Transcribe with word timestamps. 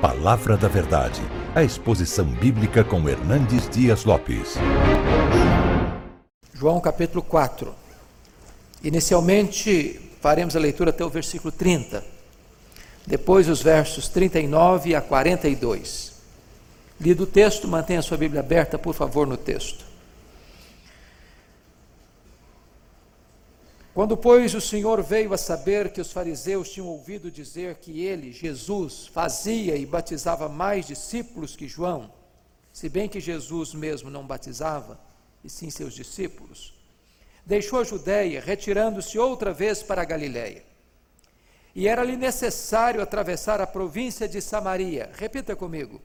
Palavra 0.00 0.58
da 0.58 0.68
Verdade, 0.68 1.22
a 1.54 1.62
exposição 1.62 2.26
bíblica 2.26 2.84
com 2.84 3.08
Hernandes 3.08 3.66
Dias 3.66 4.04
Lopes. 4.04 4.56
João 6.52 6.78
capítulo 6.80 7.22
4. 7.22 7.74
Inicialmente 8.84 9.98
faremos 10.20 10.54
a 10.54 10.58
leitura 10.58 10.90
até 10.90 11.02
o 11.02 11.08
versículo 11.08 11.50
30, 11.50 12.04
depois 13.06 13.48
os 13.48 13.62
versos 13.62 14.06
39 14.08 14.94
a 14.94 15.00
42. 15.00 16.12
Lido 17.00 17.22
o 17.22 17.26
texto, 17.26 17.66
mantenha 17.66 18.00
a 18.00 18.02
sua 18.02 18.18
Bíblia 18.18 18.40
aberta, 18.40 18.78
por 18.78 18.94
favor, 18.94 19.26
no 19.26 19.38
texto. 19.38 19.85
Quando, 23.96 24.14
pois, 24.14 24.54
o 24.54 24.60
Senhor 24.60 25.02
veio 25.02 25.32
a 25.32 25.38
saber 25.38 25.90
que 25.90 26.02
os 26.02 26.12
fariseus 26.12 26.70
tinham 26.70 26.86
ouvido 26.86 27.30
dizer 27.30 27.76
que 27.76 28.04
ele, 28.04 28.30
Jesus, 28.30 29.06
fazia 29.06 29.74
e 29.74 29.86
batizava 29.86 30.50
mais 30.50 30.86
discípulos 30.86 31.56
que 31.56 31.66
João, 31.66 32.12
se 32.70 32.90
bem 32.90 33.08
que 33.08 33.20
Jesus 33.20 33.72
mesmo 33.72 34.10
não 34.10 34.26
batizava, 34.26 35.00
e 35.42 35.48
sim 35.48 35.70
seus 35.70 35.94
discípulos, 35.94 36.74
deixou 37.46 37.80
a 37.80 37.84
Judéia, 37.84 38.38
retirando-se 38.38 39.18
outra 39.18 39.50
vez 39.50 39.82
para 39.82 40.02
a 40.02 40.04
Galiléia. 40.04 40.62
E 41.74 41.88
era-lhe 41.88 42.18
necessário 42.18 43.00
atravessar 43.00 43.62
a 43.62 43.66
província 43.66 44.28
de 44.28 44.42
Samaria. 44.42 45.10
Repita 45.14 45.56
comigo. 45.56 46.02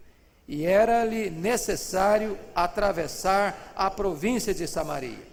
E 0.47 0.65
era-lhe 0.65 1.29
necessário 1.29 2.39
atravessar 2.55 3.73
a 3.75 3.91
província 3.91 4.53
de 4.53 4.65
Samaria. 4.65 5.30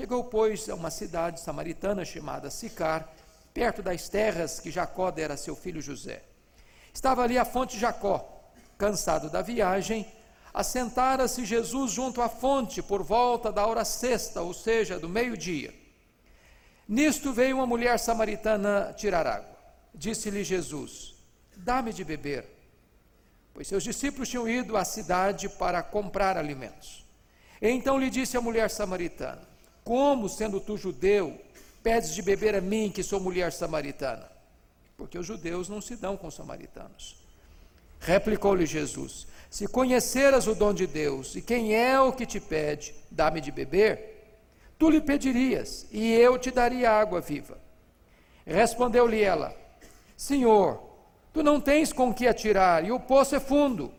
Chegou, 0.00 0.24
pois, 0.24 0.66
a 0.70 0.74
uma 0.74 0.90
cidade 0.90 1.40
samaritana 1.40 2.06
chamada 2.06 2.48
Sicar, 2.48 3.06
perto 3.52 3.82
das 3.82 4.08
terras 4.08 4.58
que 4.58 4.70
Jacó 4.70 5.10
dera 5.10 5.34
a 5.34 5.36
seu 5.36 5.54
filho 5.54 5.82
José. 5.82 6.22
Estava 6.90 7.22
ali 7.22 7.36
a 7.36 7.44
fonte 7.44 7.78
Jacó. 7.78 8.50
Cansado 8.78 9.28
da 9.28 9.42
viagem, 9.42 10.10
assentara-se 10.54 11.44
Jesus 11.44 11.92
junto 11.92 12.22
à 12.22 12.30
fonte 12.30 12.80
por 12.80 13.02
volta 13.02 13.52
da 13.52 13.66
hora 13.66 13.84
sexta, 13.84 14.40
ou 14.40 14.54
seja, 14.54 14.98
do 14.98 15.06
meio-dia. 15.06 15.74
Nisto 16.88 17.30
veio 17.30 17.56
uma 17.56 17.66
mulher 17.66 17.98
samaritana 17.98 18.94
tirar 18.96 19.26
água. 19.26 19.58
Disse-lhe 19.94 20.42
Jesus: 20.42 21.14
Dá-me 21.58 21.92
de 21.92 22.04
beber. 22.04 22.48
Pois 23.52 23.68
seus 23.68 23.82
discípulos 23.82 24.30
tinham 24.30 24.48
ido 24.48 24.78
à 24.78 24.84
cidade 24.86 25.46
para 25.46 25.82
comprar 25.82 26.38
alimentos. 26.38 27.04
Então 27.60 27.98
lhe 27.98 28.08
disse 28.08 28.34
a 28.38 28.40
mulher 28.40 28.70
samaritana: 28.70 29.49
como, 29.84 30.28
sendo 30.28 30.60
tu 30.60 30.76
judeu, 30.76 31.40
pedes 31.82 32.14
de 32.14 32.22
beber 32.22 32.54
a 32.54 32.60
mim, 32.60 32.90
que 32.90 33.02
sou 33.02 33.20
mulher 33.20 33.52
samaritana? 33.52 34.30
Porque 34.96 35.18
os 35.18 35.26
judeus 35.26 35.68
não 35.68 35.80
se 35.80 35.96
dão 35.96 36.16
com 36.16 36.26
os 36.26 36.34
samaritanos. 36.34 37.16
Replicou-lhe 38.00 38.66
Jesus: 38.66 39.26
Se 39.48 39.66
conheceras 39.66 40.46
o 40.46 40.54
dom 40.54 40.72
de 40.72 40.86
Deus 40.86 41.34
e 41.36 41.42
quem 41.42 41.74
é 41.74 42.00
o 42.00 42.12
que 42.12 42.26
te 42.26 42.40
pede, 42.40 42.94
dá-me 43.10 43.40
de 43.40 43.50
beber, 43.50 44.38
tu 44.78 44.88
lhe 44.88 45.00
pedirias 45.00 45.86
e 45.90 46.12
eu 46.12 46.38
te 46.38 46.50
daria 46.50 46.90
água 46.90 47.20
viva. 47.20 47.58
Respondeu-lhe 48.46 49.22
ela: 49.22 49.54
Senhor, 50.16 50.82
tu 51.32 51.42
não 51.42 51.60
tens 51.60 51.92
com 51.92 52.12
que 52.12 52.26
atirar 52.26 52.84
e 52.84 52.92
o 52.92 53.00
poço 53.00 53.36
é 53.36 53.40
fundo. 53.40 53.92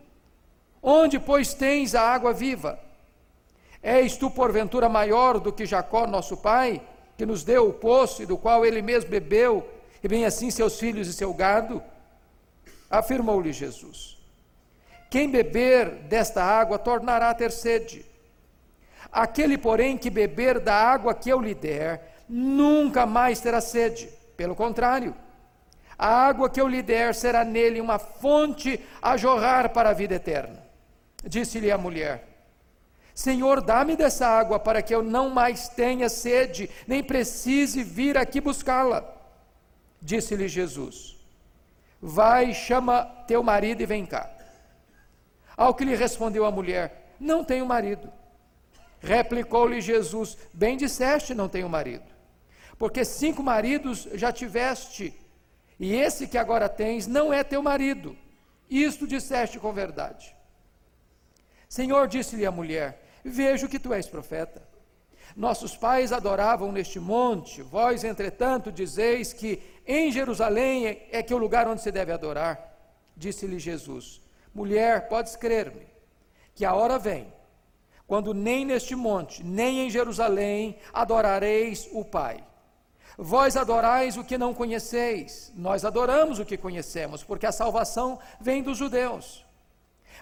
Onde, 0.84 1.20
pois, 1.20 1.54
tens 1.54 1.94
a 1.94 2.02
água 2.02 2.34
viva? 2.34 2.80
És 3.82 4.16
tu, 4.16 4.30
porventura, 4.30 4.88
maior 4.88 5.40
do 5.40 5.52
que 5.52 5.66
Jacó, 5.66 6.06
nosso 6.06 6.38
pai, 6.38 6.82
que 7.18 7.26
nos 7.26 7.44
deu 7.44 7.68
o 7.68 7.74
poço 7.74 8.22
e 8.22 8.26
do 8.26 8.38
qual 8.38 8.66
ele 8.66 8.82
mesmo 8.82 9.10
bebeu, 9.10 9.68
e 10.04 10.08
bem 10.08 10.26
assim 10.26 10.52
seus 10.52 10.80
filhos 10.80 11.08
e 11.08 11.14
seu 11.14 11.34
gado? 11.34 11.82
Afirmou-lhe 12.90 13.52
Jesus: 13.54 14.18
Quem 15.10 15.30
beber 15.30 15.90
desta 16.04 16.44
água 16.44 16.78
tornará 16.78 17.30
a 17.30 17.34
ter 17.34 17.52
sede. 17.52 18.06
Aquele, 19.12 19.58
porém, 19.58 19.98
que 19.98 20.10
beber 20.10 20.60
da 20.60 20.74
água 20.74 21.14
que 21.14 21.30
eu 21.30 21.42
lhe 21.42 21.54
der, 21.54 22.24
nunca 22.30 23.06
mais 23.06 23.42
terá 23.42 23.60
sede. 23.60 24.10
Pelo 24.38 24.56
contrário, 24.56 25.14
a 25.98 26.08
água 26.08 26.50
que 26.50 26.60
eu 26.60 26.68
lhe 26.68 26.82
der 26.82 27.14
será 27.14 27.44
nele 27.44 27.82
uma 27.82 28.00
fonte 28.00 28.80
a 29.02 29.18
jorrar 29.18 29.70
para 29.70 29.90
a 29.90 29.94
vida 29.94 30.16
eterna. 30.16 30.64
Disse-lhe 31.24 31.72
a 31.72 31.78
mulher: 31.78 32.31
Senhor, 33.22 33.62
dá-me 33.62 33.96
dessa 33.96 34.26
água 34.26 34.58
para 34.60 34.82
que 34.82 34.96
eu 34.96 35.04
não 35.04 35.30
mais 35.30 35.70
tenha 35.70 36.10
sede, 36.10 36.68
nem 36.88 37.04
precise 37.04 37.84
vir 37.84 38.18
aqui 38.18 38.42
buscá-la. 38.42 39.08
Disse-lhe 40.02 40.48
Jesus: 40.48 41.20
Vai, 42.02 42.52
chama 42.52 43.04
teu 43.28 43.44
marido 43.44 43.80
e 43.80 43.86
vem 43.86 44.08
cá. 44.08 44.28
Ao 45.56 45.72
que 45.76 45.86
lhe 45.86 45.96
respondeu 45.96 46.46
a 46.46 46.52
mulher: 46.52 47.14
Não 47.20 47.44
tenho 47.44 47.64
marido. 47.64 48.12
Replicou-lhe 49.00 49.82
Jesus: 49.82 50.36
Bem 50.52 50.76
disseste, 50.76 51.36
não 51.36 51.48
tenho 51.48 51.70
marido. 51.70 52.12
Porque 52.76 53.06
cinco 53.06 53.44
maridos 53.44 54.08
já 54.16 54.32
tiveste, 54.32 55.14
e 55.80 55.94
esse 55.94 56.28
que 56.28 56.40
agora 56.40 56.68
tens 56.68 57.06
não 57.06 57.32
é 57.32 57.44
teu 57.44 57.62
marido. 57.62 58.18
Isto 58.68 59.06
disseste 59.06 59.60
com 59.60 59.72
verdade. 59.72 60.36
Senhor, 61.70 62.08
disse-lhe 62.08 62.48
a 62.48 62.52
mulher: 62.52 63.01
Vejo 63.24 63.68
que 63.68 63.80
tu 63.80 63.94
és 63.94 64.08
profeta. 64.08 64.62
Nossos 65.36 65.78
pais 65.78 66.12
adoravam 66.12 66.72
neste 66.72 67.00
monte, 67.00 67.62
vós, 67.62 68.04
entretanto, 68.04 68.72
dizeis 68.72 69.32
que 69.32 69.62
em 69.88 70.12
Jerusalém 70.12 71.08
é 71.12 71.24
que 71.24 71.32
é 71.32 71.36
o 71.36 71.40
lugar 71.40 71.68
onde 71.68 71.82
se 71.82 71.92
deve 71.92 72.12
adorar. 72.12 72.78
Disse-lhe 73.16 73.60
Jesus: 73.60 74.22
Mulher, 74.54 75.08
podes 75.08 75.36
crer-me, 75.36 75.88
que 76.54 76.66
a 76.66 76.74
hora 76.74 77.00
vem, 77.00 77.32
quando 78.06 78.34
nem 78.34 78.66
neste 78.66 78.96
monte, 78.96 79.44
nem 79.44 79.86
em 79.86 79.90
Jerusalém 79.90 80.78
adorareis 80.94 81.88
o 81.94 82.04
Pai. 82.04 82.44
Vós 83.18 83.56
adorais 83.56 84.18
o 84.18 84.24
que 84.24 84.38
não 84.38 84.54
conheceis, 84.54 85.52
nós 85.56 85.86
adoramos 85.86 86.40
o 86.40 86.46
que 86.46 86.58
conhecemos, 86.58 87.24
porque 87.24 87.46
a 87.46 87.52
salvação 87.52 88.20
vem 88.40 88.64
dos 88.64 88.78
judeus. 88.78 89.46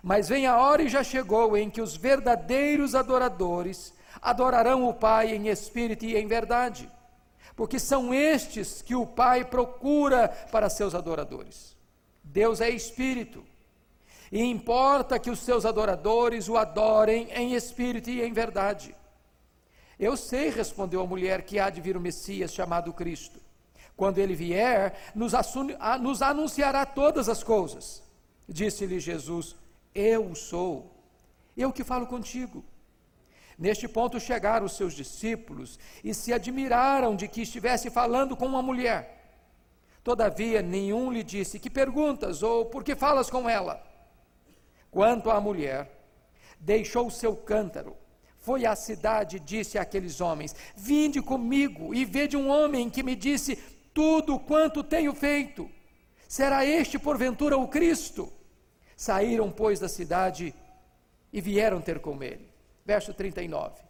Mas 0.01 0.29
vem 0.29 0.45
a 0.47 0.57
hora 0.57 0.83
e 0.83 0.89
já 0.89 1.03
chegou 1.03 1.57
em 1.57 1.69
que 1.69 1.81
os 1.81 1.95
verdadeiros 1.95 2.95
adoradores 2.95 3.93
adorarão 4.21 4.87
o 4.87 4.93
Pai 4.93 5.35
em 5.35 5.47
espírito 5.47 6.05
e 6.05 6.15
em 6.15 6.27
verdade, 6.27 6.89
porque 7.55 7.79
são 7.79 8.13
estes 8.13 8.81
que 8.81 8.95
o 8.95 9.05
Pai 9.05 9.45
procura 9.45 10.29
para 10.51 10.69
seus 10.69 10.95
adoradores. 10.95 11.75
Deus 12.23 12.61
é 12.61 12.69
espírito, 12.69 13.43
e 14.31 14.41
importa 14.41 15.17
que 15.17 15.29
os 15.29 15.39
seus 15.39 15.65
adoradores 15.65 16.47
o 16.47 16.57
adorem 16.57 17.29
em 17.31 17.53
espírito 17.55 18.09
e 18.09 18.21
em 18.21 18.31
verdade. 18.31 18.95
Eu 19.99 20.15
sei, 20.15 20.49
respondeu 20.49 21.01
a 21.01 21.07
mulher, 21.07 21.41
que 21.41 21.59
há 21.59 21.69
de 21.69 21.81
vir 21.81 21.97
o 21.97 22.01
Messias 22.01 22.53
chamado 22.53 22.93
Cristo. 22.93 23.39
Quando 23.97 24.19
ele 24.19 24.33
vier, 24.33 25.11
nos, 25.13 25.33
nos 25.99 26.21
anunciará 26.21 26.85
todas 26.85 27.27
as 27.27 27.43
coisas. 27.43 28.01
Disse-lhe 28.47 28.99
Jesus: 28.99 29.55
eu 29.93 30.33
sou, 30.35 30.91
eu 31.55 31.71
que 31.71 31.83
falo 31.83 32.07
contigo. 32.07 32.63
Neste 33.57 33.87
ponto 33.89 34.19
chegaram 34.19 34.65
os 34.65 34.77
seus 34.77 34.93
discípulos 34.93 35.77
e 36.01 36.13
se 36.13 36.31
admiraram 36.31 37.15
de 37.15 37.27
que 37.27 37.41
estivesse 37.41 37.89
falando 37.89 38.37
com 38.37 38.45
uma 38.45 38.61
mulher. 38.61 39.19
Todavia, 40.01 40.61
nenhum 40.61 41.11
lhe 41.11 41.23
disse: 41.23 41.59
Que 41.59 41.69
perguntas 41.69 42.41
ou 42.41 42.65
por 42.65 42.85
que 42.85 42.95
falas 42.95 43.29
com 43.29 43.49
ela? 43.49 43.83
Quanto 44.89 45.29
à 45.29 45.41
mulher, 45.41 45.91
deixou 46.57 47.11
seu 47.11 47.35
cântaro, 47.35 47.95
foi 48.37 48.65
à 48.65 48.75
cidade 48.75 49.37
e 49.37 49.41
disse 49.41 49.77
àqueles 49.77 50.21
homens: 50.21 50.55
Vinde 50.73 51.21
comigo 51.21 51.93
e 51.93 52.05
vede 52.05 52.37
um 52.37 52.49
homem 52.49 52.89
que 52.89 53.03
me 53.03 53.13
disse 53.13 53.57
tudo 53.93 54.39
quanto 54.39 54.83
tenho 54.83 55.13
feito. 55.13 55.69
Será 56.29 56.65
este, 56.65 56.97
porventura, 56.97 57.57
o 57.57 57.67
Cristo? 57.67 58.31
Saíram, 58.99 59.49
pois, 59.49 59.79
da 59.79 59.87
cidade 59.87 60.53
e 61.31 61.39
vieram 61.39 61.79
ter 61.79 62.01
com 62.01 62.21
ele. 62.21 62.51
Verso 62.85 63.13
39. 63.13 63.81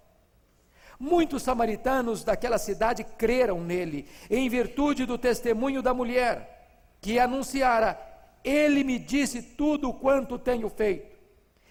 Muitos 1.00 1.41
samaritanos 1.41 2.23
daquela 2.23 2.59
cidade 2.59 3.03
creram 3.17 3.59
nele, 3.59 4.07
em 4.29 4.47
virtude 4.47 5.07
do 5.07 5.17
testemunho 5.17 5.81
da 5.81 5.95
mulher, 5.95 6.94
que 7.01 7.17
anunciara: 7.17 8.00
Ele 8.44 8.83
me 8.83 9.00
disse 9.00 9.41
tudo 9.41 9.91
quanto 9.91 10.38
tenho 10.38 10.69
feito. 10.69 11.17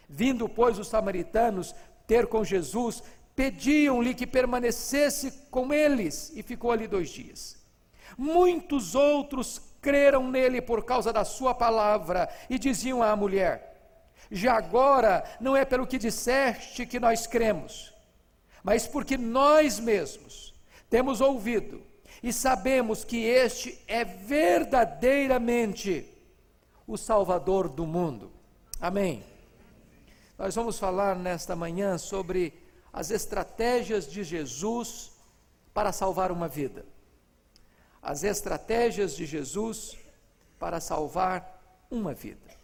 Vindo, 0.08 0.48
pois, 0.48 0.76
os 0.76 0.88
samaritanos 0.88 1.76
ter 2.08 2.26
com 2.26 2.42
Jesus, 2.42 3.04
pediam-lhe 3.36 4.14
que 4.14 4.26
permanecesse 4.26 5.30
com 5.48 5.72
eles, 5.72 6.32
e 6.34 6.42
ficou 6.42 6.72
ali 6.72 6.88
dois 6.88 7.08
dias. 7.08 7.56
Muitos 8.16 8.96
outros 8.96 9.67
creram 9.80 10.30
nele 10.30 10.60
por 10.60 10.84
causa 10.84 11.12
da 11.12 11.24
sua 11.24 11.54
palavra 11.54 12.28
e 12.48 12.58
diziam 12.58 13.02
à 13.02 13.14
mulher: 13.16 13.76
Já 14.30 14.54
agora 14.54 15.24
não 15.40 15.56
é 15.56 15.64
pelo 15.64 15.86
que 15.86 15.98
disseste 15.98 16.86
que 16.86 17.00
nós 17.00 17.26
cremos, 17.26 17.94
mas 18.62 18.86
porque 18.86 19.16
nós 19.16 19.78
mesmos 19.78 20.54
temos 20.90 21.20
ouvido 21.20 21.82
e 22.22 22.32
sabemos 22.32 23.04
que 23.04 23.24
este 23.24 23.78
é 23.86 24.04
verdadeiramente 24.04 26.06
o 26.86 26.96
Salvador 26.96 27.68
do 27.68 27.86
mundo. 27.86 28.32
Amém. 28.80 29.24
Nós 30.36 30.54
vamos 30.54 30.78
falar 30.78 31.16
nesta 31.16 31.56
manhã 31.56 31.98
sobre 31.98 32.54
as 32.92 33.10
estratégias 33.10 34.10
de 34.10 34.24
Jesus 34.24 35.12
para 35.74 35.92
salvar 35.92 36.32
uma 36.32 36.48
vida. 36.48 36.86
As 38.02 38.24
estratégias 38.24 39.14
de 39.14 39.26
Jesus 39.26 39.96
para 40.58 40.80
salvar 40.80 41.86
uma 41.90 42.14
vida. 42.14 42.56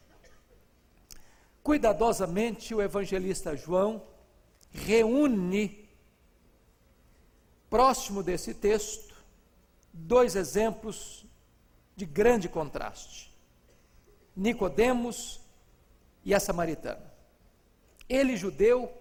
Cuidadosamente, 1.63 2.75
o 2.75 2.83
evangelista 2.83 3.57
João 3.57 4.03
reúne, 4.71 5.89
próximo 7.71 8.23
desse 8.23 8.53
texto, 8.53 9.15
dois 9.93 10.37
exemplos 10.37 11.25
de 11.97 12.05
grande 12.05 12.49
contraste: 12.49 13.33
Nicodemos 14.37 15.41
e 16.25 16.35
a 16.35 16.41
samaritana. 16.41 17.13
Ele, 18.09 18.37
judeu, 18.37 18.93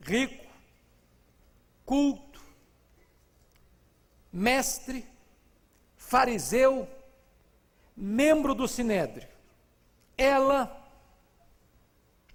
rico, 0.00 0.46
culto, 1.84 2.29
mestre, 4.32 5.06
fariseu, 5.96 6.88
membro 7.96 8.54
do 8.54 8.66
sinédrio. 8.66 9.28
Ela, 10.16 10.76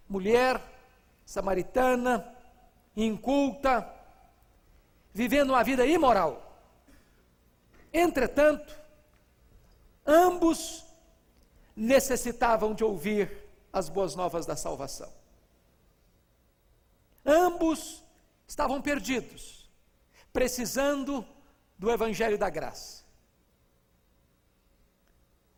mulher 0.07 0.61
samaritana, 1.25 2.35
inculta, 2.95 3.91
vivendo 5.13 5.51
uma 5.51 5.63
vida 5.63 5.85
imoral. 5.85 6.41
Entretanto, 7.91 8.77
ambos 10.05 10.85
necessitavam 11.75 12.73
de 12.73 12.83
ouvir 12.83 13.45
as 13.71 13.89
boas 13.89 14.15
novas 14.15 14.45
da 14.45 14.55
salvação. 14.55 15.11
Ambos 17.25 18.03
estavam 18.47 18.81
perdidos, 18.81 19.69
precisando 20.31 21.25
do 21.77 21.91
Evangelho 21.91 22.37
da 22.37 22.49
Graça. 22.49 23.03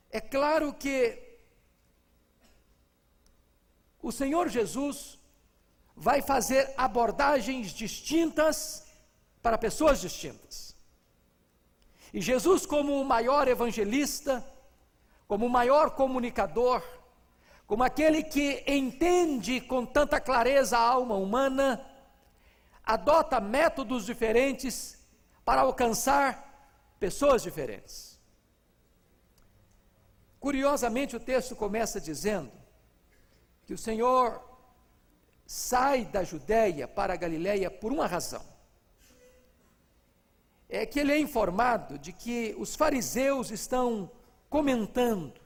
É 0.09 0.21
claro 0.21 0.73
que 0.73 1.23
o 4.01 4.11
Senhor 4.11 4.47
Jesus 4.49 5.19
vai 5.95 6.21
fazer 6.21 6.73
abordagens 6.77 7.71
distintas 7.71 8.85
para 9.41 9.57
pessoas 9.57 9.99
distintas. 9.99 10.75
E 12.13 12.21
Jesus, 12.21 12.65
como 12.65 13.01
o 13.01 13.05
maior 13.05 13.47
evangelista, 13.47 14.45
como 15.27 15.45
o 15.45 15.49
maior 15.49 15.91
comunicador, 15.91 16.81
como 17.65 17.83
aquele 17.83 18.23
que 18.23 18.63
entende 18.65 19.59
com 19.59 19.85
tanta 19.85 20.21
clareza 20.21 20.77
a 20.77 20.87
alma 20.87 21.15
humana, 21.15 21.85
adota 22.83 23.41
métodos 23.41 24.05
diferentes 24.05 25.05
para 25.47 25.61
alcançar 25.61 26.29
pessoas 26.99 27.41
diferentes. 27.41 28.19
Curiosamente, 30.41 31.15
o 31.15 31.21
texto 31.21 31.55
começa 31.55 32.01
dizendo 32.01 32.51
que 33.65 33.73
o 33.73 33.77
Senhor 33.77 34.43
sai 35.45 36.03
da 36.03 36.21
Judéia 36.21 36.85
para 36.85 37.13
a 37.13 37.15
Galiléia 37.15 37.71
por 37.71 37.93
uma 37.93 38.05
razão. 38.05 38.43
É 40.67 40.85
que 40.85 40.99
ele 40.99 41.13
é 41.13 41.17
informado 41.17 41.97
de 41.97 42.11
que 42.11 42.53
os 42.59 42.75
fariseus 42.75 43.49
estão 43.49 44.11
comentando 44.49 45.39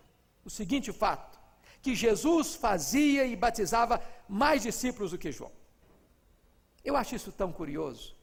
o 0.44 0.50
seguinte 0.50 0.92
fato: 0.92 1.39
que 1.80 1.94
Jesus 1.94 2.56
fazia 2.56 3.24
e 3.27 3.36
batizava 3.36 4.03
mais 4.27 4.63
discípulos 4.63 5.12
do 5.12 5.19
que 5.19 5.31
João. 5.31 5.51
Eu 6.83 6.98
acho 6.98 7.13
isso 7.13 7.31
tão 7.31 7.53
curioso, 7.53 8.15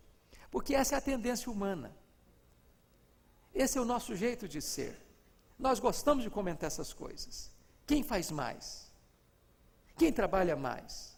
porque 0.51 0.75
essa 0.75 0.95
é 0.95 0.99
a 0.99 1.01
tendência 1.01 1.51
humana. 1.51 1.95
Esse 3.55 3.79
é 3.79 3.81
o 3.81 3.85
nosso 3.85 4.15
jeito 4.15 4.49
de 4.49 4.61
ser. 4.63 4.97
Nós 5.59 5.79
gostamos 5.81 6.23
de 6.23 6.31
comentar 6.31 6.69
essas 6.69 6.93
coisas. 6.93 7.51
Quem 7.87 8.03
faz 8.03 8.31
mais? 8.31 8.91
Quem 9.97 10.13
trabalha 10.13 10.55
mais? 10.55 11.17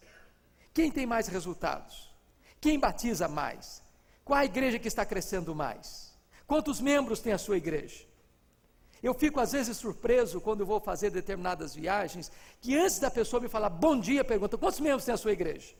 Quem 0.73 0.89
tem 0.89 1.05
mais 1.05 1.27
resultados? 1.27 2.11
Quem 2.59 2.79
batiza 2.79 3.27
mais? 3.27 3.83
Qual 4.23 4.39
a 4.39 4.45
igreja 4.45 4.79
que 4.79 4.87
está 4.87 5.05
crescendo 5.05 5.53
mais? 5.53 6.13
Quantos 6.47 6.81
membros 6.81 7.19
tem 7.19 7.33
a 7.33 7.37
sua 7.37 7.57
igreja? 7.57 8.05
Eu 9.01 9.13
fico 9.13 9.39
às 9.39 9.51
vezes 9.51 9.77
surpreso 9.77 10.39
quando 10.39 10.65
vou 10.65 10.79
fazer 10.79 11.09
determinadas 11.09 11.73
viagens, 11.73 12.31
que 12.59 12.77
antes 12.77 12.99
da 12.99 13.09
pessoa 13.09 13.41
me 13.41 13.49
falar 13.49 13.69
bom 13.69 13.99
dia, 13.99 14.23
pergunta: 14.23 14.57
quantos 14.57 14.79
membros 14.79 15.05
tem 15.05 15.13
a 15.13 15.17
sua 15.17 15.31
igreja? 15.31 15.73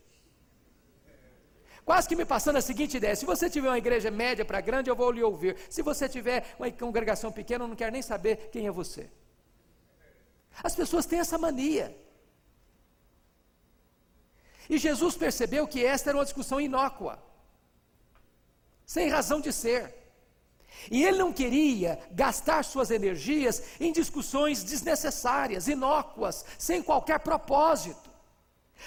Quase 1.86 2.08
que 2.08 2.16
me 2.16 2.26
passando 2.26 2.58
a 2.58 2.62
seguinte 2.62 2.98
ideia: 2.98 3.16
se 3.16 3.26
você 3.26 3.50
tiver 3.50 3.68
uma 3.68 3.78
igreja 3.78 4.12
média 4.12 4.46
para 4.46 4.62
grande, 4.62 4.90
eu 4.90 4.96
vou 4.96 5.12
lhe 5.12 5.24
ouvir. 5.24 5.58
Se 5.70 5.82
você 5.82 6.08
tiver 6.08 6.56
uma 6.60 6.70
congregação 6.72 7.32
pequena, 7.32 7.64
eu 7.64 7.68
não 7.68 7.76
quero 7.76 7.92
nem 7.92 8.02
saber 8.02 8.50
quem 8.52 8.68
é 8.68 8.72
você. 8.72 9.10
As 10.64 10.76
pessoas 10.76 11.06
têm 11.06 11.20
essa 11.20 11.38
mania. 11.38 11.96
E 14.70 14.78
Jesus 14.78 15.16
percebeu 15.16 15.68
que 15.68 15.86
esta 15.86 16.10
era 16.10 16.18
uma 16.18 16.24
discussão 16.24 16.62
inócua, 16.62 17.22
sem 18.86 19.10
razão 19.10 19.42
de 19.42 19.52
ser. 19.52 20.02
E 20.90 21.04
ele 21.04 21.18
não 21.18 21.34
queria 21.34 22.00
gastar 22.12 22.64
suas 22.64 22.90
energias 22.90 23.64
em 23.80 23.92
discussões 23.92 24.64
desnecessárias, 24.64 25.68
inócuas, 25.68 26.46
sem 26.58 26.82
qualquer 26.82 27.20
propósito. 27.20 28.11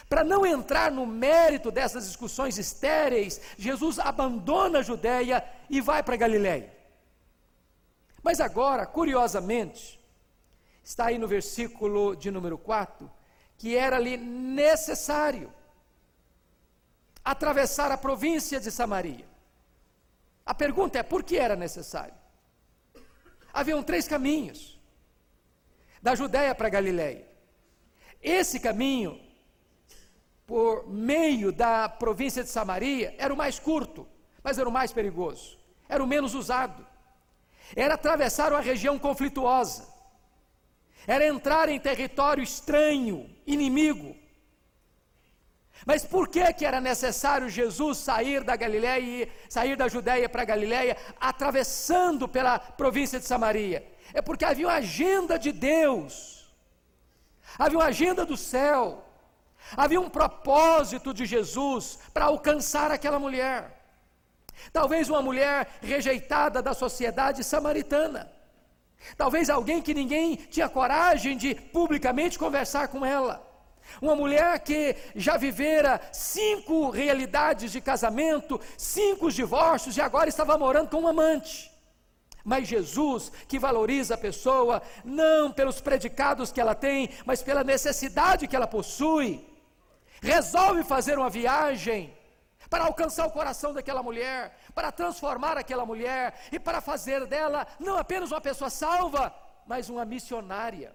Para 0.08 0.24
não 0.24 0.44
entrar 0.44 0.90
no 0.90 1.06
mérito 1.06 1.70
dessas 1.70 2.06
discussões 2.06 2.58
estéreis, 2.58 3.40
Jesus 3.56 3.98
abandona 3.98 4.80
a 4.80 4.82
Judéia 4.82 5.44
e 5.70 5.80
vai 5.80 6.02
para 6.02 6.16
Galiléia. 6.16 6.72
Mas 8.22 8.40
agora, 8.40 8.86
curiosamente, 8.86 10.00
está 10.82 11.06
aí 11.06 11.18
no 11.18 11.28
versículo 11.28 12.16
de 12.16 12.30
número 12.30 12.58
4, 12.58 13.10
que 13.56 13.76
era 13.76 13.96
ali 13.96 14.16
necessário 14.16 15.52
atravessar 17.24 17.90
a 17.90 17.96
província 17.96 18.60
de 18.60 18.70
Samaria. 18.70 19.26
A 20.44 20.54
pergunta 20.54 20.98
é: 20.98 21.02
por 21.02 21.22
que 21.22 21.38
era 21.38 21.56
necessário? 21.56 22.14
Haviam 23.52 23.82
três 23.82 24.06
caminhos 24.06 24.78
da 26.02 26.14
Judéia 26.14 26.54
para 26.54 26.68
Galiléia. 26.68 27.26
Esse 28.20 28.58
caminho, 28.58 29.20
por 30.46 30.88
meio 30.88 31.52
da 31.52 31.88
província 31.88 32.42
de 32.42 32.50
Samaria, 32.50 33.14
era 33.18 33.32
o 33.32 33.36
mais 33.36 33.58
curto, 33.58 34.06
mas 34.42 34.58
era 34.58 34.68
o 34.68 34.72
mais 34.72 34.92
perigoso, 34.92 35.58
era 35.88 36.02
o 36.02 36.06
menos 36.06 36.34
usado. 36.34 36.86
Era 37.74 37.94
atravessar 37.94 38.52
uma 38.52 38.60
região 38.60 38.98
conflituosa, 38.98 39.88
era 41.06 41.26
entrar 41.26 41.68
em 41.68 41.80
território 41.80 42.42
estranho, 42.42 43.34
inimigo, 43.46 44.14
mas 45.86 46.04
por 46.04 46.28
que 46.28 46.52
que 46.52 46.64
era 46.64 46.80
necessário 46.80 47.48
Jesus 47.48 47.98
sair 47.98 48.42
da 48.42 48.56
Galiléia, 48.56 49.28
sair 49.48 49.76
da 49.76 49.88
Judéia 49.88 50.28
para 50.28 50.42
a 50.42 50.46
Galiléia, 50.46 50.96
atravessando 51.20 52.26
pela 52.26 52.58
província 52.58 53.18
de 53.18 53.26
Samaria? 53.26 53.86
É 54.12 54.22
porque 54.22 54.44
havia 54.44 54.66
uma 54.66 54.74
agenda 54.74 55.38
de 55.38 55.52
Deus. 55.52 56.50
Havia 57.58 57.78
uma 57.78 57.86
agenda 57.86 58.24
do 58.24 58.36
céu. 58.36 59.03
Havia 59.76 60.00
um 60.00 60.08
propósito 60.08 61.12
de 61.12 61.26
Jesus 61.26 61.98
para 62.12 62.26
alcançar 62.26 62.90
aquela 62.90 63.18
mulher. 63.18 63.84
Talvez 64.72 65.08
uma 65.08 65.22
mulher 65.22 65.78
rejeitada 65.82 66.62
da 66.62 66.74
sociedade 66.74 67.42
samaritana. 67.42 68.30
Talvez 69.16 69.50
alguém 69.50 69.82
que 69.82 69.92
ninguém 69.92 70.36
tinha 70.36 70.68
coragem 70.68 71.36
de 71.36 71.54
publicamente 71.54 72.38
conversar 72.38 72.88
com 72.88 73.04
ela. 73.04 73.42
Uma 74.00 74.16
mulher 74.16 74.58
que 74.60 74.96
já 75.14 75.36
vivera 75.36 76.00
cinco 76.12 76.88
realidades 76.88 77.70
de 77.70 77.80
casamento, 77.80 78.60
cinco 78.78 79.30
divórcios 79.30 79.96
e 79.96 80.00
agora 80.00 80.28
estava 80.28 80.56
morando 80.56 80.88
com 80.88 81.02
um 81.02 81.08
amante. 81.08 81.70
Mas 82.42 82.68
Jesus, 82.68 83.32
que 83.48 83.58
valoriza 83.58 84.14
a 84.14 84.18
pessoa, 84.18 84.82
não 85.04 85.50
pelos 85.50 85.80
predicados 85.80 86.52
que 86.52 86.60
ela 86.60 86.74
tem, 86.74 87.10
mas 87.24 87.42
pela 87.42 87.64
necessidade 87.64 88.46
que 88.46 88.56
ela 88.56 88.66
possui, 88.66 89.46
resolve 90.24 90.82
fazer 90.82 91.18
uma 91.18 91.30
viagem 91.30 92.16
para 92.70 92.84
alcançar 92.84 93.26
o 93.26 93.30
coração 93.30 93.72
daquela 93.72 94.02
mulher, 94.02 94.58
para 94.74 94.90
transformar 94.90 95.56
aquela 95.56 95.84
mulher 95.84 96.34
e 96.50 96.58
para 96.58 96.80
fazer 96.80 97.26
dela 97.26 97.66
não 97.78 97.96
apenas 97.96 98.32
uma 98.32 98.40
pessoa 98.40 98.70
salva, 98.70 99.32
mas 99.66 99.88
uma 99.88 100.04
missionária. 100.04 100.92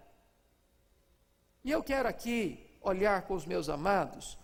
E 1.64 1.72
eu 1.72 1.84
quero 1.84 2.10
aqui 2.10 2.78
olhar 2.82 3.22
com 3.24 3.34
os 3.36 3.46
meus 3.46 3.70
amados, 3.70 4.38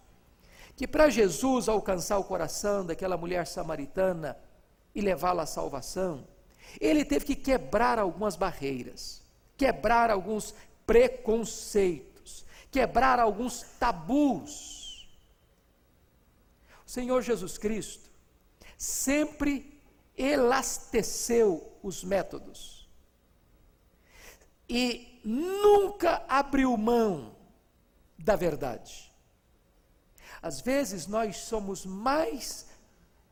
que 0.75 0.87
para 0.87 1.09
Jesus 1.09 1.67
alcançar 1.67 2.17
o 2.17 2.23
coração 2.23 2.85
daquela 2.85 3.17
mulher 3.17 3.47
samaritana 3.47 4.37
e 4.93 5.01
levá-la 5.01 5.43
à 5.43 5.45
salvação, 5.45 6.27
ele 6.79 7.03
teve 7.05 7.25
que 7.25 7.35
quebrar 7.35 7.97
algumas 7.99 8.35
barreiras. 8.35 9.23
quebrar 9.57 10.11
alguns 10.11 10.53
preconceitos, 10.85 12.14
quebrar 12.71 13.19
alguns 13.19 13.61
tabus. 13.79 15.07
O 16.85 16.89
Senhor 16.89 17.21
Jesus 17.21 17.57
Cristo 17.57 18.09
sempre 18.77 19.81
elasteceu 20.17 21.71
os 21.81 22.03
métodos 22.03 22.87
e 24.67 25.19
nunca 25.23 26.23
abriu 26.27 26.75
mão 26.77 27.35
da 28.17 28.35
verdade. 28.35 29.13
Às 30.41 30.61
vezes 30.61 31.07
nós 31.07 31.37
somos 31.37 31.85
mais 31.85 32.67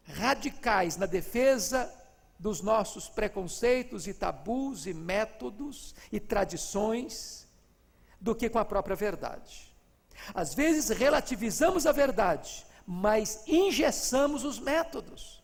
radicais 0.05 0.97
na 0.97 1.05
defesa 1.05 1.91
dos 2.37 2.61
nossos 2.61 3.07
preconceitos 3.07 4.07
e 4.07 4.13
tabus 4.13 4.85
e 4.85 4.93
métodos 4.93 5.95
e 6.11 6.19
tradições 6.19 7.42
do 8.23 8.33
que 8.33 8.49
com 8.49 8.57
a 8.57 8.65
própria 8.65 8.95
verdade. 8.95 9.75
Às 10.33 10.53
vezes 10.53 10.97
relativizamos 10.97 11.85
a 11.85 11.91
verdade, 11.91 12.65
mas 12.87 13.43
engessamos 13.45 14.45
os 14.45 14.57
métodos. 14.57 15.43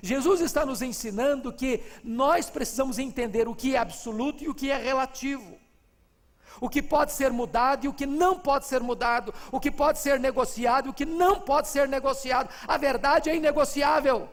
Jesus 0.00 0.40
está 0.40 0.64
nos 0.64 0.82
ensinando 0.82 1.52
que 1.52 1.82
nós 2.04 2.48
precisamos 2.48 2.98
entender 2.98 3.48
o 3.48 3.56
que 3.56 3.74
é 3.74 3.78
absoluto 3.78 4.44
e 4.44 4.48
o 4.48 4.54
que 4.54 4.70
é 4.70 4.76
relativo. 4.76 5.58
O 6.60 6.68
que 6.68 6.80
pode 6.80 7.12
ser 7.12 7.32
mudado 7.32 7.84
e 7.84 7.88
o 7.88 7.92
que 7.92 8.06
não 8.06 8.38
pode 8.38 8.66
ser 8.66 8.80
mudado, 8.80 9.34
o 9.50 9.58
que 9.58 9.70
pode 9.70 9.98
ser 9.98 10.20
negociado 10.20 10.86
e 10.86 10.90
o 10.90 10.94
que 10.94 11.04
não 11.04 11.40
pode 11.40 11.68
ser 11.68 11.88
negociado. 11.88 12.48
A 12.68 12.76
verdade 12.76 13.28
é 13.28 13.34
inegociável. 13.34 14.28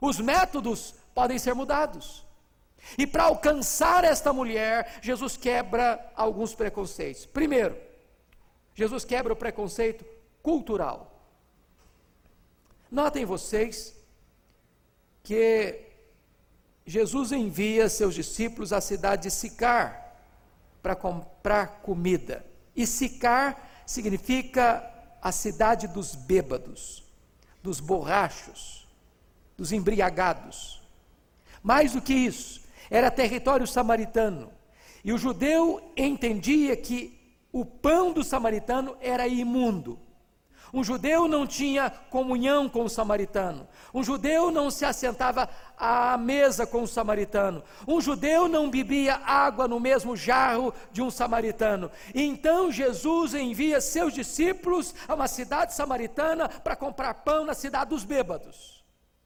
Os 0.00 0.18
métodos 0.18 0.94
podem 1.14 1.38
ser 1.38 1.54
mudados. 1.54 2.24
E 2.98 3.06
para 3.06 3.24
alcançar 3.24 4.04
esta 4.04 4.32
mulher, 4.32 4.98
Jesus 5.00 5.36
quebra 5.36 6.12
alguns 6.14 6.54
preconceitos. 6.54 7.24
Primeiro, 7.26 7.76
Jesus 8.74 9.04
quebra 9.04 9.32
o 9.32 9.36
preconceito 9.36 10.04
cultural. 10.42 11.08
Notem 12.90 13.24
vocês 13.24 13.94
que 15.22 15.80
Jesus 16.84 17.32
envia 17.32 17.88
seus 17.88 18.14
discípulos 18.14 18.72
à 18.72 18.80
cidade 18.80 19.22
de 19.22 19.30
Sicar 19.30 20.16
para 20.82 20.96
comprar 20.96 21.80
comida. 21.80 22.44
E 22.74 22.86
Sicar 22.86 23.70
significa 23.86 24.88
a 25.22 25.30
cidade 25.30 25.86
dos 25.86 26.14
bêbados, 26.14 27.04
dos 27.62 27.78
borrachos, 27.78 28.88
dos 29.56 29.70
embriagados. 29.70 30.82
Mais 31.62 31.92
do 31.92 32.02
que 32.02 32.12
isso, 32.12 32.61
era 32.92 33.10
território 33.10 33.66
samaritano. 33.66 34.52
E 35.02 35.14
o 35.14 35.18
judeu 35.18 35.92
entendia 35.96 36.76
que 36.76 37.18
o 37.50 37.64
pão 37.64 38.12
do 38.12 38.22
samaritano 38.22 38.94
era 39.00 39.26
imundo. 39.26 39.98
Um 40.74 40.84
judeu 40.84 41.26
não 41.26 41.46
tinha 41.46 41.88
comunhão 41.88 42.68
com 42.68 42.84
o 42.84 42.90
samaritano. 42.90 43.66
Um 43.94 44.02
judeu 44.02 44.50
não 44.50 44.70
se 44.70 44.84
assentava 44.84 45.48
à 45.76 46.18
mesa 46.18 46.66
com 46.66 46.82
o 46.82 46.86
samaritano. 46.86 47.64
Um 47.88 48.00
judeu 48.00 48.46
não 48.46 48.70
bebia 48.70 49.16
água 49.24 49.66
no 49.66 49.80
mesmo 49.80 50.14
jarro 50.14 50.72
de 50.92 51.00
um 51.00 51.10
samaritano. 51.10 51.90
Então 52.14 52.70
Jesus 52.70 53.32
envia 53.32 53.80
seus 53.80 54.12
discípulos 54.12 54.94
a 55.08 55.14
uma 55.14 55.28
cidade 55.28 55.74
samaritana 55.74 56.46
para 56.46 56.76
comprar 56.76 57.14
pão 57.14 57.44
na 57.44 57.54
cidade 57.54 57.90
dos 57.90 58.04
bêbados. 58.04 58.81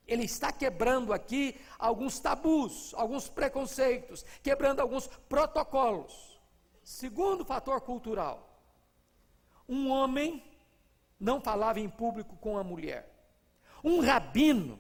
Ele 0.07 0.25
está 0.25 0.53
quebrando 0.53 1.13
aqui 1.13 1.61
alguns 1.79 2.21
tabus, 2.21 2.95
alguns 2.95 3.29
preconceitos, 3.29 4.25
quebrando 4.43 4.81
alguns 4.81 5.07
protocolos. 5.29 6.41
Segundo 6.83 7.45
fator 7.45 7.81
cultural, 7.81 8.49
um 9.69 9.91
homem 9.91 10.43
não 11.19 11.41
falava 11.41 11.81
em 11.81 11.89
público 11.89 12.37
com 12.37 12.57
a 12.57 12.63
mulher. 12.63 13.13
Um 13.83 14.01
rabino 14.01 14.79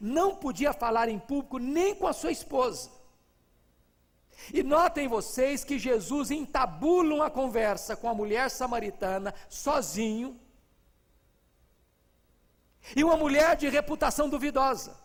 não 0.00 0.36
podia 0.36 0.72
falar 0.72 1.08
em 1.08 1.18
público 1.18 1.58
nem 1.58 1.94
com 1.94 2.06
a 2.06 2.12
sua 2.12 2.30
esposa. 2.30 2.90
E 4.52 4.62
notem 4.62 5.06
vocês 5.08 5.62
que 5.64 5.78
Jesus 5.78 6.30
entabula 6.30 7.14
uma 7.14 7.30
conversa 7.30 7.94
com 7.94 8.08
a 8.08 8.14
mulher 8.14 8.50
samaritana 8.50 9.34
sozinho. 9.48 10.38
E 12.96 13.04
uma 13.04 13.16
mulher 13.16 13.56
de 13.56 13.68
reputação 13.68 14.28
duvidosa. 14.28 14.96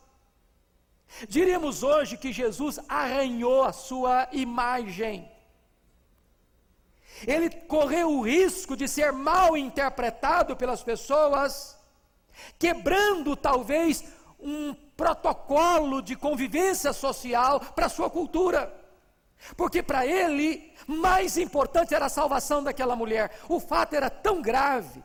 Diríamos 1.27 1.83
hoje 1.83 2.17
que 2.17 2.33
Jesus 2.33 2.79
arranhou 2.87 3.63
a 3.63 3.71
sua 3.71 4.27
imagem. 4.31 5.31
Ele 7.25 7.49
correu 7.49 8.11
o 8.11 8.21
risco 8.21 8.75
de 8.75 8.87
ser 8.87 9.11
mal 9.11 9.57
interpretado 9.57 10.55
pelas 10.55 10.83
pessoas, 10.83 11.77
quebrando 12.59 13.35
talvez 13.35 14.03
um 14.39 14.73
protocolo 14.73 16.01
de 16.01 16.15
convivência 16.15 16.93
social 16.93 17.59
para 17.59 17.89
sua 17.89 18.09
cultura. 18.09 18.73
Porque 19.55 19.81
para 19.81 20.05
ele, 20.05 20.73
mais 20.85 21.37
importante 21.37 21.93
era 21.93 22.05
a 22.05 22.09
salvação 22.09 22.63
daquela 22.63 22.95
mulher. 22.95 23.39
O 23.47 23.59
fato 23.59 23.95
era 23.95 24.09
tão 24.09 24.41
grave, 24.41 25.03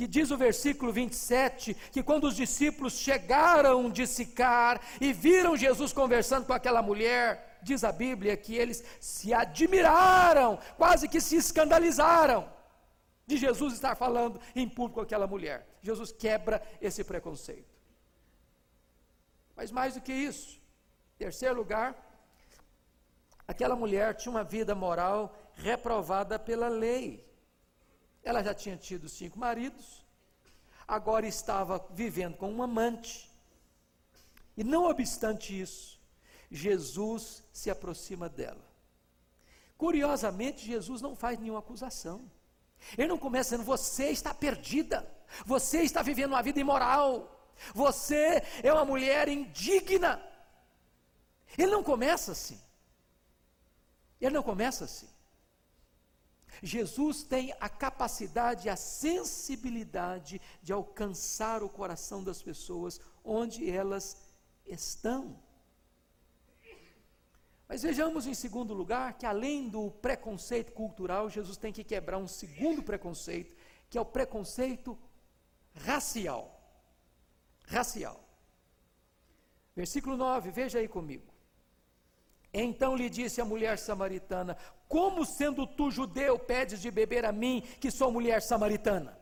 que 0.00 0.06
diz 0.06 0.30
o 0.30 0.36
versículo 0.38 0.90
27, 0.90 1.74
que 1.92 2.02
quando 2.02 2.24
os 2.24 2.34
discípulos 2.34 2.94
chegaram 2.94 3.90
de 3.90 4.06
Sicar 4.06 4.80
e 4.98 5.12
viram 5.12 5.54
Jesus 5.54 5.92
conversando 5.92 6.46
com 6.46 6.54
aquela 6.54 6.80
mulher, 6.80 7.58
diz 7.62 7.84
a 7.84 7.92
Bíblia 7.92 8.34
que 8.34 8.54
eles 8.56 8.82
se 8.98 9.34
admiraram, 9.34 10.58
quase 10.78 11.06
que 11.06 11.20
se 11.20 11.36
escandalizaram 11.36 12.50
de 13.26 13.36
Jesus 13.36 13.74
estar 13.74 13.94
falando 13.94 14.40
em 14.56 14.66
público 14.66 15.00
com 15.00 15.00
aquela 15.02 15.26
mulher. 15.26 15.68
Jesus 15.82 16.10
quebra 16.10 16.62
esse 16.80 17.04
preconceito. 17.04 17.68
Mas 19.54 19.70
mais 19.70 19.92
do 19.96 20.00
que 20.00 20.14
isso, 20.14 20.58
terceiro 21.18 21.56
lugar, 21.56 21.94
aquela 23.46 23.76
mulher 23.76 24.14
tinha 24.14 24.32
uma 24.32 24.44
vida 24.44 24.74
moral 24.74 25.36
reprovada 25.56 26.38
pela 26.38 26.68
lei. 26.68 27.29
Ela 28.22 28.42
já 28.42 28.54
tinha 28.54 28.76
tido 28.76 29.08
cinco 29.08 29.38
maridos, 29.38 30.04
agora 30.86 31.26
estava 31.26 31.84
vivendo 31.90 32.36
com 32.36 32.52
um 32.52 32.62
amante. 32.62 33.30
E 34.56 34.62
não 34.64 34.84
obstante 34.84 35.58
isso, 35.58 35.98
Jesus 36.50 37.42
se 37.52 37.70
aproxima 37.70 38.28
dela. 38.28 38.64
Curiosamente, 39.78 40.66
Jesus 40.66 41.00
não 41.00 41.16
faz 41.16 41.38
nenhuma 41.38 41.60
acusação. 41.60 42.30
Ele 42.98 43.08
não 43.08 43.18
começa 43.18 43.50
dizendo: 43.50 43.66
você 43.66 44.10
está 44.10 44.34
perdida, 44.34 45.10
você 45.46 45.82
está 45.82 46.02
vivendo 46.02 46.32
uma 46.32 46.42
vida 46.42 46.60
imoral, 46.60 47.40
você 47.74 48.42
é 48.62 48.72
uma 48.72 48.84
mulher 48.84 49.28
indigna. 49.28 50.22
Ele 51.56 51.70
não 51.70 51.82
começa 51.82 52.32
assim. 52.32 52.60
Ele 54.20 54.34
não 54.34 54.42
começa 54.42 54.84
assim. 54.84 55.08
Jesus 56.62 57.22
tem 57.22 57.54
a 57.60 57.68
capacidade, 57.68 58.68
a 58.68 58.76
sensibilidade 58.76 60.40
de 60.62 60.72
alcançar 60.72 61.62
o 61.62 61.68
coração 61.68 62.22
das 62.22 62.42
pessoas 62.42 63.00
onde 63.24 63.70
elas 63.70 64.16
estão. 64.66 65.38
Mas 67.68 67.82
vejamos 67.82 68.26
em 68.26 68.34
segundo 68.34 68.74
lugar 68.74 69.14
que 69.14 69.24
além 69.24 69.68
do 69.68 69.90
preconceito 69.90 70.72
cultural, 70.72 71.30
Jesus 71.30 71.56
tem 71.56 71.72
que 71.72 71.84
quebrar 71.84 72.18
um 72.18 72.26
segundo 72.26 72.82
preconceito, 72.82 73.56
que 73.88 73.96
é 73.96 74.00
o 74.00 74.04
preconceito 74.04 74.98
racial. 75.74 76.60
Racial. 77.66 78.20
Versículo 79.74 80.16
9, 80.16 80.50
veja 80.50 80.80
aí 80.80 80.88
comigo. 80.88 81.32
Então 82.52 82.96
lhe 82.96 83.08
disse 83.08 83.40
a 83.40 83.44
mulher 83.44 83.78
samaritana: 83.78 84.56
Como 84.90 85.24
sendo 85.24 85.68
tu 85.68 85.88
judeu 85.88 86.36
pedes 86.36 86.80
de 86.80 86.90
beber 86.90 87.24
a 87.24 87.30
mim, 87.30 87.62
que 87.80 87.92
sou 87.92 88.10
mulher 88.10 88.42
samaritana? 88.42 89.16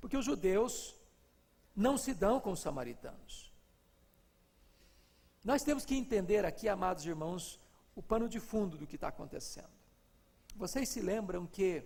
Porque 0.00 0.16
os 0.16 0.24
judeus 0.24 0.96
não 1.76 1.96
se 1.96 2.12
dão 2.12 2.40
com 2.40 2.50
os 2.50 2.58
samaritanos. 2.58 3.52
Nós 5.44 5.62
temos 5.62 5.84
que 5.84 5.94
entender 5.94 6.44
aqui, 6.44 6.68
amados 6.68 7.06
irmãos, 7.06 7.60
o 7.94 8.02
pano 8.02 8.28
de 8.28 8.40
fundo 8.40 8.76
do 8.76 8.84
que 8.84 8.96
está 8.96 9.06
acontecendo. 9.06 9.70
Vocês 10.56 10.88
se 10.88 11.00
lembram 11.00 11.46
que 11.46 11.84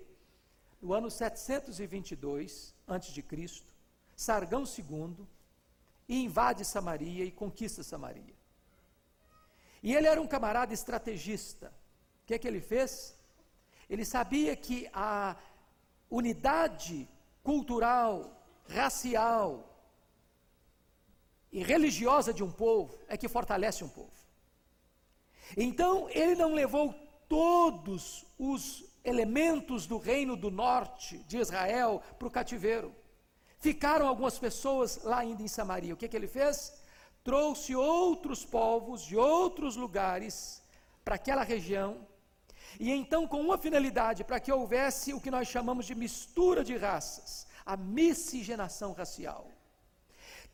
no 0.80 0.94
ano 0.94 1.10
722 1.10 2.74
a.C., 2.86 3.62
Sargão 4.16 4.64
II 4.64 5.26
invade 6.08 6.64
Samaria 6.64 7.22
e 7.22 7.30
conquista 7.30 7.82
Samaria. 7.82 8.34
E 9.82 9.94
ele 9.94 10.06
era 10.06 10.22
um 10.22 10.26
camarada 10.26 10.72
estrategista. 10.72 11.70
O 12.22 12.26
que 12.26 12.32
é 12.32 12.38
que 12.38 12.48
ele 12.48 12.62
fez? 12.62 13.15
Ele 13.88 14.04
sabia 14.04 14.54
que 14.56 14.88
a 14.92 15.36
unidade 16.10 17.08
cultural, 17.42 18.42
racial 18.68 19.76
e 21.52 21.62
religiosa 21.62 22.32
de 22.32 22.42
um 22.42 22.50
povo 22.50 22.98
é 23.08 23.16
que 23.16 23.28
fortalece 23.28 23.84
um 23.84 23.88
povo. 23.88 24.12
Então, 25.56 26.08
ele 26.10 26.34
não 26.34 26.54
levou 26.54 26.92
todos 27.28 28.26
os 28.38 28.84
elementos 29.04 29.86
do 29.86 29.98
reino 29.98 30.36
do 30.36 30.50
norte 30.50 31.18
de 31.20 31.38
Israel 31.38 32.02
para 32.18 32.28
o 32.28 32.30
cativeiro. 32.30 32.92
Ficaram 33.58 34.06
algumas 34.06 34.38
pessoas 34.38 35.02
lá 35.04 35.18
ainda 35.18 35.42
em 35.42 35.48
Samaria. 35.48 35.94
O 35.94 35.96
que, 35.96 36.08
que 36.08 36.16
ele 36.16 36.26
fez? 36.26 36.72
Trouxe 37.22 37.74
outros 37.74 38.44
povos 38.44 39.02
de 39.02 39.16
outros 39.16 39.76
lugares 39.76 40.62
para 41.04 41.14
aquela 41.14 41.42
região. 41.42 42.06
E 42.78 42.90
então, 42.92 43.26
com 43.26 43.40
uma 43.40 43.58
finalidade, 43.58 44.24
para 44.24 44.40
que 44.40 44.52
houvesse 44.52 45.12
o 45.12 45.20
que 45.20 45.30
nós 45.30 45.48
chamamos 45.48 45.86
de 45.86 45.94
mistura 45.94 46.64
de 46.64 46.76
raças, 46.76 47.46
a 47.64 47.76
miscigenação 47.76 48.92
racial. 48.92 49.50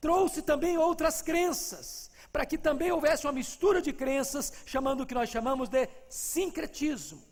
Trouxe 0.00 0.42
também 0.42 0.78
outras 0.78 1.23
crenças, 1.23 2.11
para 2.33 2.47
que 2.47 2.59
também 2.59 2.90
houvesse 2.90 3.26
uma 3.26 3.33
mistura 3.33 3.81
de 3.81 3.92
crenças, 3.92 4.52
chamando 4.66 5.02
o 5.02 5.07
que 5.07 5.14
nós 5.14 5.31
chamamos 5.31 5.69
de 5.69 5.88
sincretismo. 6.09 7.23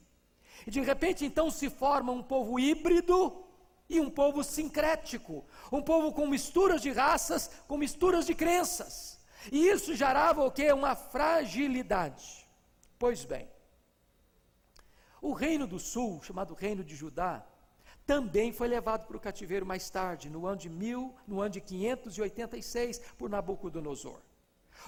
E 0.67 0.71
de 0.71 0.81
repente 0.81 1.25
então 1.25 1.51
se 1.51 1.71
forma 1.71 2.13
um 2.13 2.23
povo 2.23 2.61
híbrido 2.61 3.45
e 3.89 4.01
um 4.01 4.11
povo 4.11 4.45
sincrético, 4.45 5.45
um 5.73 5.83
povo 5.83 6.13
com 6.13 6.27
misturas 6.27 6.81
de 6.81 6.93
raças, 6.93 7.51
com 7.67 7.77
misturas 7.77 8.27
de 8.27 8.35
crenças. 8.35 9.19
E 9.51 9.69
isso 9.69 9.97
gerava 9.97 10.45
o 10.45 10.51
que? 10.51 10.71
Uma 10.73 10.95
fragilidade. 10.95 12.47
Pois 12.99 13.25
bem, 13.25 13.49
o 15.21 15.33
reino 15.33 15.67
do 15.67 15.79
sul, 15.79 16.23
chamado 16.23 16.55
reino 16.55 16.83
de 16.83 16.95
Judá, 16.95 17.45
também 18.07 18.53
foi 18.53 18.67
levado 18.67 19.07
para 19.07 19.17
o 19.17 19.21
cativeiro 19.21 19.65
mais 19.65 19.89
tarde, 19.89 20.29
no 20.29 20.47
ano 20.47 20.57
de 20.57 20.69
mil, 20.69 21.15
no 21.29 21.41
ano 21.41 21.51
de 21.51 21.61
586, 21.61 22.99
por 23.17 23.31
Nabucodonosor. 23.31 24.21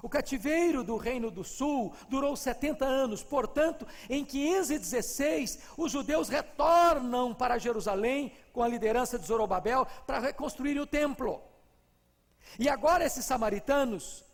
O 0.02 0.08
cativeiro 0.08 0.82
do 0.82 0.96
Reino 0.96 1.30
do 1.30 1.44
Sul 1.44 1.92
durou 2.08 2.34
70 2.34 2.84
anos, 2.84 3.22
portanto, 3.22 3.86
em 4.08 4.24
516, 4.24 5.58
os 5.76 5.92
judeus 5.92 6.28
retornam 6.28 7.34
para 7.34 7.58
Jerusalém 7.58 8.32
com 8.52 8.62
a 8.62 8.68
liderança 8.68 9.18
de 9.18 9.26
Zorobabel 9.26 9.86
para 10.06 10.18
reconstruir 10.18 10.78
o 10.80 10.86
templo. 10.86 11.42
E 12.58 12.68
agora 12.68 13.04
esses 13.04 13.24
samaritanos 13.24 14.24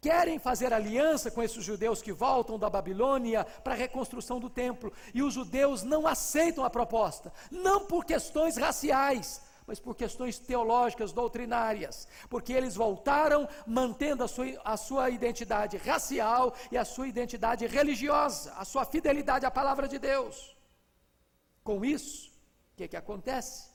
querem 0.00 0.38
fazer 0.38 0.72
aliança 0.72 1.30
com 1.30 1.42
esses 1.42 1.62
judeus 1.62 2.00
que 2.00 2.12
voltam 2.12 2.58
da 2.58 2.70
Babilônia 2.70 3.44
para 3.44 3.74
a 3.74 3.76
reconstrução 3.76 4.40
do 4.40 4.48
templo, 4.48 4.92
e 5.12 5.22
os 5.22 5.34
judeus 5.34 5.82
não 5.82 6.06
aceitam 6.06 6.64
a 6.64 6.70
proposta, 6.70 7.32
não 7.50 7.86
por 7.86 8.04
questões 8.04 8.56
raciais, 8.56 9.42
mas 9.66 9.78
por 9.78 9.94
questões 9.94 10.38
teológicas, 10.38 11.12
doutrinárias, 11.12 12.08
porque 12.28 12.52
eles 12.52 12.74
voltaram 12.74 13.48
mantendo 13.66 14.24
a 14.24 14.28
sua, 14.28 14.46
a 14.64 14.76
sua 14.76 15.10
identidade 15.10 15.76
racial 15.76 16.54
e 16.72 16.78
a 16.78 16.84
sua 16.84 17.06
identidade 17.06 17.66
religiosa, 17.66 18.52
a 18.54 18.64
sua 18.64 18.84
fidelidade 18.84 19.46
à 19.46 19.50
palavra 19.50 19.86
de 19.86 19.98
Deus. 19.98 20.56
Com 21.62 21.84
isso, 21.84 22.30
o 22.72 22.76
que, 22.76 22.88
que 22.88 22.96
acontece? 22.96 23.70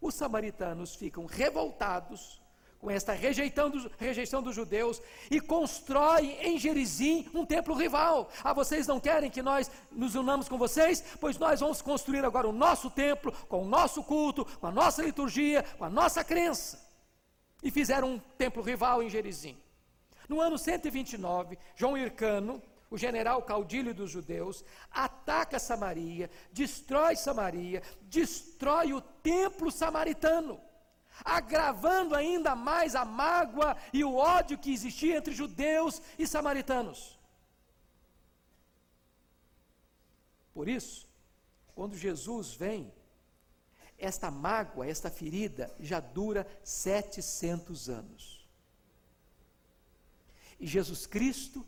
Os 0.00 0.14
samaritanos 0.14 0.94
ficam 0.94 1.24
revoltados 1.24 2.42
com 2.80 2.90
esta 2.90 3.12
rejeição 3.12 3.70
rejeição 3.98 4.42
dos 4.42 4.54
judeus 4.54 5.02
e 5.30 5.38
constrói 5.38 6.38
em 6.40 6.58
Gerizim 6.58 7.28
um 7.34 7.44
templo 7.44 7.74
rival. 7.74 8.30
Ah, 8.42 8.54
vocês 8.54 8.86
não 8.86 8.98
querem 8.98 9.30
que 9.30 9.42
nós 9.42 9.70
nos 9.92 10.14
unamos 10.14 10.48
com 10.48 10.56
vocês? 10.56 11.04
Pois 11.20 11.38
nós 11.38 11.60
vamos 11.60 11.82
construir 11.82 12.24
agora 12.24 12.48
o 12.48 12.52
nosso 12.52 12.90
templo, 12.90 13.32
com 13.48 13.62
o 13.62 13.68
nosso 13.68 14.02
culto, 14.02 14.44
com 14.44 14.66
a 14.66 14.72
nossa 14.72 15.02
liturgia, 15.02 15.62
com 15.76 15.84
a 15.84 15.90
nossa 15.90 16.24
crença. 16.24 16.80
E 17.62 17.70
fizeram 17.70 18.14
um 18.14 18.18
templo 18.18 18.62
rival 18.62 19.02
em 19.02 19.10
Gerizim. 19.10 19.60
No 20.26 20.40
ano 20.40 20.56
129, 20.56 21.58
João 21.76 21.98
Hircano, 21.98 22.62
o 22.90 22.96
general 22.96 23.42
caudilho 23.42 23.92
dos 23.92 24.10
judeus, 24.10 24.64
ataca 24.90 25.58
Samaria, 25.58 26.30
destrói 26.50 27.14
Samaria, 27.14 27.82
destrói 28.02 28.94
o 28.94 29.00
templo 29.00 29.70
samaritano 29.70 30.69
agravando 31.24 32.14
ainda 32.14 32.54
mais 32.54 32.94
a 32.94 33.04
mágoa 33.04 33.76
e 33.92 34.04
o 34.04 34.14
ódio 34.16 34.58
que 34.58 34.72
existia 34.72 35.16
entre 35.16 35.34
judeus 35.34 36.00
e 36.18 36.26
samaritanos. 36.26 37.18
Por 40.52 40.68
isso, 40.68 41.08
quando 41.74 41.96
Jesus 41.96 42.54
vem, 42.54 42.92
esta 43.98 44.30
mágoa, 44.30 44.86
esta 44.86 45.10
ferida 45.10 45.74
já 45.78 46.00
dura 46.00 46.46
700 46.64 47.88
anos. 47.88 48.48
E 50.58 50.66
Jesus 50.66 51.06
Cristo, 51.06 51.66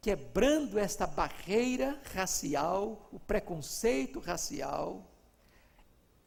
quebrando 0.00 0.78
esta 0.78 1.06
barreira 1.06 2.00
racial, 2.14 3.08
o 3.12 3.18
preconceito 3.18 4.20
racial, 4.20 5.08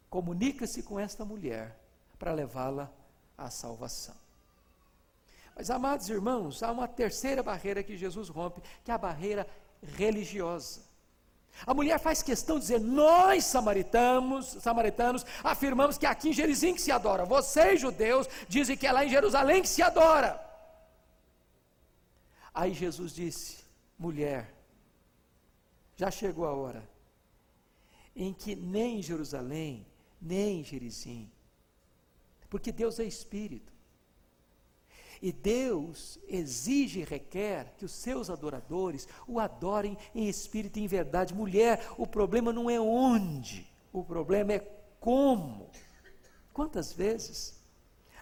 comunica-se 0.10 0.84
com 0.84 1.00
esta 1.00 1.24
mulher 1.24 1.81
para 2.22 2.34
levá-la 2.34 2.94
à 3.36 3.50
salvação. 3.50 4.14
Mas, 5.56 5.72
amados 5.72 6.08
irmãos, 6.08 6.62
há 6.62 6.72
uma 6.72 6.88
terceira 6.88 7.42
barreira 7.42 7.82
que 7.82 7.98
Jesus 7.98 8.30
rompe, 8.30 8.62
que 8.84 8.92
é 8.92 8.94
a 8.94 8.98
barreira 9.00 9.48
religiosa. 9.82 10.82
A 11.66 11.74
mulher 11.74 12.00
faz 12.00 12.22
questão 12.22 12.58
de 12.58 12.62
dizer: 12.62 12.80
nós 12.80 13.46
samaritanos, 13.46 14.46
samaritanos 14.62 15.26
afirmamos 15.44 15.98
que 15.98 16.06
é 16.06 16.10
aqui 16.10 16.30
em 16.30 16.34
Gerizim 16.34 16.76
que 16.76 16.82
se 16.82 16.92
adora. 16.92 17.26
Vocês, 17.26 17.82
judeus, 17.82 18.28
dizem 18.48 18.78
que 18.78 18.86
é 18.86 18.92
lá 18.92 19.04
em 19.04 19.10
Jerusalém 19.10 19.64
que 19.64 19.68
se 19.68 19.82
adora. 19.82 20.40
Aí 22.54 22.72
Jesus 22.72 23.14
disse: 23.14 23.66
mulher, 23.98 24.54
já 25.96 26.12
chegou 26.12 26.46
a 26.46 26.54
hora 26.54 26.88
em 28.16 28.32
que 28.32 28.56
nem 28.56 29.00
em 29.00 29.02
Jerusalém, 29.02 29.88
nem 30.22 30.60
em 30.60 30.64
Gerizim, 30.64 31.32
porque 32.52 32.70
Deus 32.70 33.00
é 33.00 33.06
espírito. 33.06 33.72
E 35.22 35.32
Deus 35.32 36.20
exige 36.28 37.00
e 37.00 37.06
requer 37.06 37.74
que 37.78 37.86
os 37.86 37.92
seus 37.94 38.30
adoradores 38.30 39.08
o 39.26 39.40
adorem 39.40 39.98
em 40.14 40.28
espírito 40.28 40.78
e 40.78 40.84
em 40.84 40.88
verdade. 40.88 41.34
Mulher, 41.34 41.94
o 41.98 42.06
problema 42.06 42.52
não 42.52 42.70
é 42.70 42.78
onde, 42.78 43.66
o 43.94 44.04
problema 44.04 44.52
é 44.52 44.60
como. 45.00 45.70
Quantas 46.52 46.92
vezes 46.92 47.64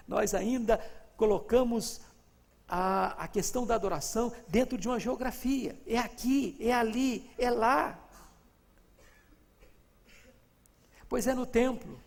nós 0.07 0.35
ainda 0.35 0.77
colocamos 1.17 2.01
a, 2.67 3.23
a 3.23 3.27
questão 3.27 3.65
da 3.65 3.73
adoração 3.73 4.31
dentro 4.47 4.77
de 4.77 4.87
uma 4.87 4.99
geografia? 4.99 5.75
É 5.87 5.97
aqui, 5.97 6.55
é 6.59 6.71
ali, 6.71 7.31
é 7.35 7.49
lá. 7.49 7.99
Pois 11.07 11.25
é 11.25 11.33
no 11.33 11.47
templo, 11.47 11.99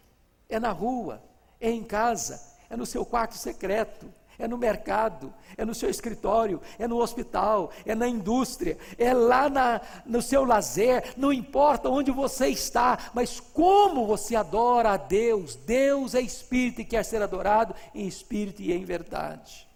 é 0.49 0.61
na 0.61 0.71
rua, 0.71 1.32
é 1.63 1.71
em 1.71 1.85
casa, 1.85 2.43
é 2.69 2.77
no 2.77 2.85
seu 2.85 3.07
quarto 3.07 3.37
secreto, 3.37 4.13
é 4.37 4.49
no 4.49 4.59
mercado, 4.59 5.33
é 5.57 5.65
no 5.65 5.75
seu 5.75 5.89
escritório, 5.89 6.61
é 6.77 6.89
no 6.89 6.97
hospital, 6.97 7.71
é 7.87 7.95
na 7.95 8.09
indústria, 8.09 8.77
é 8.99 9.15
lá 9.15 9.49
na, 9.49 9.81
no 10.05 10.21
seu 10.21 10.45
lazer, 10.45 11.15
não 11.17 11.33
importa 11.33 11.89
onde 11.89 12.11
você 12.11 12.49
está, 12.49 13.11
mas 13.15 13.39
como 13.39 14.05
você 14.07 14.35
adora 14.35 14.91
a 14.91 14.97
Deus. 14.97 15.55
Deus 15.55 16.17
é 16.17 16.21
espírito 16.21 16.81
e 16.81 16.85
quer 16.85 17.05
ser 17.05 17.23
adorado 17.23 17.75
em 17.95 18.07
espírito 18.07 18.61
e 18.61 18.73
em 18.73 18.85
verdade. 18.85 19.69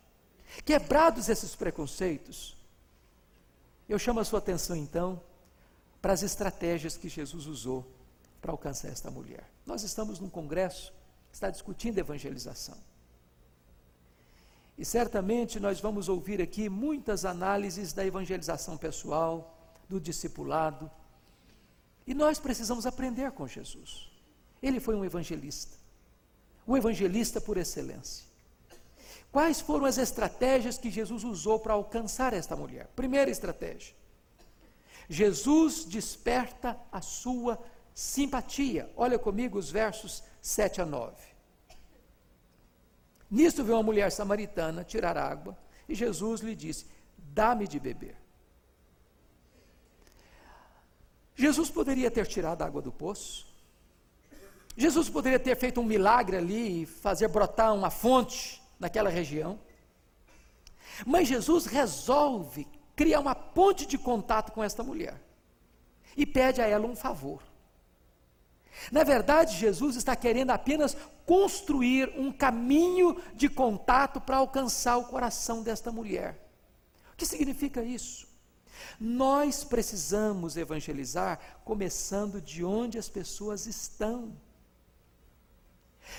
Quebrados 0.65 1.29
esses 1.29 1.55
preconceitos, 1.55 2.57
eu 3.89 3.99
chamo 4.01 4.19
a 4.19 4.25
sua 4.25 4.41
atenção 4.41 4.75
então 4.75 5.23
para 6.03 6.13
as 6.13 6.25
estratégias 6.25 6.97
que 6.97 7.09
Jesus 7.09 7.47
usou 7.47 7.87
para 8.41 8.51
alcançar 8.51 8.89
esta 8.89 9.13
mulher. 9.13 9.45
Nós 9.65 9.85
estamos 9.85 10.19
num 10.19 10.31
congresso 10.31 10.93
está 11.37 11.51
discutindo 11.51 11.99
evangelização. 11.99 12.79
E 14.79 14.87
certamente 14.87 15.61
nós 15.61 15.79
vamos 15.81 16.09
ouvir 16.09 16.41
aqui 16.41 16.67
muitas 16.67 17.27
análises 17.27 17.93
da 17.93 18.07
evangelização 18.07 18.79
pessoal, 18.79 19.55
do 19.87 20.01
discipulado. 20.01 20.91
E 22.07 22.15
nós 22.15 22.39
precisamos 22.39 22.87
aprender 22.87 23.33
com 23.33 23.47
Jesus. 23.47 24.11
Ele 24.63 24.81
foi 24.81 24.95
um 24.95 25.05
evangelista, 25.05 25.77
o 26.67 26.75
evangelista 26.75 27.39
por 27.39 27.59
excelência. 27.59 28.25
Quais 29.31 29.61
foram 29.61 29.85
as 29.85 29.99
estratégias 29.99 30.79
que 30.79 30.91
Jesus 30.91 31.23
usou 31.23 31.59
para 31.59 31.75
alcançar 31.75 32.33
esta 32.33 32.57
mulher? 32.57 32.87
Primeira 32.97 33.31
estratégia: 33.31 33.95
Jesus 35.07 35.85
desperta 35.85 36.79
a 36.91 37.03
sua 37.03 37.63
simpatia. 37.97 38.93
Olha 38.95 39.19
comigo 39.19 39.59
os 39.59 39.71
versos 39.71 40.23
7 40.43 40.83
a 40.83 40.87
9. 40.87 41.17
Nisto 43.31 43.65
veio 43.65 43.79
uma 43.79 43.83
mulher 43.83 44.13
samaritana 44.13 44.85
tirar 44.85 45.17
água 45.17 45.57
e 45.89 45.95
Jesus 45.95 46.43
lhe 46.43 46.55
disse: 46.55 46.87
Dá-me 47.17 47.67
de 47.67 47.81
beber. 47.81 48.15
Jesus 51.35 51.71
poderia 51.71 52.11
ter 52.11 52.27
tirado 52.27 52.61
a 52.61 52.67
água 52.67 52.83
do 52.83 52.93
poço. 52.93 53.47
Jesus 54.77 55.09
poderia 55.09 55.39
ter 55.39 55.57
feito 55.57 55.81
um 55.81 55.85
milagre 55.85 56.37
ali 56.37 56.83
e 56.83 56.87
fazer 56.87 57.29
brotar 57.29 57.75
uma 57.75 57.91
fonte 57.91 58.63
naquela 58.79 59.09
região. 59.09 59.59
Mas 61.07 61.29
Jesus 61.29 61.65
resolve 61.65 62.69
criar 62.95 63.21
uma 63.21 63.35
ponte 63.35 63.87
de 63.87 63.97
contato 63.97 64.53
com 64.53 64.63
esta 64.63 64.83
mulher. 64.83 65.19
e 66.15 66.25
pede 66.25 66.63
a 66.63 66.67
ela 66.67 66.87
um 66.87 66.97
favor. 66.97 67.43
Na 68.91 69.03
verdade, 69.03 69.57
Jesus 69.57 69.97
está 69.97 70.15
querendo 70.15 70.51
apenas 70.51 70.97
construir 71.25 72.13
um 72.17 72.31
caminho 72.31 73.21
de 73.35 73.49
contato 73.49 74.21
para 74.21 74.37
alcançar 74.37 74.97
o 74.97 75.05
coração 75.05 75.63
desta 75.63 75.91
mulher. 75.91 76.39
O 77.13 77.17
que 77.17 77.27
significa 77.27 77.83
isso? 77.83 78.29
Nós 79.01 79.65
precisamos 79.65 80.57
evangelizar 80.57 81.41
começando 81.65 82.41
de 82.41 82.65
onde 82.65 82.99
as 82.99 83.09
pessoas 83.09 83.67
estão. 83.67 84.33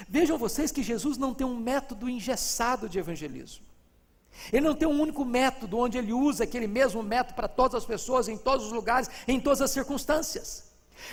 Vejam 0.09 0.37
vocês 0.37 0.71
que 0.71 0.83
Jesus 0.83 1.17
não 1.17 1.33
tem 1.33 1.47
um 1.47 1.57
método 1.57 2.09
engessado 2.09 2.89
de 2.89 2.99
evangelismo. 2.99 3.65
Ele 4.51 4.67
não 4.67 4.75
tem 4.75 4.87
um 4.87 5.01
único 5.01 5.25
método 5.25 5.77
onde 5.77 5.97
ele 5.97 6.13
usa 6.13 6.43
aquele 6.43 6.67
mesmo 6.67 7.01
método 7.01 7.35
para 7.35 7.47
todas 7.47 7.75
as 7.75 7.85
pessoas, 7.85 8.27
em 8.27 8.37
todos 8.37 8.67
os 8.67 8.71
lugares, 8.71 9.09
em 9.27 9.39
todas 9.39 9.61
as 9.61 9.71
circunstâncias. 9.71 10.66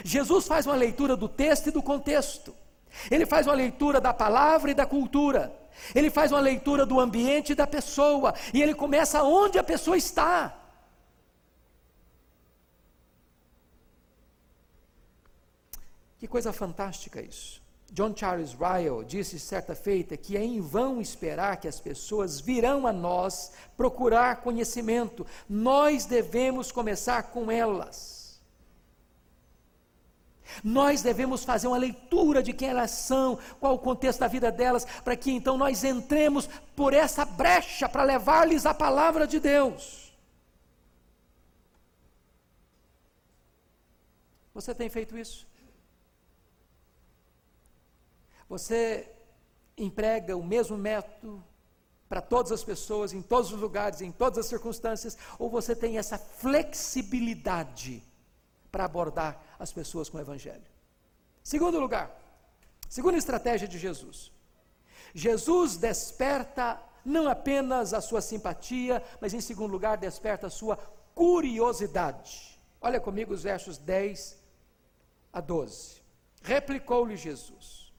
Jesus 0.04 0.46
faz 0.46 0.66
uma 0.66 0.74
leitura 0.74 1.16
do 1.16 1.28
texto 1.28 1.68
e 1.68 1.70
do 1.70 1.82
contexto. 1.82 2.54
Ele 3.10 3.26
faz 3.26 3.46
uma 3.46 3.54
leitura 3.54 4.00
da 4.00 4.14
palavra 4.14 4.70
e 4.70 4.74
da 4.74 4.86
cultura. 4.86 5.54
Ele 5.94 6.10
faz 6.10 6.32
uma 6.32 6.40
leitura 6.40 6.86
do 6.86 7.00
ambiente 7.00 7.52
e 7.52 7.54
da 7.54 7.66
pessoa. 7.66 8.34
E 8.52 8.62
ele 8.62 8.74
começa 8.74 9.22
onde 9.22 9.58
a 9.58 9.64
pessoa 9.64 9.96
está. 9.96 10.56
Que 16.18 16.28
coisa 16.28 16.52
fantástica 16.52 17.20
isso. 17.20 17.62
John 17.92 18.12
Charles 18.16 18.54
Ryle 18.54 19.04
disse 19.04 19.38
certa 19.38 19.74
feita 19.74 20.16
que 20.16 20.36
é 20.36 20.42
em 20.42 20.60
vão 20.60 21.00
esperar 21.00 21.58
que 21.58 21.68
as 21.68 21.78
pessoas 21.78 22.40
virão 22.40 22.86
a 22.86 22.92
nós 22.92 23.52
procurar 23.76 24.40
conhecimento. 24.40 25.26
Nós 25.48 26.04
devemos 26.06 26.72
começar 26.72 27.24
com 27.24 27.50
elas. 27.50 28.13
Nós 30.62 31.02
devemos 31.02 31.44
fazer 31.44 31.66
uma 31.66 31.76
leitura 31.76 32.42
de 32.42 32.52
quem 32.52 32.68
elas 32.68 32.90
são, 32.90 33.38
qual 33.58 33.74
o 33.74 33.78
contexto 33.78 34.20
da 34.20 34.28
vida 34.28 34.50
delas, 34.52 34.84
para 35.02 35.16
que 35.16 35.30
então 35.30 35.56
nós 35.56 35.84
entremos 35.84 36.48
por 36.76 36.92
essa 36.92 37.24
brecha 37.24 37.88
para 37.88 38.02
levar-lhes 38.02 38.66
a 38.66 38.74
palavra 38.74 39.26
de 39.26 39.40
Deus. 39.40 40.12
Você 44.52 44.74
tem 44.74 44.88
feito 44.88 45.18
isso? 45.18 45.46
Você 48.48 49.10
emprega 49.76 50.36
o 50.36 50.44
mesmo 50.44 50.78
método 50.78 51.42
para 52.08 52.20
todas 52.20 52.52
as 52.52 52.62
pessoas, 52.62 53.12
em 53.12 53.20
todos 53.20 53.52
os 53.52 53.60
lugares, 53.60 54.00
em 54.00 54.12
todas 54.12 54.38
as 54.38 54.46
circunstâncias, 54.46 55.18
ou 55.38 55.50
você 55.50 55.74
tem 55.74 55.98
essa 55.98 56.16
flexibilidade 56.16 58.02
para 58.74 58.86
abordar 58.86 59.40
as 59.56 59.72
pessoas 59.72 60.08
com 60.08 60.18
o 60.18 60.20
Evangelho? 60.20 60.68
Segundo 61.44 61.78
lugar, 61.78 62.10
segunda 62.88 63.16
estratégia 63.16 63.68
de 63.68 63.78
Jesus. 63.78 64.32
Jesus 65.14 65.76
desperta 65.76 66.80
não 67.04 67.28
apenas 67.28 67.94
a 67.94 68.00
sua 68.00 68.20
simpatia, 68.20 69.00
mas 69.20 69.32
em 69.32 69.40
segundo 69.40 69.70
lugar, 69.70 69.96
desperta 69.96 70.48
a 70.48 70.50
sua 70.50 70.76
curiosidade. 71.14 72.58
Olha 72.80 73.00
comigo 73.00 73.32
os 73.32 73.44
versos 73.44 73.78
10 73.78 74.36
a 75.32 75.40
12. 75.40 76.02
Replicou-lhe 76.42 77.16
Jesus: 77.16 77.92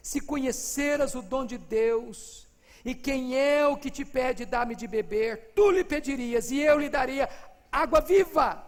se 0.00 0.22
conheceras 0.22 1.14
o 1.14 1.20
dom 1.20 1.44
de 1.44 1.58
Deus, 1.58 2.48
e 2.82 2.94
quem 2.94 3.36
é 3.36 3.66
o 3.66 3.76
que 3.76 3.90
te 3.90 4.06
pede 4.06 4.46
dar-me 4.46 4.74
de 4.74 4.86
beber, 4.86 5.52
tu 5.54 5.70
lhe 5.70 5.84
pedirias, 5.84 6.50
e 6.50 6.60
eu 6.60 6.78
lhe 6.78 6.88
daria 6.88 7.28
água 7.70 8.00
viva. 8.00 8.67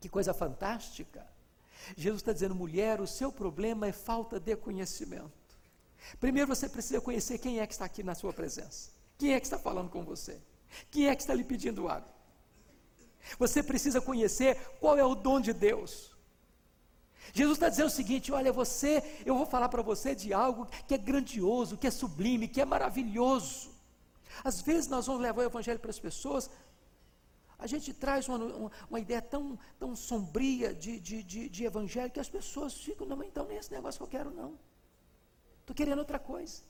Que 0.00 0.08
coisa 0.08 0.32
fantástica! 0.32 1.26
Jesus 1.96 2.20
está 2.20 2.32
dizendo, 2.32 2.54
mulher, 2.54 3.00
o 3.00 3.06
seu 3.06 3.32
problema 3.32 3.86
é 3.86 3.92
falta 3.92 4.38
de 4.38 4.54
conhecimento. 4.56 5.32
Primeiro 6.20 6.48
você 6.48 6.68
precisa 6.68 7.00
conhecer 7.00 7.38
quem 7.38 7.60
é 7.60 7.66
que 7.66 7.72
está 7.72 7.84
aqui 7.84 8.02
na 8.02 8.14
sua 8.14 8.32
presença. 8.32 8.90
Quem 9.16 9.34
é 9.34 9.40
que 9.40 9.46
está 9.46 9.58
falando 9.58 9.90
com 9.90 10.04
você? 10.04 10.40
Quem 10.90 11.08
é 11.08 11.16
que 11.16 11.22
está 11.22 11.34
lhe 11.34 11.44
pedindo 11.44 11.88
água? 11.88 12.08
Você 13.38 13.62
precisa 13.62 14.00
conhecer 14.00 14.56
qual 14.80 14.96
é 14.96 15.04
o 15.04 15.14
dom 15.14 15.40
de 15.40 15.52
Deus. 15.52 16.16
Jesus 17.32 17.56
está 17.56 17.68
dizendo 17.68 17.88
o 17.88 17.90
seguinte: 17.90 18.32
olha, 18.32 18.52
você, 18.52 19.02
eu 19.26 19.36
vou 19.36 19.46
falar 19.46 19.68
para 19.68 19.82
você 19.82 20.14
de 20.14 20.32
algo 20.32 20.66
que 20.86 20.94
é 20.94 20.98
grandioso, 20.98 21.76
que 21.76 21.86
é 21.86 21.90
sublime, 21.90 22.48
que 22.48 22.60
é 22.60 22.64
maravilhoso. 22.64 23.70
Às 24.44 24.60
vezes 24.60 24.88
nós 24.88 25.06
vamos 25.06 25.22
levar 25.22 25.42
o 25.42 25.44
Evangelho 25.44 25.80
para 25.80 25.90
as 25.90 25.98
pessoas, 25.98 26.48
a 27.58 27.66
gente 27.66 27.92
traz 27.92 28.28
uma, 28.28 28.38
uma, 28.38 28.72
uma 28.88 29.00
ideia 29.00 29.20
tão, 29.20 29.58
tão 29.78 29.96
sombria 29.96 30.72
de, 30.72 31.00
de, 31.00 31.22
de, 31.22 31.48
de, 31.48 31.64
Evangelho 31.64 32.10
que 32.10 32.20
as 32.20 32.28
pessoas 32.28 32.74
ficam, 32.74 33.06
não, 33.06 33.22
então 33.22 33.44
nem 33.46 33.58
esse 33.58 33.72
negócio 33.72 33.98
que 33.98 34.04
eu 34.04 34.08
quero, 34.08 34.30
não. 34.30 34.58
Estou 35.60 35.74
querendo 35.74 35.98
outra 35.98 36.18
coisa. 36.18 36.62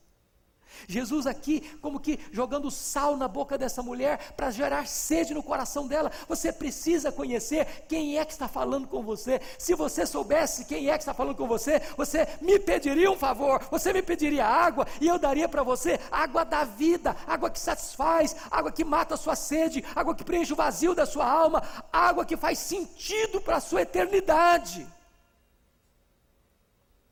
Jesus 0.87 1.27
aqui, 1.27 1.61
como 1.81 2.01
que 2.01 2.19
jogando 2.33 2.71
sal 2.71 3.17
na 3.17 3.27
boca 3.27 3.59
dessa 3.59 3.83
mulher 3.83 4.33
para 4.35 4.51
gerar 4.51 4.87
sede 4.87 5.35
no 5.35 5.43
coração 5.43 5.87
dela. 5.87 6.13
Você 6.29 6.53
precisa 6.53 7.11
conhecer 7.11 7.85
quem 7.89 8.19
é 8.19 8.25
que 8.25 8.33
está 8.33 8.49
falando 8.49 8.87
com 8.87 9.03
você. 9.03 9.41
Se 9.59 9.75
você 9.75 10.07
soubesse 10.07 10.65
quem 10.65 10.91
é 10.91 10.93
que 10.93 11.03
está 11.03 11.15
falando 11.15 11.37
com 11.37 11.47
você, 11.47 11.81
você 11.97 12.27
me 12.41 12.59
pediria 12.59 13.11
um 13.11 13.17
favor, 13.17 13.67
você 13.71 13.93
me 13.93 14.03
pediria 14.03 14.47
água 14.47 14.87
e 15.01 15.09
eu 15.09 15.19
daria 15.19 15.49
para 15.49 15.63
você 15.63 15.99
água 16.11 16.45
da 16.45 16.65
vida, 16.65 17.17
água 17.27 17.51
que 17.51 17.61
satisfaz, 17.61 18.37
água 18.51 18.73
que 18.73 18.85
mata 18.85 19.15
a 19.15 19.19
sua 19.19 19.37
sede, 19.37 19.85
água 19.95 20.15
que 20.15 20.25
preenche 20.25 20.53
o 20.53 20.57
vazio 20.57 20.95
da 20.95 21.07
sua 21.07 21.29
alma, 21.29 21.63
água 21.93 22.25
que 22.25 22.37
faz 22.37 22.59
sentido 22.59 23.41
para 23.41 23.57
a 23.57 23.61
sua 23.61 23.83
eternidade. 23.83 24.87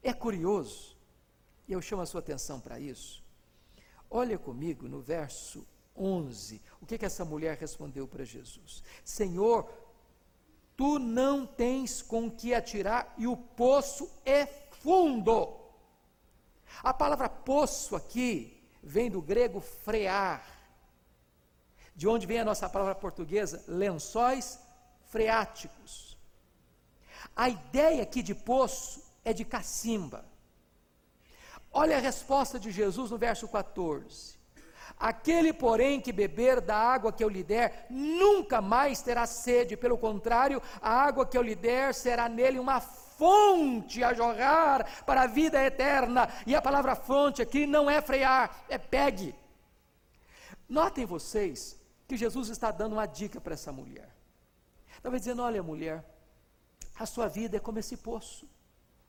É 0.03 0.13
curioso, 0.13 0.97
e 1.67 1.73
eu 1.73 1.83
chamo 1.83 2.03
a 2.03 2.07
sua 2.07 2.21
atenção 2.21 2.61
para 2.61 2.79
isso 2.79 3.26
Olha 4.11 4.39
comigo 4.39 4.89
no 4.89 5.01
verso 5.01 5.67
11, 5.97 6.61
o 6.81 6.87
que, 6.87 6.99
que 6.99 7.07
essa 7.07 7.25
mulher 7.25 7.57
respondeu 7.57 8.07
para 8.07 8.25
Jesus? 8.25 8.83
Senhor, 9.05 9.69
tu 10.77 10.99
não 10.99 11.47
tens 11.47 12.03
com 12.03 12.31
que 12.31 12.55
atirar 12.55 13.15
e 13.17 13.27
o 13.27 13.37
poço 13.37 14.11
é 14.25 14.47
fundo. 14.47 15.57
A 16.83 16.93
palavra 16.93 17.29
poço 17.29 17.97
aqui 17.97 18.63
vem 18.83 19.11
do 19.11 19.23
grego 19.23 19.61
frear, 19.61 20.47
de 21.95 22.07
onde 22.07 22.27
vem 22.27 22.41
a 22.41 22.45
nossa 22.45 22.69
palavra 22.69 22.95
portuguesa 22.95 23.65
lençóis 23.67 24.61
freáticos. 25.07 26.17
A 27.35 27.49
ideia 27.49 28.03
aqui 28.03 28.23
de 28.23 28.35
poço 28.35 29.03
é 29.25 29.33
de 29.33 29.45
cacimba. 29.45 30.25
Olha 31.79 31.99
a 31.99 32.01
resposta 32.01 32.59
de 32.59 32.71
Jesus 32.71 33.11
no 33.11 33.19
verso 33.19 33.47
14. 33.47 34.39
Aquele, 34.99 35.53
porém, 35.53 36.01
que 36.01 36.11
beber 36.11 36.59
da 36.59 36.75
água 36.75 37.13
que 37.13 37.23
eu 37.23 37.29
lhe 37.29 37.45
der, 37.45 37.87
nunca 37.91 38.63
mais 38.63 39.03
terá 39.03 39.27
sede, 39.27 39.77
pelo 39.77 39.99
contrário, 39.99 40.63
a 40.81 40.91
água 40.91 41.27
que 41.27 41.37
eu 41.37 41.43
lhe 41.43 41.55
der 41.55 41.93
será 41.93 42.31
nele 42.31 42.59
uma 42.59 42.81
fonte 42.81 44.03
a 44.03 44.15
jorrar 44.15 45.05
para 45.05 45.25
a 45.25 45.27
vida 45.27 45.63
eterna. 45.63 46.27
E 46.47 46.57
a 46.57 46.63
palavra 46.63 46.97
fonte 46.97 47.43
aqui 47.43 47.67
não 47.67 47.91
é 47.91 48.01
frear, 48.01 48.65
é 48.71 48.79
pegue. 48.79 49.35
Notem 50.67 51.05
vocês 51.05 51.79
que 52.09 52.17
Jesus 52.17 52.49
está 52.49 52.71
dando 52.71 52.95
uma 52.95 53.05
dica 53.05 53.39
para 53.39 53.53
essa 53.53 53.71
mulher. 53.71 54.09
Estava 54.97 55.19
dizendo: 55.19 55.43
olha, 55.43 55.63
mulher, 55.63 56.03
a 56.99 57.05
sua 57.05 57.29
vida 57.29 57.59
é 57.59 57.61
como 57.61 57.79
esse 57.79 57.99
poço, 57.99 58.49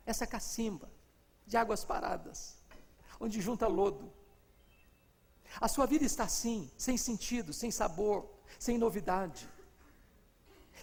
essa 0.06 0.27
cacimba 0.27 0.89
de 1.45 1.56
águas 1.56 1.86
paradas 1.86 2.57
onde 3.19 3.41
junta 3.41 3.67
lodo. 3.67 4.12
A 5.60 5.67
sua 5.67 5.86
vida 5.86 6.06
está 6.06 6.25
assim, 6.25 6.69
sem 6.77 6.97
sentido, 6.97 7.53
sem 7.53 7.71
sabor, 7.71 8.30
sem 8.60 8.77
novidade. 8.77 9.47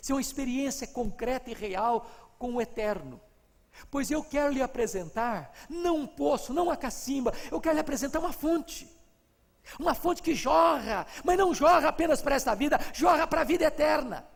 Sem 0.00 0.14
uma 0.14 0.20
experiência 0.20 0.86
concreta 0.86 1.50
e 1.50 1.54
real 1.54 2.10
com 2.38 2.54
o 2.54 2.60
eterno. 2.60 3.20
Pois 3.90 4.10
eu 4.10 4.22
quero 4.22 4.52
lhe 4.52 4.62
apresentar, 4.62 5.52
não 5.68 5.98
um 5.98 6.06
poço, 6.06 6.52
não 6.52 6.64
uma 6.64 6.76
cacimba, 6.76 7.32
eu 7.50 7.60
quero 7.60 7.74
lhe 7.74 7.80
apresentar 7.80 8.20
uma 8.20 8.32
fonte. 8.32 8.88
Uma 9.78 9.94
fonte 9.94 10.22
que 10.22 10.34
jorra, 10.34 11.06
mas 11.24 11.38
não 11.38 11.54
jorra 11.54 11.88
apenas 11.88 12.20
para 12.20 12.34
esta 12.34 12.54
vida, 12.54 12.78
jorra 12.92 13.26
para 13.26 13.40
a 13.40 13.44
vida 13.44 13.64
eterna. 13.64 14.26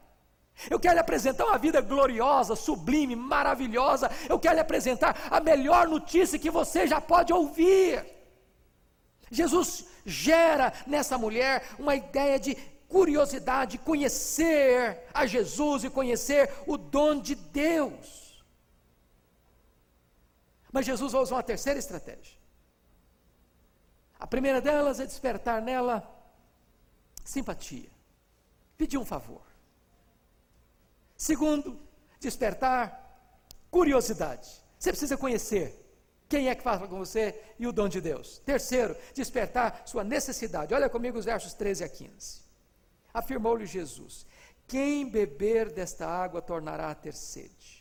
Eu 0.69 0.81
quero 0.81 0.95
lhe 0.95 1.01
apresentar 1.01 1.45
uma 1.47 1.59
vida 1.59 1.81
gloriosa, 1.81 2.57
sublime, 2.57 3.15
maravilhosa. 3.15 4.11
Eu 4.29 4.39
quero 4.39 4.55
lhe 4.55 4.61
apresentar 4.61 5.29
a 5.31 5.41
melhor 5.41 5.87
notícia 5.87 6.39
que 6.39 6.51
você 6.51 6.87
já 6.87 7.01
pode 7.01 7.33
ouvir. 7.33 8.05
Jesus 9.31 9.87
gera 10.05 10.73
nessa 10.87 11.17
mulher 11.17 11.63
uma 11.79 11.95
ideia 11.95 12.39
de 12.39 12.57
curiosidade, 12.89 13.79
conhecer 13.79 15.07
a 15.13 15.27
Jesus 15.27 15.85
e 15.85 15.91
conhecer 15.91 16.51
o 16.67 16.77
dom 16.77 17.21
de 17.21 17.35
Deus. 17.35 18.43
Mas 20.73 20.87
Jesus 20.87 21.15
usa 21.15 21.35
uma 21.35 21.43
terceira 21.43 21.79
estratégia. 21.79 22.37
A 24.19 24.27
primeira 24.27 24.61
delas 24.61 24.99
é 24.99 25.07
despertar 25.07 25.63
nela 25.63 25.97
simpatia. 27.25 27.91
pedir 28.77 28.97
um 28.97 29.05
favor. 29.05 29.48
Segundo, 31.19 31.77
despertar 32.21 33.05
curiosidade. 33.73 34.49
Você 34.79 34.91
precisa 34.91 35.17
conhecer 35.17 35.85
quem 36.29 36.49
é 36.49 36.55
que 36.55 36.63
fala 36.63 36.87
com 36.87 36.97
você 36.97 37.39
e 37.59 37.67
o 37.67 37.73
dom 37.73 37.89
de 37.89 38.01
Deus. 38.01 38.39
Terceiro, 38.47 38.97
despertar 39.13 39.83
sua 39.85 40.05
necessidade. 40.05 40.73
Olha 40.73 40.89
comigo 40.89 41.19
os 41.19 41.25
versos 41.25 41.53
13 41.55 41.83
a 41.83 41.89
15. 41.89 42.43
Afirmou-lhe 43.13 43.67
Jesus: 43.67 44.25
Quem 44.69 45.11
beber 45.11 45.73
desta 45.73 46.07
água 46.07 46.41
tornará 46.41 46.91
a 46.91 46.95
ter 46.95 47.15
sede. 47.15 47.78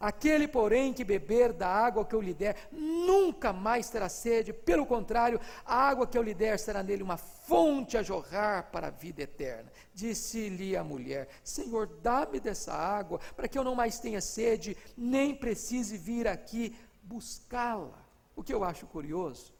Aquele, 0.00 0.48
porém, 0.48 0.92
que 0.92 1.04
beber 1.04 1.52
da 1.52 1.68
água 1.68 2.04
que 2.04 2.14
eu 2.14 2.20
lhe 2.20 2.34
der, 2.34 2.68
nunca 2.72 3.52
mais 3.52 3.88
terá 3.90 4.08
sede, 4.08 4.52
pelo 4.52 4.86
contrário, 4.86 5.40
a 5.64 5.74
água 5.74 6.06
que 6.06 6.16
eu 6.16 6.22
lhe 6.22 6.34
der 6.34 6.58
será 6.58 6.82
nele 6.82 7.02
uma 7.02 7.16
fonte 7.16 7.96
a 7.96 8.02
jorrar 8.02 8.70
para 8.70 8.88
a 8.88 8.90
vida 8.90 9.22
eterna. 9.22 9.70
Disse-lhe 9.94 10.76
a 10.76 10.84
mulher: 10.84 11.28
Senhor, 11.42 11.86
dá-me 12.02 12.40
dessa 12.40 12.72
água, 12.72 13.20
para 13.36 13.48
que 13.48 13.58
eu 13.58 13.64
não 13.64 13.74
mais 13.74 13.98
tenha 13.98 14.20
sede, 14.20 14.76
nem 14.96 15.34
precise 15.34 15.96
vir 15.96 16.26
aqui 16.26 16.76
buscá-la. 17.02 18.04
O 18.36 18.42
que 18.42 18.52
eu 18.52 18.64
acho 18.64 18.86
curioso 18.86 19.52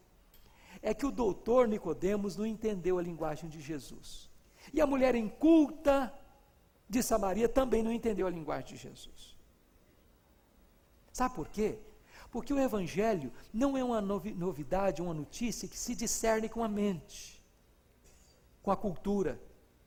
é 0.82 0.92
que 0.92 1.06
o 1.06 1.10
doutor 1.10 1.68
Nicodemos 1.68 2.36
não 2.36 2.44
entendeu 2.44 2.98
a 2.98 3.02
linguagem 3.02 3.48
de 3.48 3.60
Jesus. 3.60 4.30
E 4.72 4.80
a 4.80 4.86
mulher 4.86 5.14
inculta 5.14 6.12
de 6.88 7.02
Samaria 7.02 7.48
também 7.48 7.82
não 7.82 7.92
entendeu 7.92 8.26
a 8.26 8.30
linguagem 8.30 8.74
de 8.74 8.76
Jesus. 8.76 9.33
Sabe 11.14 11.32
por 11.32 11.46
quê? 11.46 11.78
Porque 12.32 12.52
o 12.52 12.58
Evangelho 12.58 13.32
não 13.52 13.78
é 13.78 13.84
uma 13.84 14.00
novidade, 14.00 15.00
uma 15.00 15.14
notícia 15.14 15.68
que 15.68 15.78
se 15.78 15.94
discerne 15.94 16.48
com 16.48 16.64
a 16.64 16.66
mente, 16.66 17.40
com 18.60 18.72
a 18.72 18.76
cultura, 18.76 19.40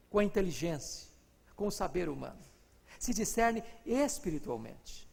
com 0.10 0.20
a 0.20 0.24
inteligência, 0.24 1.10
com 1.54 1.68
o 1.68 1.72
saber 1.72 2.08
humano. 2.08 2.40
Se 2.98 3.14
discerne 3.14 3.62
espiritualmente. 3.86 5.06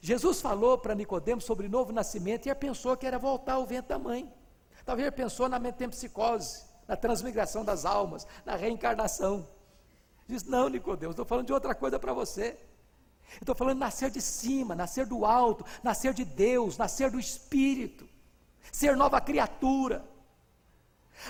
Jesus 0.00 0.40
falou 0.40 0.78
para 0.78 0.94
Nicodemos 0.94 1.44
sobre 1.44 1.68
novo 1.68 1.92
nascimento 1.92 2.46
e 2.46 2.48
ele 2.48 2.54
pensou 2.54 2.96
que 2.96 3.06
era 3.06 3.18
voltar 3.18 3.54
ao 3.54 3.66
vento 3.66 3.88
da 3.88 3.98
mãe. 3.98 4.32
Talvez 4.86 5.06
ele 5.06 5.14
pensou 5.14 5.50
na 5.50 5.58
metempsicose, 5.58 6.64
na 6.86 6.96
transmigração 6.96 7.62
das 7.62 7.84
almas, 7.84 8.26
na 8.42 8.56
reencarnação. 8.56 9.46
Diz: 10.26 10.44
Não, 10.44 10.70
Nicodemos, 10.70 11.12
estou 11.12 11.26
falando 11.26 11.46
de 11.46 11.52
outra 11.52 11.74
coisa 11.74 11.98
para 11.98 12.14
você. 12.14 12.58
Estou 13.36 13.54
falando 13.54 13.78
nascer 13.78 14.10
de 14.10 14.20
cima, 14.20 14.74
nascer 14.74 15.06
do 15.06 15.24
alto, 15.24 15.64
nascer 15.82 16.14
de 16.14 16.24
Deus, 16.24 16.76
nascer 16.76 17.10
do 17.10 17.20
Espírito, 17.20 18.08
ser 18.72 18.96
nova 18.96 19.20
criatura. 19.20 20.04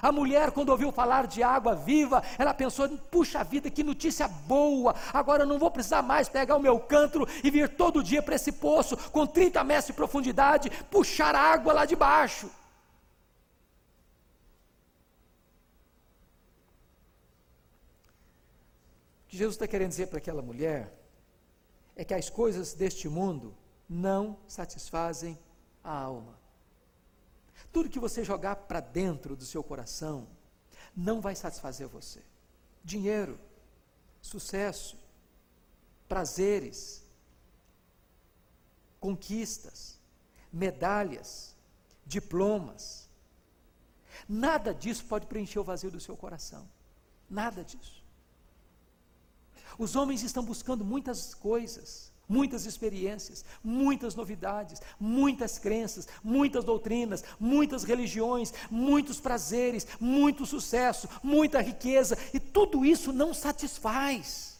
A 0.02 0.12
mulher, 0.12 0.50
quando 0.50 0.68
ouviu 0.68 0.92
falar 0.92 1.26
de 1.26 1.42
água 1.42 1.74
viva, 1.74 2.22
ela 2.38 2.52
pensou: 2.54 2.88
puxa 2.88 3.42
vida, 3.42 3.70
que 3.70 3.82
notícia 3.82 4.28
boa! 4.28 4.94
Agora 5.12 5.42
eu 5.42 5.46
não 5.46 5.58
vou 5.58 5.70
precisar 5.70 6.02
mais 6.02 6.28
pegar 6.28 6.56
o 6.56 6.60
meu 6.60 6.78
cântaro 6.78 7.26
e 7.42 7.50
vir 7.50 7.68
todo 7.70 8.02
dia 8.02 8.22
para 8.22 8.36
esse 8.36 8.52
poço, 8.52 8.96
com 9.10 9.26
30 9.26 9.64
metros 9.64 9.86
de 9.86 9.92
profundidade, 9.94 10.70
puxar 10.90 11.34
a 11.34 11.40
água 11.40 11.72
lá 11.72 11.86
de 11.86 11.96
baixo. 11.96 12.46
O 19.26 19.30
que 19.30 19.36
Jesus 19.36 19.56
está 19.56 19.66
querendo 19.66 19.90
dizer 19.90 20.06
para 20.06 20.18
aquela 20.18 20.42
mulher 20.42 20.97
é 21.98 22.04
que 22.04 22.14
as 22.14 22.30
coisas 22.30 22.74
deste 22.74 23.08
mundo 23.08 23.54
não 23.88 24.38
satisfazem 24.46 25.36
a 25.82 25.92
alma. 25.92 26.38
Tudo 27.72 27.90
que 27.90 27.98
você 27.98 28.22
jogar 28.22 28.54
para 28.54 28.78
dentro 28.78 29.34
do 29.34 29.44
seu 29.44 29.64
coração 29.64 30.28
não 30.96 31.20
vai 31.20 31.34
satisfazer 31.34 31.88
você. 31.88 32.22
Dinheiro, 32.84 33.38
sucesso, 34.22 34.96
prazeres, 36.08 37.04
conquistas, 39.00 39.98
medalhas, 40.52 41.56
diplomas. 42.06 43.08
Nada 44.28 44.72
disso 44.72 45.04
pode 45.04 45.26
preencher 45.26 45.58
o 45.58 45.64
vazio 45.64 45.90
do 45.90 45.98
seu 45.98 46.16
coração. 46.16 46.70
Nada 47.28 47.64
disso. 47.64 47.97
Os 49.78 49.94
homens 49.94 50.22
estão 50.22 50.42
buscando 50.42 50.84
muitas 50.84 51.34
coisas, 51.34 52.10
muitas 52.28 52.66
experiências, 52.66 53.44
muitas 53.62 54.14
novidades, 54.14 54.82
muitas 54.98 55.58
crenças, 55.58 56.08
muitas 56.22 56.64
doutrinas, 56.64 57.24
muitas 57.38 57.84
religiões, 57.84 58.52
muitos 58.70 59.20
prazeres, 59.20 59.86
muito 60.00 60.44
sucesso, 60.44 61.08
muita 61.22 61.62
riqueza, 61.62 62.18
e 62.34 62.40
tudo 62.40 62.84
isso 62.84 63.12
não 63.12 63.32
satisfaz. 63.32 64.58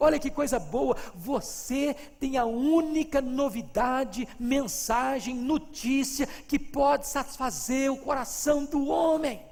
Olha 0.00 0.18
que 0.18 0.30
coisa 0.30 0.58
boa, 0.58 0.96
você 1.14 1.94
tem 2.18 2.38
a 2.38 2.46
única 2.46 3.20
novidade, 3.20 4.26
mensagem, 4.40 5.34
notícia 5.34 6.26
que 6.26 6.58
pode 6.58 7.06
satisfazer 7.06 7.92
o 7.92 7.98
coração 7.98 8.64
do 8.64 8.86
homem. 8.86 9.51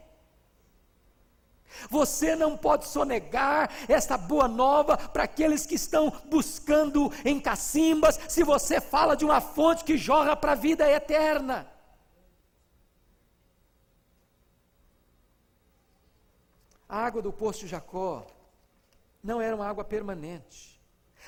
Você 1.88 2.34
não 2.34 2.56
pode 2.56 2.86
sonegar 2.86 3.70
esta 3.88 4.16
boa 4.16 4.48
nova 4.48 4.96
para 4.96 5.24
aqueles 5.24 5.66
que 5.66 5.74
estão 5.74 6.10
buscando 6.26 7.12
em 7.24 7.40
cacimbas, 7.40 8.18
se 8.28 8.42
você 8.42 8.80
fala 8.80 9.16
de 9.16 9.24
uma 9.24 9.40
fonte 9.40 9.84
que 9.84 9.96
jorra 9.96 10.36
para 10.36 10.52
a 10.52 10.56
vida 10.56 10.90
eterna. 10.90 11.66
A 16.88 17.04
água 17.06 17.22
do 17.22 17.32
poço 17.32 17.60
de 17.60 17.68
Jacó 17.68 18.26
não 19.22 19.40
era 19.40 19.54
uma 19.54 19.68
água 19.68 19.84
permanente. 19.84 20.79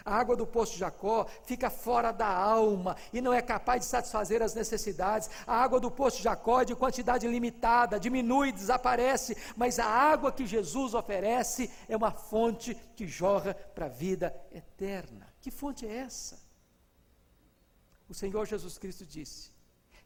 A 0.05 0.17
água 0.17 0.35
do 0.35 0.47
poço 0.47 0.73
de 0.73 0.79
Jacó 0.79 1.27
fica 1.45 1.71
fora 1.71 2.11
da 2.11 2.27
alma 2.27 2.97
e 3.13 3.21
não 3.21 3.33
é 3.33 3.41
capaz 3.41 3.81
de 3.81 3.87
satisfazer 3.87 4.43
as 4.43 4.55
necessidades. 4.55 5.31
A 5.47 5.55
água 5.55 5.79
do 5.79 5.91
poço 5.91 6.19
de 6.19 6.25
Jacó 6.25 6.63
é 6.63 6.65
de 6.65 6.75
quantidade 6.75 7.27
limitada, 7.27 8.01
diminui, 8.01 8.53
desaparece, 8.53 9.37
mas 9.57 9.79
a 9.79 9.87
água 9.87 10.33
que 10.33 10.47
Jesus 10.47 10.95
oferece 10.95 11.71
é 11.89 11.97
uma 11.97 12.11
fonte 12.11 12.75
que 12.97 13.07
jorra 13.07 13.55
para 13.55 13.87
a 13.87 13.89
vida 13.89 14.35
eterna. 14.51 15.33
Que 15.41 15.51
fonte 15.51 15.87
é 15.87 15.99
essa? 15.99 16.41
O 18.09 18.15
Senhor 18.15 18.47
Jesus 18.47 18.79
Cristo 18.79 19.07
disse: 19.07 19.51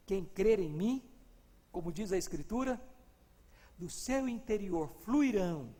Quem 0.04 0.24
crer 0.24 0.60
em 0.60 0.70
mim, 0.70 1.02
como 1.72 1.90
diz 1.90 2.12
a 2.12 2.18
Escritura, 2.18 2.80
do 3.78 3.88
seu 3.90 4.28
interior 4.28 4.90
fluirão 5.04 5.74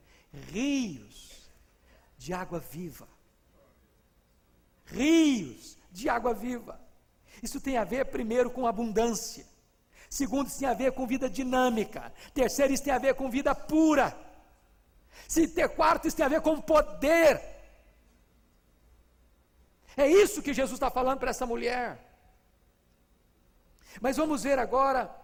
rios 0.51 1.51
de 2.19 2.33
água 2.33 2.59
viva 2.59 3.16
rios 4.87 5.77
de 5.91 6.09
água 6.09 6.33
viva. 6.33 6.81
Isso 7.43 7.61
tem 7.61 7.77
a 7.77 7.85
ver, 7.85 8.07
primeiro, 8.07 8.51
com 8.51 8.67
abundância. 8.67 9.47
Segundo, 10.09 10.47
isso 10.47 10.59
tem 10.59 10.69
a 10.69 10.75
ver 10.75 10.93
com 10.93 11.07
vida 11.07 11.29
dinâmica. 11.29 12.13
Terceiro, 12.33 12.73
isso 12.73 12.85
tem 12.85 12.93
a 12.93 12.99
ver 12.99 13.15
com 13.15 13.29
vida 13.29 13.55
pura. 13.55 14.17
Se 15.29 15.49
ter 15.49 15.69
quarto, 15.71 16.07
isso 16.07 16.17
tem 16.17 16.27
a 16.27 16.31
ver 16.31 16.41
com 16.41 16.61
poder. 16.61 17.43
É 19.97 20.07
isso 20.07 20.43
que 20.43 20.55
Jesus 20.55 20.77
está 20.77 20.91
falando 20.91 21.19
para 21.19 21.31
essa 21.31 21.47
mulher. 21.47 21.99
Mas 24.01 24.17
vamos 24.17 24.43
ver 24.43 24.59
agora, 24.59 25.15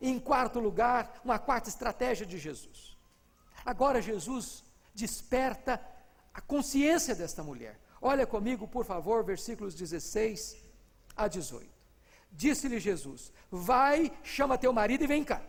em 0.00 0.18
quarto 0.18 0.58
lugar, 0.58 1.20
uma 1.24 1.38
quarta 1.38 1.68
estratégia 1.68 2.26
de 2.26 2.38
Jesus. 2.38 2.96
Agora 3.64 4.02
Jesus 4.02 4.64
desperta 4.94 5.80
a 6.34 6.40
consciência 6.40 7.14
desta 7.14 7.42
mulher. 7.42 7.78
Olha 8.06 8.24
comigo, 8.24 8.68
por 8.68 8.84
favor, 8.84 9.24
versículos 9.24 9.74
16 9.74 10.56
a 11.16 11.26
18. 11.26 11.68
Disse-lhe 12.30 12.78
Jesus: 12.78 13.32
Vai, 13.50 14.12
chama 14.22 14.56
teu 14.56 14.72
marido 14.72 15.02
e 15.02 15.08
vem 15.08 15.24
cá. 15.24 15.42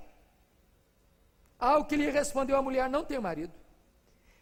Ao 1.59 1.85
que 1.85 1.95
lhe 1.95 2.09
respondeu 2.09 2.57
a 2.57 2.61
mulher: 2.61 2.89
Não 2.89 3.05
tenho 3.05 3.21
marido. 3.21 3.53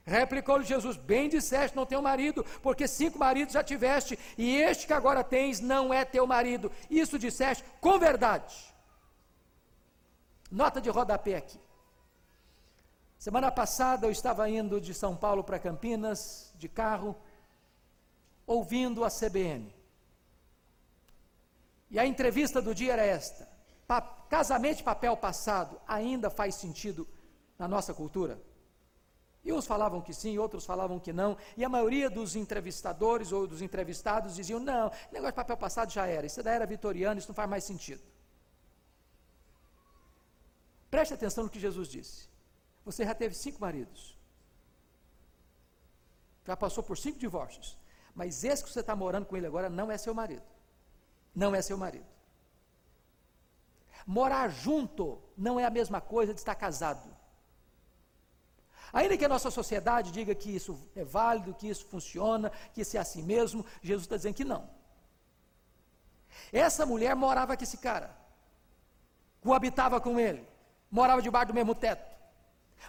Replicou-lhe 0.06 0.63
Jesus: 0.63 0.95
Bem 0.95 1.28
disseste, 1.28 1.75
não 1.75 1.86
tenho 1.86 2.01
marido, 2.01 2.45
porque 2.63 2.88
cinco 2.88 3.19
maridos 3.19 3.54
já 3.54 3.62
tiveste, 3.62 4.17
e 4.38 4.56
este 4.62 4.88
que 4.88 4.93
agora 4.93 5.21
tens 5.21 5.60
não 5.60 5.93
é 5.93 6.06
teu 6.06 6.25
marido. 6.25 6.71
Isso 6.89 7.19
disseste 7.19 7.65
com 7.82 7.99
verdade. 7.99 8.56
Nota 10.49 10.80
de 10.80 10.89
rodapé 10.89 11.36
aqui. 11.36 11.60
Semana 13.17 13.51
passada 13.51 14.08
eu 14.08 14.12
estava 14.12 14.49
indo 14.49 14.80
de 14.80 14.93
São 14.93 15.17
Paulo 15.17 15.43
para 15.43 15.60
Campinas, 15.60 16.54
de 16.56 16.69
carro, 16.69 17.13
ouvindo 18.45 19.03
a 19.03 19.10
CBN. 19.10 19.73
E 21.89 21.99
a 21.99 22.05
entrevista 22.05 22.62
do 22.62 22.73
dia 22.73 22.93
era 22.93 23.03
esta: 23.03 23.47
pa 23.88 24.01
casamento 24.29 24.77
de 24.77 24.84
papel 24.84 25.15
passado 25.15 25.79
ainda 25.88 26.29
faz 26.29 26.55
sentido 26.55 27.08
na 27.58 27.67
nossa 27.67 27.93
cultura? 27.93 28.41
E 29.43 29.53
uns 29.53 29.67
falavam 29.67 30.01
que 30.01 30.12
sim, 30.12 30.39
outros 30.39 30.65
falavam 30.65 30.99
que 30.99 31.13
não, 31.13 31.38
e 31.55 31.63
a 31.63 31.69
maioria 31.69 32.10
dos 32.10 32.36
entrevistadores 32.36 33.31
ou 33.31 33.45
dos 33.45 33.62
entrevistados 33.62 34.36
diziam: 34.36 34.60
não, 34.60 34.91
negócio 35.12 35.31
de 35.31 35.36
papel 35.36 35.58
passado 35.58 35.91
já 35.91 36.08
era, 36.08 36.25
isso 36.25 36.41
da 36.41 36.51
era 36.51 36.65
vitoriana, 36.65 37.19
isso 37.19 37.29
não 37.29 37.36
faz 37.36 37.49
mais 37.49 37.63
sentido. 37.63 38.01
Preste 40.89 41.13
atenção 41.13 41.43
no 41.43 41.49
que 41.49 41.60
Jesus 41.60 41.88
disse. 41.88 42.27
Você 42.84 43.03
já 43.03 43.13
teve 43.13 43.36
cinco 43.36 43.60
maridos. 43.60 44.17
Já 46.45 46.55
passou 46.55 46.84
por 46.84 46.97
cinco 46.97 47.19
divórcios. 47.19 47.77
Mas 48.15 48.43
esse 48.45 48.63
que 48.63 48.71
você 48.71 48.80
está 48.80 48.95
morando 48.95 49.25
com 49.25 49.36
ele 49.36 49.45
agora 49.45 49.69
não 49.69 49.91
é 49.91 49.97
seu 49.97 50.13
marido. 50.13 50.43
Não 51.36 51.54
é 51.54 51.62
seu 51.62 51.78
marido. 51.78 52.06
Morar 54.08 54.47
junto 54.49 55.21
não 55.38 55.60
é 55.60 55.65
a 55.65 55.69
mesma 55.69 55.99
coisa 55.99 56.34
de 56.34 56.39
estar 56.39 56.56
casado. 56.56 57.13
Ainda 58.93 59.17
que 59.17 59.25
a 59.25 59.30
nossa 59.30 59.51
sociedade 59.51 60.12
diga 60.12 60.34
que 60.34 60.56
isso 60.56 60.80
é 60.95 61.04
válido, 61.04 61.54
que 61.54 61.67
isso 61.67 61.86
funciona, 61.88 62.49
que 62.73 62.82
isso 62.82 62.95
é 62.95 62.99
assim 62.99 63.21
mesmo, 63.21 63.65
Jesus 63.82 64.06
está 64.06 64.15
dizendo 64.15 64.36
que 64.36 64.45
não. 64.45 64.69
Essa 66.54 66.86
mulher 66.86 67.15
morava 67.15 67.58
com 67.58 67.63
esse 67.63 67.78
cara, 67.78 68.15
coabitava 69.41 69.99
com 69.99 70.17
ele, 70.19 70.47
morava 70.89 71.21
debaixo 71.21 71.47
do 71.47 71.54
mesmo 71.54 71.75
teto, 71.75 72.10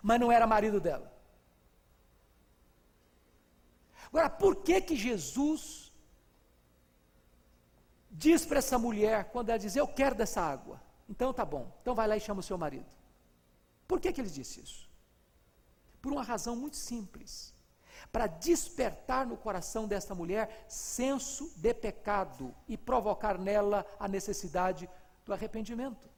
mas 0.02 0.20
não 0.20 0.30
era 0.30 0.46
marido 0.46 0.80
dela. 0.80 1.15
Agora, 4.16 4.30
por 4.30 4.56
que 4.56 4.80
que 4.80 4.96
Jesus 4.96 5.92
diz 8.10 8.46
para 8.46 8.60
essa 8.60 8.78
mulher, 8.78 9.24
quando 9.24 9.50
ela 9.50 9.58
diz, 9.58 9.76
eu 9.76 9.86
quero 9.86 10.14
dessa 10.14 10.40
água, 10.40 10.80
então 11.06 11.34
tá 11.34 11.44
bom, 11.44 11.70
então 11.82 11.94
vai 11.94 12.08
lá 12.08 12.16
e 12.16 12.20
chama 12.20 12.40
o 12.40 12.42
seu 12.42 12.56
marido. 12.56 12.86
Por 13.86 14.00
que 14.00 14.10
que 14.10 14.18
ele 14.22 14.30
disse 14.30 14.60
isso? 14.60 14.88
Por 16.00 16.12
uma 16.12 16.22
razão 16.22 16.56
muito 16.56 16.76
simples. 16.76 17.54
Para 18.10 18.26
despertar 18.26 19.26
no 19.26 19.36
coração 19.36 19.86
desta 19.86 20.14
mulher 20.14 20.64
senso 20.66 21.52
de 21.54 21.74
pecado 21.74 22.54
e 22.66 22.74
provocar 22.74 23.36
nela 23.36 23.84
a 24.00 24.08
necessidade 24.08 24.88
do 25.26 25.34
arrependimento. 25.34 26.08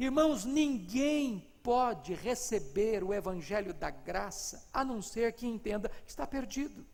Irmãos, 0.00 0.46
ninguém 0.46 1.51
pode 1.62 2.14
receber 2.14 3.04
o 3.04 3.14
evangelho 3.14 3.72
da 3.72 3.90
graça 3.90 4.66
a 4.72 4.84
não 4.84 5.00
ser 5.00 5.32
que 5.32 5.46
entenda 5.46 5.88
que 5.88 6.10
está 6.10 6.26
perdido. 6.26 6.84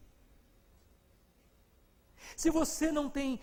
Se 2.37 2.50
você 2.50 2.92
não 2.92 3.09
tem 3.09 3.40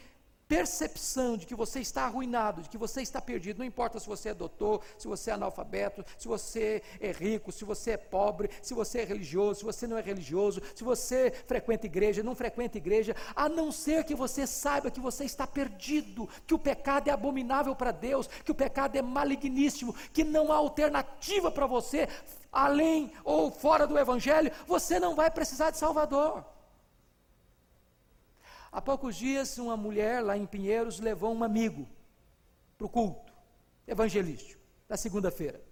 percepção 0.47 1.35
de 1.37 1.45
que 1.45 1.55
você 1.55 1.79
está 1.79 2.03
arruinado, 2.03 2.61
de 2.61 2.69
que 2.69 2.77
você 2.77 3.01
está 3.01 3.21
perdido, 3.21 3.59
não 3.59 3.65
importa 3.65 3.99
se 3.99 4.07
você 4.07 4.29
é 4.29 4.33
doutor, 4.33 4.81
se 4.97 5.07
você 5.07 5.31
é 5.31 5.33
analfabeto, 5.33 6.05
se 6.17 6.27
você 6.27 6.83
é 6.99 7.11
rico, 7.11 7.51
se 7.51 7.65
você 7.65 7.91
é 7.91 7.97
pobre, 7.97 8.49
se 8.61 8.73
você 8.73 9.01
é 9.01 9.05
religioso, 9.05 9.59
se 9.59 9.65
você 9.65 9.87
não 9.87 9.97
é 9.97 10.01
religioso, 10.01 10.61
se 10.75 10.83
você 10.83 11.31
frequenta 11.47 11.85
igreja, 11.85 12.21
não 12.21 12.35
frequenta 12.35 12.77
igreja, 12.77 13.15
a 13.35 13.49
não 13.49 13.71
ser 13.71 14.03
que 14.03 14.13
você 14.13 14.45
saiba 14.45 14.91
que 14.91 14.99
você 14.99 15.25
está 15.25 15.47
perdido, 15.47 16.29
que 16.45 16.53
o 16.53 16.59
pecado 16.59 17.07
é 17.07 17.11
abominável 17.11 17.75
para 17.75 17.91
Deus, 17.91 18.27
que 18.27 18.51
o 18.51 18.55
pecado 18.55 18.95
é 18.95 19.01
maligníssimo, 19.01 19.95
que 20.13 20.23
não 20.23 20.51
há 20.51 20.55
alternativa 20.55 21.51
para 21.51 21.65
você 21.65 22.07
além 22.51 23.11
ou 23.23 23.51
fora 23.51 23.85
do 23.85 23.99
evangelho, 23.99 24.51
você 24.65 24.99
não 24.99 25.13
vai 25.13 25.29
precisar 25.29 25.71
de 25.71 25.77
Salvador. 25.77 26.54
Há 28.75 28.81
poucos 28.81 29.15
dias, 29.15 29.57
uma 29.57 29.77
mulher 29.77 30.21
lá 30.21 30.35
em 30.35 30.45
Pinheiros 30.45 30.99
levou 30.99 31.33
um 31.33 31.45
amigo 31.45 31.87
para 32.77 32.85
o 32.85 32.89
culto 32.89 33.31
evangelístico, 33.87 34.61
da 34.85 34.97
segunda-feira. 34.97 35.63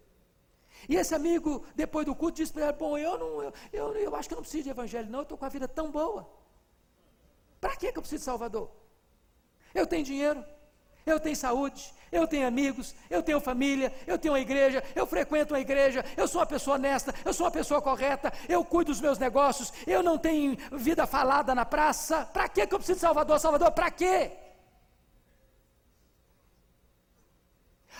E 0.87 0.95
esse 0.95 1.13
amigo, 1.13 1.65
depois 1.75 2.05
do 2.05 2.15
culto, 2.15 2.37
disse 2.37 2.53
para 2.53 2.63
ela: 2.63 2.71
Bom, 2.71 2.97
eu, 2.97 3.19
não, 3.19 3.43
eu, 3.43 3.53
eu, 3.73 3.93
eu 3.95 4.15
acho 4.15 4.29
que 4.29 4.33
eu 4.33 4.37
não 4.37 4.41
preciso 4.43 4.63
de 4.63 4.69
evangelho, 4.69 5.09
não, 5.09 5.19
eu 5.19 5.23
estou 5.23 5.37
com 5.37 5.43
a 5.43 5.49
vida 5.49 5.67
tão 5.67 5.91
boa. 5.91 6.29
Para 7.59 7.75
que 7.75 7.87
eu 7.87 7.91
preciso 8.01 8.19
de 8.19 8.23
Salvador? 8.23 8.71
Eu 9.75 9.85
tenho 9.85 10.05
dinheiro, 10.05 10.41
eu 11.05 11.19
tenho 11.19 11.35
saúde, 11.35 11.93
eu 12.11 12.27
tenho 12.27 12.47
amigos, 12.47 12.95
eu 13.09 13.23
tenho 13.23 13.39
família, 13.41 13.93
eu 14.05 14.17
tenho 14.17 14.33
uma 14.33 14.39
igreja, 14.39 14.83
eu 14.95 15.05
frequento 15.05 15.53
uma 15.53 15.59
igreja, 15.59 16.05
eu 16.15 16.27
sou 16.27 16.39
uma 16.39 16.47
pessoa 16.47 16.75
honesta, 16.75 17.13
eu 17.25 17.33
sou 17.33 17.45
uma 17.45 17.51
pessoa 17.51 17.81
correta, 17.81 18.31
eu 18.47 18.63
cuido 18.63 18.91
dos 18.91 19.01
meus 19.01 19.17
negócios, 19.17 19.73
eu 19.87 20.03
não 20.03 20.17
tenho 20.17 20.57
vida 20.71 21.07
falada 21.07 21.55
na 21.55 21.65
praça. 21.65 22.25
Para 22.25 22.47
que 22.47 22.61
eu 22.61 22.67
preciso 22.67 22.95
de 22.95 23.01
Salvador? 23.01 23.39
Salvador, 23.39 23.71
para 23.71 23.89
quê? 23.89 24.31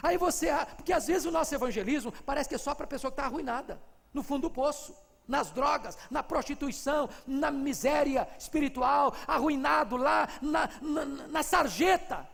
Aí 0.02 0.18
você, 0.18 0.52
porque 0.76 0.94
às 0.94 1.08
vezes 1.08 1.26
o 1.26 1.32
nosso 1.32 1.54
evangelismo 1.54 2.13
parece 2.26 2.50
que 2.50 2.56
é 2.56 2.58
só 2.58 2.74
para 2.74 2.86
a 2.86 2.88
pessoa 2.88 3.12
que 3.12 3.20
está 3.20 3.26
arruinada, 3.26 3.82
no 4.13 4.24
fundo 4.24 4.44
do 4.44 4.52
poço 4.52 4.96
nas 5.28 5.52
drogas, 5.52 5.98
na 6.12 6.22
prostituição, 6.22 7.10
na 7.26 7.50
miséria 7.50 8.28
espiritual, 8.38 9.16
arruinado 9.26 9.96
lá 9.96 10.28
na, 10.42 10.70
na, 10.82 11.06
na 11.06 11.44
sarjeta. 11.44 12.33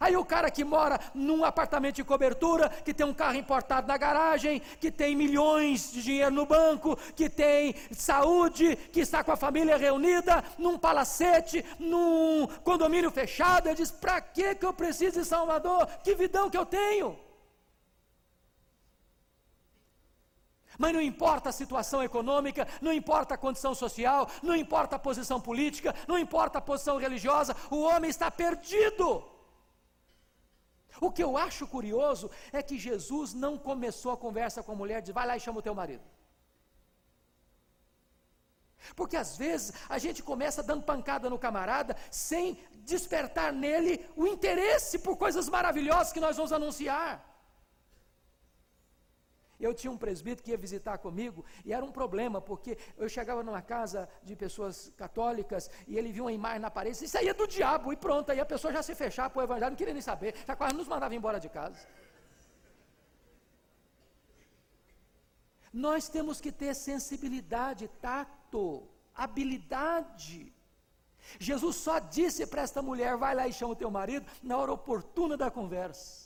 Aí 0.00 0.16
o 0.16 0.24
cara 0.24 0.50
que 0.50 0.64
mora 0.64 0.98
num 1.14 1.44
apartamento 1.44 1.96
de 1.96 2.04
cobertura, 2.04 2.68
que 2.68 2.92
tem 2.92 3.06
um 3.06 3.14
carro 3.14 3.36
importado 3.36 3.86
na 3.86 3.96
garagem, 3.96 4.60
que 4.80 4.90
tem 4.90 5.14
milhões 5.14 5.92
de 5.92 6.02
dinheiro 6.02 6.34
no 6.34 6.46
banco, 6.46 6.96
que 7.14 7.28
tem 7.28 7.74
saúde, 7.92 8.76
que 8.92 9.00
está 9.00 9.22
com 9.22 9.32
a 9.32 9.36
família 9.36 9.76
reunida, 9.76 10.44
num 10.58 10.78
palacete, 10.78 11.64
num 11.78 12.46
condomínio 12.64 13.10
fechado, 13.10 13.68
ele 13.68 13.76
diz: 13.76 13.90
para 13.90 14.20
que 14.20 14.58
eu 14.60 14.72
preciso 14.72 15.20
de 15.20 15.26
Salvador? 15.26 15.86
Que 16.02 16.14
vidão 16.14 16.50
que 16.50 16.58
eu 16.58 16.66
tenho? 16.66 17.18
Mas 20.76 20.92
não 20.92 21.00
importa 21.00 21.50
a 21.50 21.52
situação 21.52 22.02
econômica, 22.02 22.66
não 22.80 22.92
importa 22.92 23.34
a 23.34 23.38
condição 23.38 23.76
social, 23.76 24.28
não 24.42 24.56
importa 24.56 24.96
a 24.96 24.98
posição 24.98 25.40
política, 25.40 25.94
não 26.08 26.18
importa 26.18 26.58
a 26.58 26.60
posição 26.60 26.96
religiosa, 26.96 27.54
o 27.70 27.82
homem 27.82 28.10
está 28.10 28.28
perdido. 28.28 29.33
O 31.00 31.10
que 31.10 31.22
eu 31.22 31.36
acho 31.36 31.66
curioso 31.66 32.30
é 32.52 32.62
que 32.62 32.78
Jesus 32.78 33.34
não 33.34 33.58
começou 33.58 34.12
a 34.12 34.16
conversa 34.16 34.62
com 34.62 34.72
a 34.72 34.76
mulher, 34.76 35.02
diz, 35.02 35.14
vai 35.14 35.26
lá 35.26 35.36
e 35.36 35.40
chama 35.40 35.58
o 35.58 35.62
teu 35.62 35.74
marido. 35.74 36.02
Porque 38.94 39.16
às 39.16 39.36
vezes 39.36 39.72
a 39.88 39.98
gente 39.98 40.22
começa 40.22 40.62
dando 40.62 40.82
pancada 40.82 41.30
no 41.30 41.38
camarada 41.38 41.96
sem 42.10 42.58
despertar 42.84 43.52
nele 43.52 44.04
o 44.14 44.26
interesse 44.26 44.98
por 44.98 45.16
coisas 45.16 45.48
maravilhosas 45.48 46.12
que 46.12 46.20
nós 46.20 46.36
vamos 46.36 46.52
anunciar. 46.52 47.33
Eu 49.58 49.72
tinha 49.72 49.90
um 49.90 49.96
presbítero 49.96 50.42
que 50.42 50.50
ia 50.50 50.56
visitar 50.56 50.98
comigo 50.98 51.44
e 51.64 51.72
era 51.72 51.84
um 51.84 51.92
problema, 51.92 52.40
porque 52.40 52.76
eu 52.96 53.08
chegava 53.08 53.42
numa 53.42 53.62
casa 53.62 54.08
de 54.22 54.34
pessoas 54.34 54.92
católicas 54.96 55.70
e 55.86 55.96
ele 55.96 56.12
viu 56.12 56.24
uma 56.24 56.32
imagem 56.32 56.60
na 56.60 56.70
parede, 56.70 57.04
isso 57.04 57.18
aí 57.18 57.28
é 57.28 57.34
do 57.34 57.46
diabo, 57.46 57.92
e 57.92 57.96
pronto, 57.96 58.30
aí 58.30 58.40
a 58.40 58.46
pessoa 58.46 58.72
já 58.72 58.82
se 58.82 58.94
fechava 58.94 59.30
para 59.30 59.40
o 59.40 59.44
evangelho, 59.44 59.70
não 59.70 59.76
queria 59.76 59.92
nem 59.92 60.02
saber, 60.02 60.34
já 60.46 60.56
quase 60.56 60.74
nos 60.74 60.88
mandava 60.88 61.14
embora 61.14 61.38
de 61.38 61.48
casa. 61.48 61.86
Nós 65.72 66.08
temos 66.08 66.40
que 66.40 66.52
ter 66.52 66.72
sensibilidade, 66.74 67.88
tato, 68.00 68.88
habilidade. 69.12 70.52
Jesus 71.38 71.76
só 71.76 71.98
disse 71.98 72.46
para 72.46 72.62
esta 72.62 72.80
mulher: 72.80 73.16
vai 73.16 73.34
lá 73.34 73.48
e 73.48 73.52
chama 73.52 73.72
o 73.72 73.76
teu 73.76 73.90
marido, 73.90 74.24
na 74.42 74.56
hora 74.56 74.72
oportuna 74.72 75.36
da 75.36 75.50
conversa. 75.50 76.23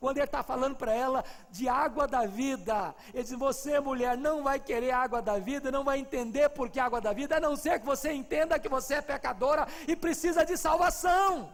Quando 0.00 0.18
ele 0.18 0.26
está 0.26 0.42
falando 0.42 0.76
para 0.76 0.92
ela 0.92 1.24
de 1.50 1.68
água 1.68 2.06
da 2.06 2.26
vida, 2.26 2.94
ele 3.12 3.24
diz: 3.24 3.32
Você, 3.32 3.80
mulher, 3.80 4.16
não 4.16 4.42
vai 4.42 4.60
querer 4.60 4.90
água 4.90 5.20
da 5.20 5.38
vida, 5.38 5.70
não 5.70 5.84
vai 5.84 5.98
entender 5.98 6.48
por 6.50 6.68
que 6.68 6.80
água 6.80 7.00
da 7.00 7.12
vida, 7.12 7.36
a 7.36 7.40
não 7.40 7.56
ser 7.56 7.80
que 7.80 7.86
você 7.86 8.12
entenda 8.12 8.58
que 8.58 8.68
você 8.68 8.94
é 8.94 9.02
pecadora 9.02 9.66
e 9.86 9.96
precisa 9.96 10.44
de 10.44 10.56
salvação. 10.56 11.52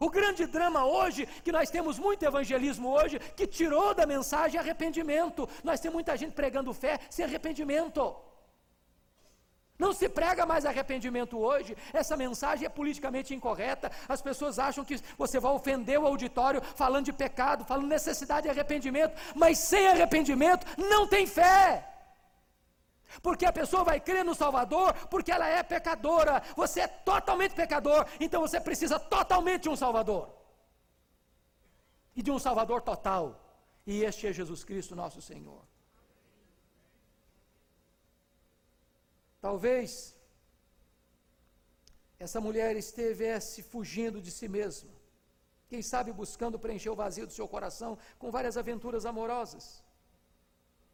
O 0.00 0.08
grande 0.08 0.46
drama 0.46 0.84
hoje, 0.84 1.26
que 1.44 1.52
nós 1.52 1.70
temos 1.70 1.98
muito 1.98 2.24
evangelismo 2.24 2.88
hoje, 2.88 3.18
que 3.18 3.46
tirou 3.46 3.94
da 3.94 4.06
mensagem 4.06 4.58
arrependimento. 4.58 5.48
Nós 5.62 5.80
temos 5.80 5.94
muita 5.94 6.16
gente 6.16 6.32
pregando 6.32 6.72
fé 6.72 6.98
sem 7.10 7.24
arrependimento. 7.24 8.16
Não 9.82 9.92
se 9.92 10.08
prega 10.08 10.46
mais 10.52 10.64
arrependimento 10.64 11.36
hoje. 11.48 11.76
Essa 11.92 12.16
mensagem 12.16 12.64
é 12.64 12.68
politicamente 12.68 13.34
incorreta. 13.34 13.90
As 14.14 14.22
pessoas 14.28 14.58
acham 14.66 14.84
que 14.84 14.96
você 15.22 15.40
vai 15.44 15.52
ofender 15.52 15.98
o 15.98 16.06
auditório 16.06 16.62
falando 16.82 17.06
de 17.06 17.14
pecado, 17.24 17.64
falando 17.64 17.88
necessidade 17.88 18.44
de 18.44 18.50
arrependimento, 18.50 19.14
mas 19.34 19.58
sem 19.58 19.88
arrependimento 19.88 20.64
não 20.92 21.02
tem 21.14 21.26
fé. 21.26 21.66
Porque 23.20 23.44
a 23.44 23.52
pessoa 23.52 23.82
vai 23.90 23.98
crer 23.98 24.24
no 24.24 24.36
Salvador 24.42 24.94
porque 25.10 25.32
ela 25.32 25.48
é 25.48 25.60
pecadora. 25.64 26.40
Você 26.62 26.82
é 26.82 26.86
totalmente 26.86 27.54
pecador, 27.62 28.06
então 28.20 28.40
você 28.40 28.60
precisa 28.60 29.00
totalmente 29.00 29.64
de 29.64 29.68
um 29.68 29.76
Salvador. 29.84 30.24
E 32.14 32.22
de 32.22 32.30
um 32.30 32.38
Salvador 32.38 32.82
total. 32.82 33.24
E 33.84 34.04
este 34.04 34.28
é 34.28 34.32
Jesus 34.32 34.62
Cristo, 34.62 34.94
nosso 34.94 35.20
Senhor. 35.20 35.71
Talvez 39.42 40.14
essa 42.16 42.40
mulher 42.40 42.76
estivesse 42.76 43.60
fugindo 43.60 44.22
de 44.22 44.30
si 44.30 44.46
mesma, 44.48 44.92
quem 45.68 45.82
sabe 45.82 46.12
buscando 46.12 46.60
preencher 46.64 46.90
o 46.90 46.94
vazio 46.94 47.26
do 47.26 47.32
seu 47.32 47.48
coração 47.48 47.98
com 48.20 48.30
várias 48.30 48.56
aventuras 48.56 49.04
amorosas. 49.04 49.82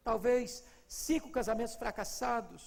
Talvez 0.03 0.63
cinco 0.87 1.29
casamentos 1.29 1.75
fracassados, 1.75 2.63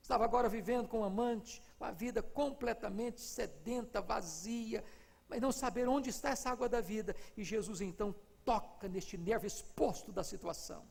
estava 0.00 0.24
agora 0.24 0.48
vivendo 0.48 0.88
com 0.88 1.00
um 1.00 1.04
amante, 1.04 1.62
com 1.78 1.84
a 1.84 1.90
vida 1.90 2.22
completamente 2.22 3.20
sedenta, 3.20 4.00
vazia, 4.00 4.82
mas 5.28 5.42
não 5.42 5.52
saber 5.52 5.86
onde 5.86 6.08
está 6.08 6.30
essa 6.30 6.48
água 6.48 6.66
da 6.66 6.80
vida. 6.80 7.14
E 7.36 7.44
Jesus 7.44 7.82
então 7.82 8.14
toca 8.42 8.88
neste 8.88 9.18
nervo 9.18 9.46
exposto 9.46 10.10
da 10.10 10.24
situação 10.24 10.82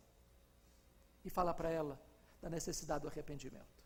e 1.26 1.32
fala 1.32 1.52
para 1.52 1.72
ela: 1.72 2.00
da 2.42 2.50
necessidade 2.50 3.04
do 3.04 3.08
arrependimento. 3.08 3.84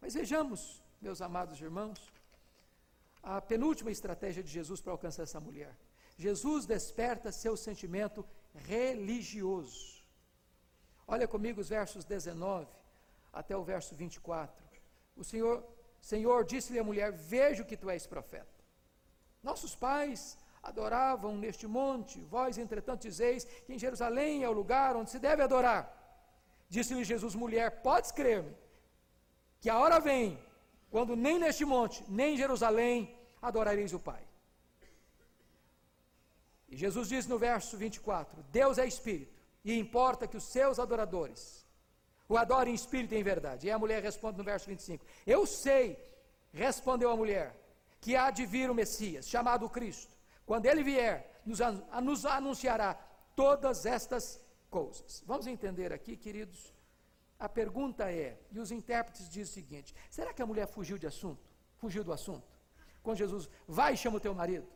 Mas 0.00 0.14
vejamos, 0.14 0.82
meus 1.00 1.20
amados 1.20 1.60
irmãos, 1.60 2.00
a 3.22 3.40
penúltima 3.40 3.90
estratégia 3.90 4.42
de 4.42 4.50
Jesus 4.50 4.80
para 4.80 4.92
alcançar 4.92 5.24
essa 5.24 5.40
mulher. 5.40 5.76
Jesus 6.16 6.66
desperta 6.66 7.30
seu 7.30 7.56
sentimento 7.56 8.26
religioso. 8.54 10.00
Olha 11.06 11.28
comigo 11.28 11.60
os 11.60 11.68
versos 11.68 12.04
19 12.04 12.66
até 13.32 13.56
o 13.56 13.62
verso 13.62 13.94
24. 13.94 14.64
O 15.16 15.24
Senhor, 15.24 15.64
Senhor 16.00 16.44
disse-lhe 16.44 16.78
à 16.78 16.84
mulher: 16.84 17.12
Vejo 17.12 17.64
que 17.64 17.76
tu 17.76 17.90
és 17.90 18.06
profeta. 18.06 18.48
Nossos 19.42 19.74
pais 19.74 20.38
adoravam 20.62 21.36
neste 21.36 21.66
monte, 21.66 22.22
vós, 22.24 22.58
entretanto, 22.58 23.02
dizeis 23.02 23.44
que 23.44 23.72
em 23.72 23.78
Jerusalém 23.78 24.44
é 24.44 24.48
o 24.48 24.52
lugar 24.52 24.96
onde 24.96 25.10
se 25.10 25.18
deve 25.18 25.42
adorar. 25.42 25.99
Disse-lhe 26.74 27.04
Jesus, 27.04 27.34
mulher, 27.34 27.82
podes 27.82 28.12
crer-me, 28.12 28.56
que 29.60 29.68
a 29.68 29.78
hora 29.78 29.98
vem, 30.00 30.42
quando 30.90 31.14
nem 31.14 31.38
neste 31.38 31.64
monte, 31.64 32.02
nem 32.08 32.34
em 32.34 32.36
Jerusalém 32.38 33.14
adorareis 33.42 33.92
o 33.92 33.98
Pai. 33.98 34.22
E 36.68 36.76
Jesus 36.76 37.08
diz 37.08 37.26
no 37.26 37.38
verso 37.38 37.76
24: 37.76 38.42
Deus 38.50 38.78
é 38.78 38.86
Espírito, 38.86 39.38
e 39.64 39.78
importa 39.78 40.28
que 40.28 40.36
os 40.36 40.44
seus 40.44 40.78
adoradores 40.78 41.60
o 42.30 42.38
adorem 42.38 42.72
em 42.72 42.76
espírito 42.76 43.12
e 43.12 43.18
em 43.18 43.24
verdade. 43.24 43.66
E 43.66 43.72
a 43.72 43.78
mulher 43.78 44.00
responde 44.00 44.38
no 44.38 44.44
verso 44.44 44.66
25: 44.68 45.04
Eu 45.26 45.44
sei, 45.44 45.98
respondeu 46.52 47.10
a 47.10 47.16
mulher, 47.16 47.56
que 48.00 48.14
há 48.14 48.30
de 48.30 48.46
vir 48.46 48.70
o 48.70 48.74
Messias, 48.74 49.28
chamado 49.28 49.68
Cristo. 49.68 50.14
Quando 50.46 50.66
ele 50.66 50.84
vier, 50.84 51.42
nos, 51.44 51.58
nos 52.00 52.24
anunciará 52.24 52.94
todas 53.34 53.84
estas 53.84 54.40
coisas. 54.70 55.22
Vamos 55.26 55.46
entender 55.46 55.92
aqui, 55.92 56.16
queridos. 56.16 56.72
A 57.38 57.48
pergunta 57.48 58.10
é, 58.10 58.38
e 58.50 58.58
os 58.58 58.70
intérpretes 58.70 59.28
dizem 59.28 59.50
o 59.50 59.54
seguinte: 59.54 59.94
será 60.10 60.32
que 60.32 60.42
a 60.42 60.46
mulher 60.46 60.66
fugiu 60.66 60.96
de 60.96 61.06
assunto? 61.06 61.42
Fugiu 61.76 62.04
do 62.04 62.12
assunto? 62.12 62.46
Quando 63.02 63.18
Jesus 63.18 63.48
vai 63.66 63.94
e 63.94 63.96
chama 63.96 64.18
o 64.18 64.20
teu 64.20 64.34
marido. 64.34 64.66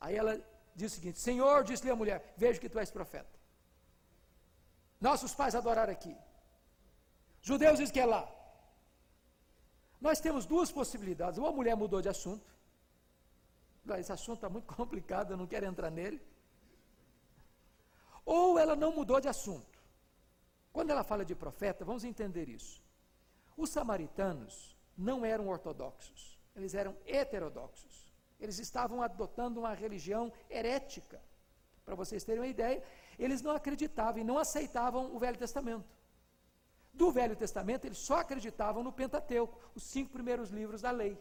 Aí 0.00 0.16
ela 0.16 0.40
diz 0.74 0.92
o 0.92 0.94
seguinte: 0.94 1.18
Senhor, 1.18 1.64
disse-lhe 1.64 1.90
a 1.90 1.96
mulher, 1.96 2.34
vejo 2.36 2.60
que 2.60 2.68
tu 2.68 2.78
és 2.78 2.90
profeta. 2.90 3.38
Nossos 5.00 5.34
pais 5.34 5.54
adoraram 5.54 5.92
aqui. 5.92 6.16
Judeus 7.40 7.78
dizem 7.78 7.92
que 7.92 8.00
é 8.00 8.06
lá. 8.06 8.28
Nós 10.00 10.20
temos 10.20 10.46
duas 10.46 10.70
possibilidades. 10.72 11.38
Ou 11.38 11.46
a 11.46 11.52
mulher 11.52 11.76
mudou 11.76 12.00
de 12.00 12.08
assunto. 12.08 12.46
Esse 13.98 14.12
assunto 14.12 14.38
está 14.38 14.48
muito 14.48 14.66
complicado, 14.74 15.32
eu 15.32 15.36
não 15.36 15.46
quero 15.46 15.66
entrar 15.66 15.90
nele. 15.90 16.20
Ou 18.28 18.58
ela 18.58 18.76
não 18.76 18.92
mudou 18.92 19.18
de 19.22 19.26
assunto. 19.26 19.78
Quando 20.70 20.90
ela 20.90 21.02
fala 21.02 21.24
de 21.24 21.34
profeta, 21.34 21.82
vamos 21.82 22.04
entender 22.04 22.46
isso. 22.46 22.82
Os 23.56 23.70
samaritanos 23.70 24.76
não 24.94 25.24
eram 25.24 25.48
ortodoxos, 25.48 26.38
eles 26.54 26.74
eram 26.74 26.94
heterodoxos. 27.06 28.12
Eles 28.38 28.58
estavam 28.58 29.00
adotando 29.02 29.60
uma 29.60 29.72
religião 29.72 30.30
herética. 30.50 31.22
Para 31.86 31.94
vocês 31.94 32.22
terem 32.22 32.42
uma 32.42 32.46
ideia, 32.46 32.82
eles 33.18 33.40
não 33.40 33.52
acreditavam 33.52 34.20
e 34.20 34.24
não 34.24 34.36
aceitavam 34.36 35.16
o 35.16 35.18
Velho 35.18 35.38
Testamento. 35.38 35.88
Do 36.92 37.10
Velho 37.10 37.34
Testamento, 37.34 37.86
eles 37.86 37.98
só 37.98 38.16
acreditavam 38.18 38.82
no 38.82 38.92
Pentateuco, 38.92 39.58
os 39.74 39.84
cinco 39.84 40.12
primeiros 40.12 40.50
livros 40.50 40.82
da 40.82 40.90
lei. 40.90 41.18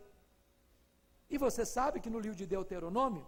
E 1.29 1.37
você 1.37 1.65
sabe 1.65 2.01
que 2.01 2.09
no 2.09 2.19
livro 2.19 2.37
de 2.37 2.45
Deuteronômio, 2.45 3.25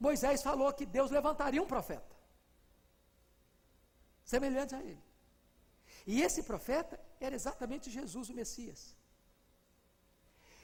Moisés 0.00 0.42
falou 0.42 0.72
que 0.72 0.86
Deus 0.86 1.10
levantaria 1.10 1.62
um 1.62 1.66
profeta, 1.66 2.16
semelhante 4.24 4.74
a 4.74 4.82
ele. 4.82 5.04
E 6.06 6.22
esse 6.22 6.42
profeta 6.42 6.98
era 7.20 7.34
exatamente 7.34 7.90
Jesus, 7.90 8.30
o 8.30 8.34
Messias. 8.34 8.96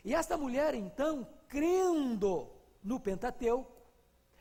E 0.02 0.14
esta 0.14 0.38
mulher, 0.38 0.74
então, 0.74 1.28
crendo 1.48 2.50
no 2.82 2.98
Pentateuco, 2.98 3.76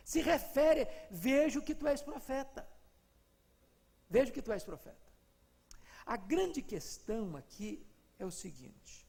se 0.05 0.21
refere: 0.21 0.87
Vejo 1.11 1.61
que 1.61 1.75
tu 1.75 1.87
és 1.87 2.01
profeta. 2.01 2.65
Vejo 4.09 4.31
que 4.31 4.41
tu 4.41 4.51
és 4.53 4.63
profeta. 4.63 5.05
A 6.05 6.15
grande 6.15 6.61
questão 6.61 7.35
aqui 7.35 7.85
é 8.17 8.25
o 8.25 8.31
seguinte: 8.31 9.05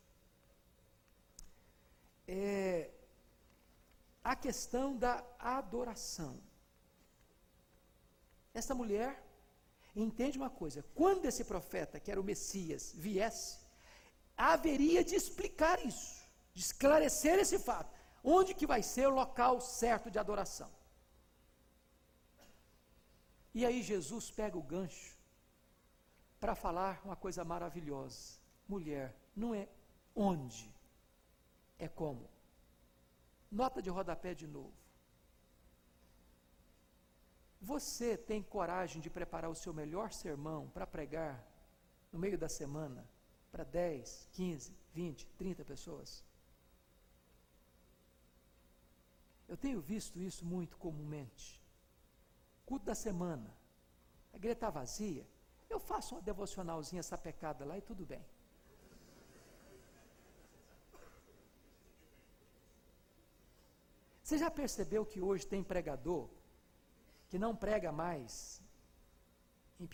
é 2.26 2.90
a 4.32 4.34
questão 4.34 4.96
da 4.96 5.24
adoração. 5.38 6.34
Essa 8.52 8.74
mulher 8.74 9.22
entende 9.94 10.36
uma 10.36 10.50
coisa: 10.50 10.84
quando 10.94 11.26
esse 11.26 11.44
profeta, 11.44 12.00
que 12.00 12.10
era 12.10 12.20
o 12.20 12.24
Messias, 12.24 12.92
viesse, 12.96 13.60
haveria 14.36 15.04
de 15.04 15.14
explicar 15.14 15.78
isso, 15.86 16.28
de 16.52 16.60
esclarecer 16.60 17.38
esse 17.38 17.58
fato. 17.58 17.94
Onde 18.24 18.52
que 18.52 18.66
vai 18.66 18.82
ser 18.82 19.06
o 19.06 19.14
local 19.22 19.60
certo 19.60 20.10
de 20.10 20.18
adoração? 20.18 20.70
E 23.54 23.64
aí 23.64 23.80
Jesus 23.80 24.32
pega 24.32 24.58
o 24.58 24.62
gancho 24.62 25.16
para 26.40 26.56
falar 26.56 27.00
uma 27.04 27.14
coisa 27.14 27.44
maravilhosa. 27.44 28.40
Mulher, 28.66 29.14
não 29.36 29.54
é 29.54 29.68
onde, 30.16 30.68
é 31.78 31.86
como. 31.86 32.35
Nota 33.60 33.80
de 33.80 33.88
rodapé 33.88 34.34
de 34.34 34.46
novo. 34.46 34.74
Você 37.58 38.14
tem 38.14 38.42
coragem 38.42 39.00
de 39.00 39.08
preparar 39.08 39.50
o 39.50 39.54
seu 39.54 39.72
melhor 39.72 40.12
sermão 40.12 40.68
para 40.74 40.86
pregar 40.86 41.34
no 42.12 42.18
meio 42.18 42.36
da 42.36 42.50
semana 42.50 43.08
para 43.50 43.64
10, 43.64 44.28
15, 44.32 44.76
20, 44.92 45.26
30 45.38 45.64
pessoas? 45.64 46.22
Eu 49.48 49.56
tenho 49.56 49.80
visto 49.80 50.20
isso 50.20 50.44
muito 50.44 50.76
comumente. 50.76 51.58
Culto 52.66 52.84
da 52.84 52.94
semana, 52.94 53.50
a 54.34 54.36
igreja 54.36 54.52
está 54.52 54.68
vazia, 54.68 55.26
eu 55.70 55.80
faço 55.80 56.14
uma 56.14 56.20
devocionalzinha 56.20 57.02
sapecada 57.02 57.64
lá 57.64 57.78
e 57.78 57.80
tudo 57.80 58.04
bem. 58.04 58.22
Você 64.26 64.38
já 64.38 64.50
percebeu 64.50 65.06
que 65.06 65.20
hoje 65.20 65.46
tem 65.46 65.62
pregador 65.62 66.28
que 67.28 67.38
não 67.38 67.54
prega 67.54 67.92
mais 67.92 68.60
em, 69.78 69.88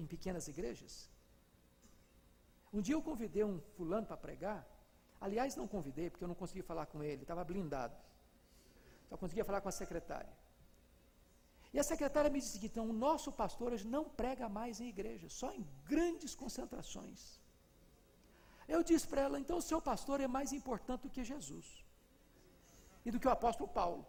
em 0.00 0.06
pequenas 0.06 0.46
igrejas? 0.46 1.10
Um 2.72 2.80
dia 2.80 2.94
eu 2.94 3.02
convidei 3.02 3.42
um 3.42 3.58
fulano 3.76 4.06
para 4.06 4.16
pregar. 4.16 4.64
Aliás, 5.20 5.56
não 5.56 5.66
convidei, 5.66 6.08
porque 6.08 6.22
eu 6.22 6.28
não 6.28 6.36
conseguia 6.36 6.62
falar 6.62 6.86
com 6.86 7.02
ele, 7.02 7.22
estava 7.22 7.42
blindado. 7.42 7.96
Só 9.08 9.16
conseguia 9.16 9.44
falar 9.44 9.60
com 9.60 9.68
a 9.68 9.72
secretária. 9.72 10.32
E 11.72 11.80
a 11.80 11.82
secretária 11.82 12.30
me 12.30 12.38
disse 12.38 12.60
que 12.60 12.66
então, 12.66 12.88
o 12.88 12.92
nosso 12.92 13.32
pastor 13.32 13.72
hoje 13.72 13.88
não 13.88 14.04
prega 14.08 14.48
mais 14.48 14.80
em 14.80 14.88
igreja, 14.88 15.28
só 15.28 15.50
em 15.52 15.66
grandes 15.84 16.32
concentrações. 16.36 17.40
Eu 18.68 18.84
disse 18.84 19.08
para 19.08 19.22
ela, 19.22 19.40
então 19.40 19.58
o 19.58 19.68
seu 19.70 19.82
pastor 19.82 20.20
é 20.20 20.28
mais 20.28 20.52
importante 20.52 21.02
do 21.02 21.10
que 21.10 21.24
Jesus 21.24 21.83
e 23.04 23.10
do 23.10 23.20
que 23.20 23.28
o 23.28 23.30
apóstolo 23.38 23.68
Paulo. 23.68 24.06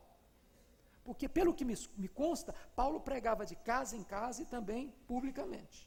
Porque, 1.03 1.27
pelo 1.37 1.53
que 1.53 1.65
me, 1.69 1.75
me 1.95 2.07
consta, 2.07 2.53
Paulo 2.75 2.99
pregava 2.99 3.45
de 3.45 3.55
casa 3.55 3.95
em 3.95 4.03
casa 4.03 4.41
e 4.41 4.45
também 4.45 4.93
publicamente. 5.07 5.79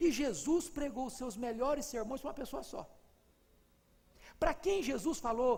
E 0.00 0.12
Jesus 0.12 0.68
pregou 0.68 1.06
os 1.06 1.16
seus 1.20 1.36
melhores 1.36 1.86
sermões 1.86 2.20
para 2.20 2.28
uma 2.28 2.40
pessoa 2.42 2.62
só. 2.62 2.82
Para 4.38 4.54
quem 4.54 4.82
Jesus 4.82 5.18
falou, 5.18 5.54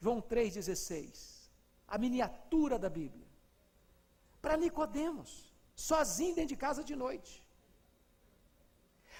João 0.00 0.20
3,16, 0.20 1.48
a 1.86 1.96
miniatura 1.96 2.78
da 2.78 2.90
Bíblia 2.90 3.24
para 4.44 4.58
Nicodemos, 4.58 5.30
sozinho 5.74 6.34
dentro 6.34 6.52
de 6.54 6.62
casa 6.64 6.84
de 6.88 6.94
noite. 7.04 7.32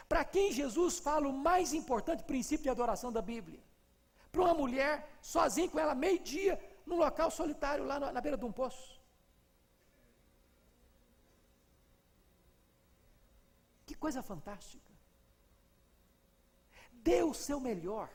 Para 0.07 0.23
quem 0.23 0.53
Jesus 0.53 0.99
fala 1.07 1.27
o 1.27 1.39
mais 1.49 1.69
importante 1.73 2.29
princípio 2.33 2.65
de 2.65 2.75
adoração 2.75 3.11
da 3.11 3.23
Bíblia? 3.33 3.61
Para 4.35 4.43
uma 4.47 4.55
mulher 4.63 4.93
sozinha 5.23 5.71
com 5.71 5.79
ela 5.79 5.95
meio-dia 5.95 6.55
num 6.85 6.97
local 6.97 7.31
solitário 7.31 7.85
lá 7.91 7.97
na 8.01 8.21
beira 8.21 8.37
de 8.37 8.45
um 8.45 8.55
poço. 8.61 9.01
Que 13.87 13.95
coisa 13.95 14.23
fantástica. 14.31 14.93
Dê 17.09 17.23
o 17.23 17.33
seu 17.33 17.61
melhor 17.61 18.11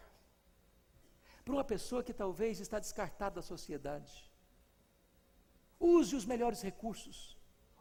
para 1.46 1.54
uma 1.54 1.64
pessoa 1.64 2.04
que 2.04 2.14
talvez 2.14 2.60
está 2.60 2.80
descartada 2.80 3.36
da 3.36 3.42
sociedade. 3.42 4.14
Use 5.80 6.14
os 6.20 6.26
melhores 6.26 6.62
recursos. 6.62 7.18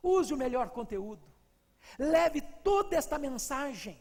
Use 0.01 0.33
o 0.33 0.43
melhor 0.45 0.71
conteúdo. 0.71 1.27
Leve 1.99 2.41
toda 2.71 2.95
esta 2.95 3.19
mensagem. 3.19 4.01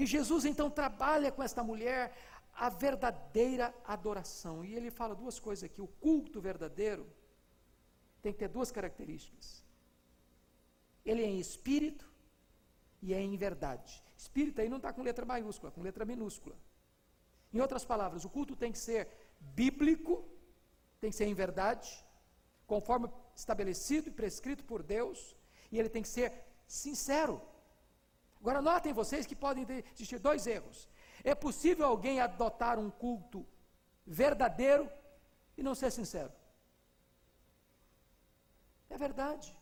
E 0.00 0.06
Jesus 0.06 0.46
então 0.46 0.70
trabalha 0.70 1.30
com 1.30 1.42
esta 1.42 1.62
mulher 1.62 2.16
a 2.54 2.70
verdadeira 2.70 3.66
adoração. 3.84 4.64
E 4.64 4.74
ele 4.74 4.90
fala 4.90 5.14
duas 5.14 5.38
coisas 5.38 5.64
aqui: 5.64 5.82
o 5.82 5.86
culto 5.86 6.40
verdadeiro 6.40 7.06
tem 8.22 8.32
que 8.32 8.38
ter 8.38 8.48
duas 8.48 8.70
características. 8.72 9.62
ele 11.04 11.22
é 11.22 11.26
em 11.26 11.38
espírito 11.38 12.10
e 13.02 13.12
é 13.12 13.20
em 13.20 13.36
verdade. 13.36 14.02
Espírito 14.16 14.62
aí 14.62 14.70
não 14.70 14.78
está 14.78 14.90
com 14.90 15.02
letra 15.02 15.26
maiúscula, 15.26 15.70
com 15.70 15.82
letra 15.82 16.06
minúscula. 16.06 16.56
Em 17.52 17.60
outras 17.60 17.84
palavras, 17.84 18.24
o 18.24 18.30
culto 18.30 18.56
tem 18.56 18.72
que 18.72 18.78
ser 18.78 19.06
bíblico, 19.38 20.26
tem 20.98 21.10
que 21.10 21.16
ser 21.16 21.26
em 21.26 21.34
verdade, 21.34 21.88
conforme 22.66 23.10
estabelecido 23.36 24.08
e 24.08 24.12
prescrito 24.12 24.64
por 24.64 24.82
Deus, 24.82 25.36
e 25.70 25.78
ele 25.78 25.90
tem 25.90 26.02
que 26.02 26.08
ser 26.08 26.32
sincero. 26.66 27.49
Agora, 28.40 28.62
notem 28.62 28.92
vocês 28.92 29.26
que 29.26 29.36
podem 29.36 29.66
existir 29.94 30.18
dois 30.18 30.46
erros. 30.46 30.88
É 31.22 31.34
possível 31.34 31.86
alguém 31.86 32.20
adotar 32.20 32.78
um 32.78 32.90
culto 32.90 33.46
verdadeiro 34.06 34.90
e 35.56 35.62
não 35.62 35.74
ser 35.74 35.90
sincero. 35.90 36.32
É 38.88 38.96
verdade. 38.96 39.56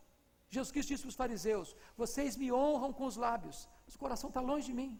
Jesus 0.48 0.70
Cristo 0.70 0.88
disse 0.90 1.02
para 1.02 1.10
os 1.10 1.16
fariseus: 1.16 1.76
Vocês 1.96 2.36
me 2.36 2.50
honram 2.52 2.92
com 2.92 3.04
os 3.04 3.16
lábios, 3.16 3.68
mas 3.84 3.94
o 3.94 3.98
coração 3.98 4.28
está 4.28 4.40
longe 4.40 4.66
de 4.66 4.72
mim. 4.72 4.98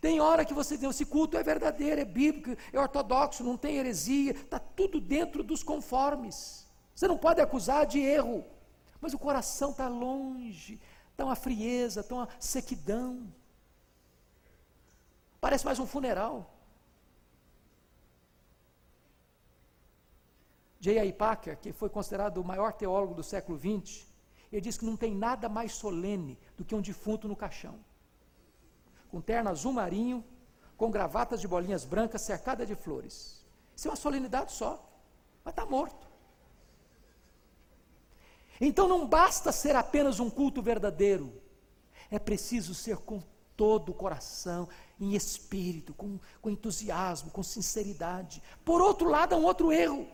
Tem 0.00 0.20
hora 0.20 0.44
que 0.44 0.54
você 0.54 0.76
diz: 0.76 0.90
esse 0.90 1.06
culto 1.06 1.36
é 1.36 1.42
verdadeiro, 1.42 2.00
é 2.00 2.04
bíblico, 2.04 2.60
é 2.72 2.78
ortodoxo, 2.78 3.42
não 3.42 3.56
tem 3.56 3.76
heresia, 3.76 4.32
está 4.32 4.58
tudo 4.58 5.00
dentro 5.00 5.42
dos 5.42 5.62
conformes. 5.62 6.66
Você 6.94 7.08
não 7.08 7.18
pode 7.18 7.40
acusar 7.40 7.86
de 7.86 7.98
erro, 7.98 8.44
mas 9.00 9.12
o 9.12 9.18
coração 9.18 9.70
está 9.70 9.88
longe, 9.88 10.80
está 11.16 11.24
uma 11.24 11.34
frieza, 11.34 12.00
está 12.00 12.14
uma 12.14 12.28
sequidão. 12.38 13.32
Parece 15.40 15.64
mais 15.64 15.78
um 15.78 15.86
funeral. 15.86 16.54
J.I. 20.78 21.12
Packer, 21.14 21.58
que 21.58 21.72
foi 21.72 21.88
considerado 21.88 22.36
o 22.36 22.44
maior 22.44 22.74
teólogo 22.74 23.14
do 23.14 23.22
século 23.22 23.58
XX, 23.58 24.06
ele 24.52 24.60
diz 24.60 24.76
que 24.76 24.84
não 24.84 24.96
tem 24.96 25.14
nada 25.14 25.48
mais 25.48 25.72
solene 25.72 26.38
do 26.54 26.64
que 26.66 26.74
um 26.74 26.82
defunto 26.82 27.26
no 27.26 27.34
caixão. 27.34 27.78
Com 29.08 29.20
terno 29.22 29.48
azul 29.48 29.72
marinho, 29.72 30.22
com 30.76 30.90
gravatas 30.90 31.40
de 31.40 31.48
bolinhas 31.48 31.86
brancas 31.86 32.20
cercada 32.20 32.66
de 32.66 32.74
flores. 32.74 33.42
Isso 33.74 33.88
é 33.88 33.90
uma 33.90 33.96
solenidade 33.96 34.52
só, 34.52 34.86
mas 35.42 35.52
está 35.52 35.64
morto. 35.64 36.05
Então 38.60 38.88
não 38.88 39.06
basta 39.06 39.52
ser 39.52 39.76
apenas 39.76 40.20
um 40.20 40.30
culto 40.30 40.62
verdadeiro, 40.62 41.32
é 42.10 42.18
preciso 42.18 42.74
ser 42.74 42.98
com 42.98 43.22
todo 43.56 43.90
o 43.90 43.94
coração, 43.94 44.68
em 45.00 45.14
espírito, 45.14 45.94
com, 45.94 46.18
com 46.40 46.50
entusiasmo, 46.50 47.30
com 47.30 47.42
sinceridade. 47.42 48.42
Por 48.64 48.80
outro 48.80 49.08
lado, 49.08 49.34
há 49.34 49.38
um 49.38 49.44
outro 49.44 49.72
erro. 49.72 50.06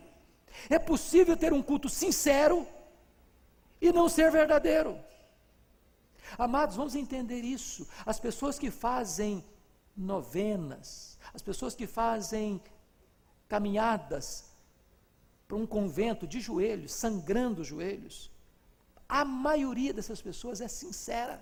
É 0.69 0.79
possível 0.79 1.35
ter 1.35 1.51
um 1.51 1.61
culto 1.61 1.89
sincero 1.89 2.65
e 3.81 3.91
não 3.91 4.07
ser 4.07 4.31
verdadeiro. 4.31 4.97
Amados, 6.37 6.75
vamos 6.75 6.95
entender 6.95 7.41
isso. 7.41 7.87
As 8.05 8.19
pessoas 8.19 8.57
que 8.57 8.71
fazem 8.71 9.43
novenas, 9.95 11.19
as 11.33 11.41
pessoas 11.41 11.75
que 11.75 11.85
fazem 11.85 12.61
caminhadas 13.47 14.45
para 15.47 15.57
um 15.57 15.67
convento 15.67 16.25
de 16.25 16.39
joelhos, 16.39 16.93
sangrando 16.93 17.61
os 17.61 17.67
joelhos, 17.67 18.31
a 19.19 19.23
maioria 19.23 19.93
dessas 19.93 20.19
pessoas 20.27 20.59
é 20.59 20.67
sincera. 20.67 21.35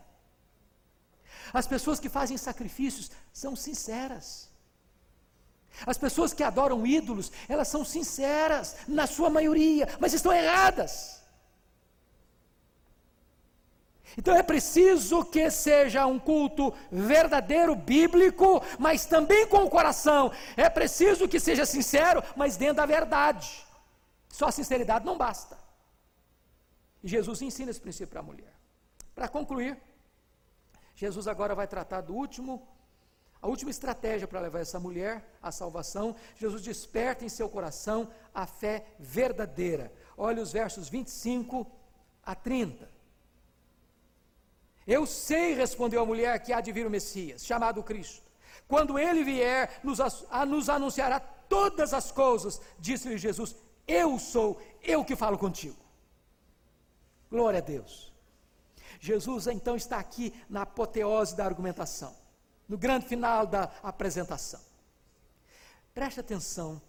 As 1.59 1.65
pessoas 1.73 2.01
que 2.01 2.09
fazem 2.09 2.37
sacrifícios 2.37 3.09
são 3.31 3.55
sinceras. 3.55 4.49
As 5.91 5.97
pessoas 5.97 6.33
que 6.33 6.43
adoram 6.43 6.85
ídolos, 6.85 7.31
elas 7.47 7.69
são 7.69 7.85
sinceras, 7.85 8.75
na 8.89 9.07
sua 9.07 9.29
maioria, 9.29 9.87
mas 10.01 10.13
estão 10.13 10.33
erradas. 10.33 11.21
Então 14.17 14.35
é 14.35 14.43
preciso 14.43 15.23
que 15.23 15.49
seja 15.49 16.05
um 16.05 16.19
culto 16.19 16.73
verdadeiro, 16.91 17.73
bíblico, 17.73 18.61
mas 18.77 19.05
também 19.05 19.47
com 19.47 19.63
o 19.63 19.69
coração. 19.69 20.29
É 20.57 20.69
preciso 20.69 21.29
que 21.29 21.39
seja 21.39 21.65
sincero, 21.65 22.21
mas 22.35 22.57
dentro 22.57 22.75
da 22.75 22.85
verdade. 22.85 23.65
Só 24.27 24.47
a 24.47 24.51
sinceridade 24.51 25.05
não 25.05 25.17
basta. 25.17 25.60
E 27.03 27.07
Jesus 27.07 27.41
ensina 27.41 27.71
esse 27.71 27.81
princípio 27.81 28.07
para 28.07 28.19
a 28.19 28.23
mulher. 28.23 28.53
Para 29.15 29.27
concluir, 29.27 29.77
Jesus 30.95 31.27
agora 31.27 31.55
vai 31.55 31.67
tratar 31.67 32.01
do 32.01 32.13
último 32.13 32.67
a 33.41 33.47
última 33.47 33.71
estratégia 33.71 34.27
para 34.27 34.39
levar 34.39 34.59
essa 34.59 34.79
mulher 34.79 35.25
à 35.41 35.51
salvação, 35.51 36.15
Jesus 36.37 36.61
desperta 36.61 37.25
em 37.25 37.29
seu 37.29 37.49
coração 37.49 38.11
a 38.33 38.45
fé 38.45 38.85
verdadeira. 38.99 39.91
Olha 40.15 40.43
os 40.43 40.51
versos 40.51 40.87
25 40.87 41.65
a 42.23 42.35
30. 42.35 42.87
Eu 44.85 45.07
sei, 45.07 45.55
respondeu 45.55 46.01
a 46.01 46.05
mulher, 46.05 46.39
que 46.43 46.53
há 46.53 46.61
de 46.61 46.71
vir 46.71 46.85
o 46.85 46.89
Messias, 46.89 47.43
chamado 47.43 47.81
Cristo. 47.81 48.29
Quando 48.67 48.99
ele 48.99 49.23
vier, 49.23 49.79
nos, 49.83 49.99
a, 49.99 50.45
nos 50.45 50.69
anunciará 50.69 51.19
todas 51.19 51.95
as 51.95 52.11
coisas, 52.11 52.61
disse-lhe 52.77 53.17
Jesus: 53.17 53.55
Eu 53.87 54.19
sou, 54.19 54.61
eu 54.83 55.03
que 55.03 55.15
falo 55.15 55.37
contigo. 55.37 55.77
Glória 57.31 57.59
a 57.59 57.63
Deus. 57.63 58.13
Jesus 58.99 59.47
então 59.47 59.75
está 59.75 59.97
aqui 59.97 60.31
na 60.47 60.61
apoteose 60.61 61.35
da 61.35 61.45
argumentação 61.45 62.21
no 62.71 62.77
grande 62.77 63.05
final 63.05 63.45
da 63.45 63.63
apresentação. 63.83 64.61
Preste 65.93 66.21
atenção, 66.21 66.81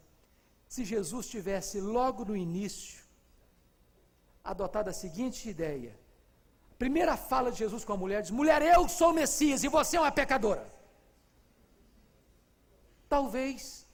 se 0.69 0.85
Jesus 0.85 1.27
tivesse 1.27 1.81
logo 1.81 2.25
no 2.25 2.37
início 2.37 3.03
adotado 4.45 4.89
a 4.91 4.93
seguinte 4.93 5.49
ideia. 5.49 5.99
Primeira 6.79 7.17
fala 7.17 7.51
de 7.51 7.59
Jesus 7.59 7.85
com 7.85 7.95
a 7.95 7.97
mulher 7.97 8.23
diz: 8.23 8.31
Mulher, 8.31 8.63
eu 8.63 8.89
sou 8.89 9.11
o 9.11 9.13
Messias 9.13 9.65
e 9.65 9.69
você 9.69 9.97
é 9.97 10.01
uma 10.01 10.13
pecadora. 10.13 10.73
Talvez 13.09 13.85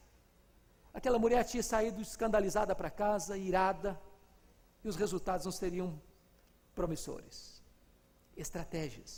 aquela 0.93 1.19
mulher 1.19 1.43
tinha 1.45 1.63
saído 1.63 2.03
escandalizada 2.03 2.75
para 2.75 2.91
casa, 2.91 3.39
irada, 3.39 3.99
e 4.85 4.89
os 4.89 4.97
resultados 4.97 5.47
não 5.47 5.53
seriam 5.53 5.99
promissores. 6.79 7.39
Estratégias. 8.37 9.13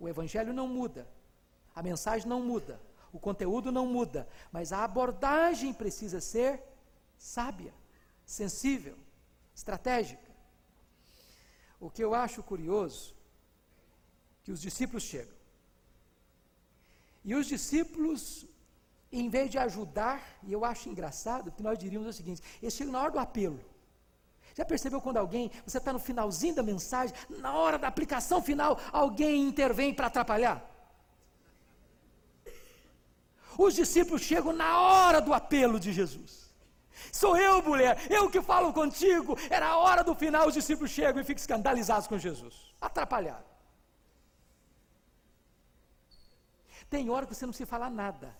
O 0.00 0.08
Evangelho 0.08 0.52
não 0.52 0.66
muda, 0.66 1.06
a 1.78 1.82
mensagem 1.82 2.26
não 2.26 2.42
muda, 2.42 2.80
o 3.12 3.18
conteúdo 3.26 3.70
não 3.70 3.86
muda, 3.86 4.28
mas 4.50 4.72
a 4.72 4.82
abordagem 4.82 5.72
precisa 5.72 6.20
ser 6.20 6.60
sábia, 7.16 7.72
sensível, 8.24 8.96
estratégica. 9.54 10.30
O 11.78 11.88
que 11.88 12.02
eu 12.02 12.14
acho 12.14 12.42
curioso, 12.42 13.14
que 14.42 14.50
os 14.50 14.60
discípulos 14.60 15.04
chegam. 15.04 15.36
E 17.24 17.34
os 17.34 17.46
discípulos, 17.46 18.46
em 19.12 19.28
vez 19.28 19.50
de 19.50 19.58
ajudar, 19.58 20.20
e 20.42 20.52
eu 20.52 20.64
acho 20.64 20.88
engraçado, 20.88 21.52
que 21.52 21.62
nós 21.62 21.78
diríamos 21.78 22.08
o 22.08 22.12
seguinte: 22.12 22.42
eles 22.60 22.74
chegam 22.74 22.92
na 22.94 23.02
hora 23.02 23.12
do 23.12 23.18
apelo. 23.18 23.69
Já 24.54 24.64
percebeu 24.64 25.00
quando 25.00 25.16
alguém, 25.16 25.50
você 25.64 25.78
está 25.78 25.92
no 25.92 25.98
finalzinho 25.98 26.54
da 26.54 26.62
mensagem, 26.62 27.14
na 27.28 27.54
hora 27.54 27.78
da 27.78 27.88
aplicação 27.88 28.42
final, 28.42 28.78
alguém 28.92 29.42
intervém 29.42 29.94
para 29.94 30.08
atrapalhar? 30.08 30.64
Os 33.56 33.74
discípulos 33.74 34.22
chegam 34.22 34.52
na 34.52 34.80
hora 34.80 35.20
do 35.20 35.34
apelo 35.34 35.78
de 35.78 35.92
Jesus. 35.92 36.50
Sou 37.12 37.36
eu, 37.36 37.62
mulher, 37.62 37.98
eu 38.10 38.30
que 38.30 38.40
falo 38.42 38.72
contigo. 38.72 39.36
Era 39.48 39.68
a 39.68 39.78
hora 39.78 40.02
do 40.04 40.14
final, 40.14 40.48
os 40.48 40.54
discípulos 40.54 40.90
chegam 40.90 41.20
e 41.20 41.24
ficam 41.24 41.40
escandalizados 41.40 42.06
com 42.06 42.18
Jesus, 42.18 42.74
atrapalhados. 42.80 43.50
Tem 46.88 47.08
hora 47.08 47.26
que 47.26 47.34
você 47.34 47.46
não 47.46 47.52
precisa 47.52 47.68
falar 47.68 47.90
nada. 47.90 48.36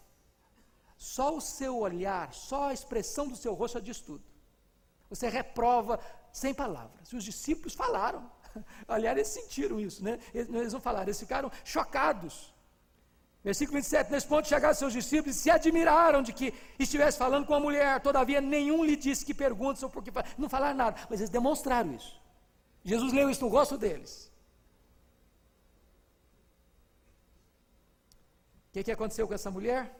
Só 0.96 1.36
o 1.36 1.40
seu 1.40 1.78
olhar, 1.78 2.32
só 2.34 2.68
a 2.68 2.72
expressão 2.74 3.28
do 3.28 3.36
seu 3.36 3.54
rosto 3.54 3.74
já 3.74 3.80
diz 3.80 4.00
tudo. 4.00 4.29
Você 5.10 5.28
reprova 5.28 5.98
sem 6.32 6.54
palavras. 6.54 7.12
E 7.12 7.16
os 7.16 7.24
discípulos 7.24 7.74
falaram. 7.74 8.30
Aliás, 8.88 9.16
eles 9.16 9.28
sentiram 9.28 9.78
isso, 9.78 10.02
né? 10.02 10.18
Eles, 10.32 10.48
eles 10.48 10.72
não 10.72 10.80
falaram, 10.80 11.06
eles 11.06 11.18
ficaram 11.18 11.50
chocados. 11.64 12.54
Versículo 13.42 13.78
27, 13.78 14.12
nesse 14.12 14.26
ponto 14.26 14.46
chegaram 14.46 14.74
seus 14.74 14.92
discípulos 14.92 15.34
e 15.34 15.38
se 15.38 15.50
admiraram 15.50 16.22
de 16.22 16.32
que 16.32 16.52
estivesse 16.78 17.18
falando 17.18 17.46
com 17.46 17.54
a 17.54 17.60
mulher, 17.60 17.98
todavia 18.00 18.40
nenhum 18.40 18.84
lhe 18.84 18.96
disse 18.96 19.24
que 19.24 19.32
pergunta 19.32 19.84
ou 19.84 19.90
por 19.90 20.04
que 20.04 20.12
não 20.36 20.48
falaram 20.48 20.76
nada, 20.76 21.00
mas 21.08 21.20
eles 21.20 21.30
demonstraram 21.30 21.94
isso. 21.94 22.20
Jesus 22.84 23.12
leu 23.12 23.30
isso 23.30 23.42
no 23.42 23.50
rosto 23.50 23.78
deles. 23.78 24.30
O 28.68 28.72
que, 28.72 28.84
que 28.84 28.92
aconteceu 28.92 29.26
com 29.26 29.34
essa 29.34 29.50
mulher? 29.50 29.98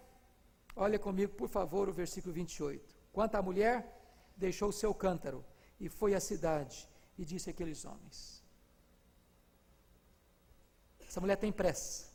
Olha 0.77 0.99
comigo, 0.99 1.35
por 1.35 1.49
favor, 1.49 1.89
o 1.89 1.93
versículo 1.93 2.33
28. 2.33 2.95
Quanto 3.11 3.35
à 3.35 3.43
mulher, 3.43 4.00
deixou 4.41 4.71
o 4.71 4.73
seu 4.73 4.93
cântaro 4.93 5.45
e 5.79 5.89
foi 5.89 6.15
à 6.15 6.21
cidade 6.21 6.89
e 7.17 7.25
disse 7.25 7.51
àqueles 7.51 7.85
homens: 7.85 8.43
Essa 11.07 11.21
mulher 11.21 11.37
tem 11.37 11.53
pressa 11.53 12.11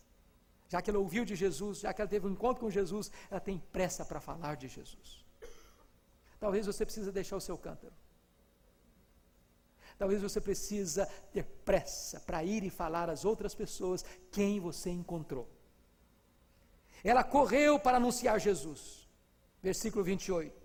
já 0.67 0.81
que 0.81 0.89
ela 0.89 0.99
ouviu 0.99 1.23
de 1.23 1.35
Jesus, 1.35 1.79
já 1.79 1.93
que 1.93 2.01
ela 2.01 2.09
teve 2.09 2.27
um 2.27 2.31
encontro 2.31 2.61
com 2.61 2.69
Jesus, 2.69 3.11
ela 3.29 3.39
tem 3.39 3.57
pressa 3.71 4.03
para 4.03 4.19
falar 4.19 4.55
de 4.55 4.67
Jesus. 4.67 5.23
Talvez 6.39 6.65
você 6.65 6.85
precise 6.85 7.11
deixar 7.11 7.37
o 7.37 7.41
seu 7.41 7.57
cântaro. 7.57 7.93
Talvez 9.97 10.21
você 10.21 10.41
precisa 10.41 11.05
ter 11.31 11.43
pressa 11.43 12.19
para 12.19 12.43
ir 12.43 12.63
e 12.63 12.69
falar 12.69 13.09
às 13.09 13.23
outras 13.23 13.55
pessoas 13.55 14.03
quem 14.31 14.59
você 14.59 14.89
encontrou. 14.89 15.47
Ela 17.03 17.23
correu 17.23 17.79
para 17.79 17.97
anunciar 17.97 18.39
Jesus. 18.39 19.07
Versículo 19.61 20.03
28. 20.03 20.64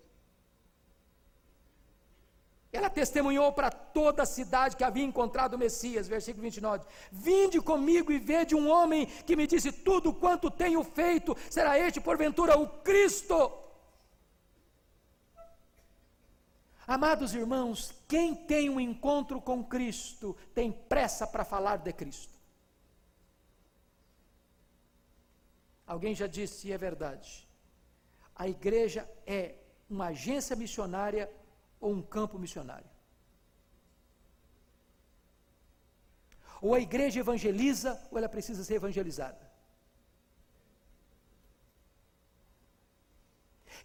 Ela 2.72 2.88
testemunhou 2.88 3.52
para 3.52 3.70
toda 3.70 4.22
a 4.22 4.26
cidade 4.26 4.76
que 4.76 4.84
havia 4.84 5.02
encontrado 5.04 5.54
o 5.54 5.58
Messias, 5.58 6.06
versículo 6.06 6.42
29. 6.42 6.84
Vinde 7.10 7.60
comigo 7.60 8.12
e 8.12 8.18
vede 8.18 8.54
um 8.54 8.68
homem 8.70 9.06
que 9.06 9.34
me 9.34 9.46
disse 9.46 9.72
tudo 9.72 10.14
quanto 10.14 10.50
tenho 10.50 10.82
feito, 10.84 11.36
será 11.50 11.78
este 11.78 12.00
porventura 12.00 12.56
o 12.56 12.68
Cristo? 12.68 13.52
Amados 16.86 17.34
irmãos, 17.34 17.92
quem 18.08 18.34
tem 18.34 18.68
um 18.70 18.80
encontro 18.80 19.40
com 19.40 19.64
Cristo 19.64 20.36
tem 20.54 20.70
pressa 20.70 21.26
para 21.26 21.44
falar 21.44 21.78
de 21.78 21.92
Cristo. 21.92 22.38
Alguém 25.86 26.14
já 26.14 26.28
disse, 26.28 26.68
e 26.68 26.72
é 26.72 26.78
verdade. 26.78 27.48
A 28.34 28.48
igreja 28.48 29.08
é 29.26 29.56
uma 29.88 30.06
agência 30.06 30.54
missionária 30.54 31.28
ou 31.80 31.92
um 31.92 32.02
campo 32.02 32.38
missionário. 32.38 32.88
Ou 36.60 36.74
a 36.74 36.80
igreja 36.80 37.20
evangeliza, 37.20 38.00
ou 38.10 38.18
ela 38.18 38.28
precisa 38.28 38.62
ser 38.62 38.74
evangelizada. 38.74 39.50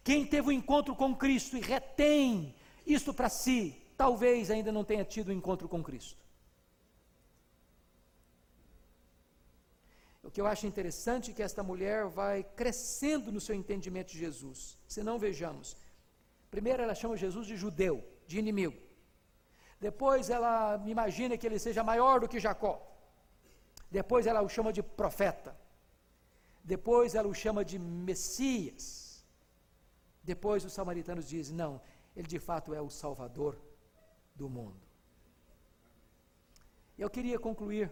Quem 0.03 0.25
teve 0.25 0.47
o 0.47 0.49
um 0.49 0.51
encontro 0.51 0.95
com 0.95 1.15
Cristo 1.15 1.57
e 1.57 1.61
retém 1.61 2.53
isto 2.85 3.13
para 3.13 3.29
si, 3.29 3.81
talvez 3.97 4.51
ainda 4.51 4.71
não 4.71 4.83
tenha 4.83 5.05
tido 5.05 5.29
um 5.29 5.33
encontro 5.33 5.67
com 5.69 5.81
Cristo. 5.81 6.23
O 10.21 10.29
que 10.29 10.41
eu 10.41 10.47
acho 10.47 10.67
interessante 10.67 11.31
é 11.31 11.33
que 11.33 11.43
esta 11.43 11.63
mulher 11.63 12.07
vai 12.07 12.43
crescendo 12.43 13.31
no 13.31 13.39
seu 13.39 13.55
entendimento 13.55 14.11
de 14.11 14.19
Jesus. 14.19 14.77
Se 14.87 15.01
não 15.01 15.17
vejamos, 15.17 15.77
primeiro 16.55 16.81
ela 16.83 16.95
chama 17.01 17.21
Jesus 17.23 17.45
de 17.51 17.55
judeu, 17.63 17.95
de 18.29 18.35
inimigo. 18.43 18.79
Depois 19.87 20.29
ela 20.35 20.55
imagina 20.95 21.37
que 21.37 21.45
ele 21.47 21.59
seja 21.65 21.83
maior 21.91 22.15
do 22.21 22.29
que 22.31 22.43
Jacó. 22.45 22.75
Depois 23.97 24.23
ela 24.29 24.41
o 24.47 24.49
chama 24.55 24.71
de 24.77 24.81
profeta. 25.01 25.51
Depois 26.73 27.13
ela 27.17 27.27
o 27.33 27.39
chama 27.43 27.61
de 27.71 27.77
Messias. 27.77 28.85
Depois 30.31 30.63
os 30.67 30.71
samaritanos 30.77 31.27
dizem: 31.33 31.55
não, 31.63 31.73
ele 32.15 32.29
de 32.35 32.39
fato 32.47 32.73
é 32.73 32.81
o 32.81 32.89
Salvador 33.01 33.53
do 34.33 34.47
mundo. 34.57 34.81
Eu 37.03 37.09
queria 37.15 37.37
concluir 37.47 37.91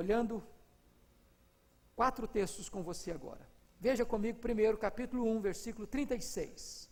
olhando 0.00 0.34
quatro 2.00 2.28
textos 2.28 2.68
com 2.68 2.82
você 2.82 3.10
agora. 3.10 3.44
Veja 3.80 4.04
comigo 4.04 4.38
primeiro, 4.38 4.76
capítulo 4.76 5.24
1, 5.24 5.40
versículo 5.40 5.86
36, 5.86 6.90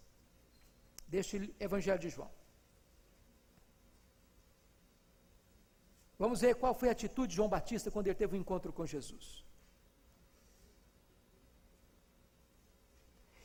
deste 1.14 1.54
Evangelho 1.68 2.02
de 2.04 2.10
João. 2.14 2.30
Vamos 6.22 6.40
ver 6.44 6.54
qual 6.62 6.74
foi 6.80 6.88
a 6.88 6.92
atitude 6.92 7.30
de 7.30 7.36
João 7.36 7.54
Batista 7.56 7.90
quando 7.90 8.06
ele 8.08 8.22
teve 8.22 8.36
um 8.36 8.40
encontro 8.40 8.72
com 8.72 8.92
Jesus. 8.94 9.26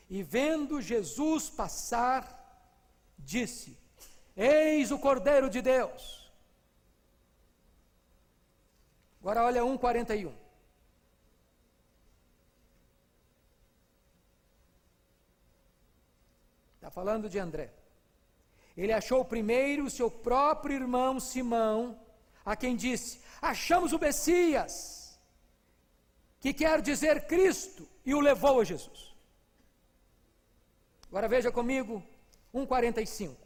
E 0.08 0.22
vendo 0.36 0.82
Jesus 0.92 1.42
passar, 1.62 2.22
disse: 3.32 3.78
Eis 4.36 4.90
o 4.90 4.98
Cordeiro 5.06 5.48
de 5.48 5.62
Deus. 5.62 6.04
Agora 9.20 9.44
olha 9.44 9.62
1,41. 9.62 10.39
Está 16.80 16.90
falando 16.90 17.28
de 17.28 17.38
André. 17.38 17.70
Ele 18.74 18.90
achou 18.90 19.22
primeiro 19.22 19.84
o 19.84 19.90
seu 19.90 20.10
próprio 20.10 20.74
irmão 20.74 21.20
Simão, 21.20 22.00
a 22.42 22.56
quem 22.56 22.74
disse: 22.74 23.20
Achamos 23.42 23.92
o 23.92 23.98
Messias, 23.98 25.20
que 26.40 26.54
quer 26.54 26.80
dizer 26.80 27.26
Cristo, 27.26 27.86
e 28.02 28.14
o 28.14 28.20
levou 28.20 28.60
a 28.60 28.64
Jesus. 28.64 29.14
Agora 31.08 31.28
veja 31.28 31.52
comigo 31.52 32.02
1,45. 32.54 33.36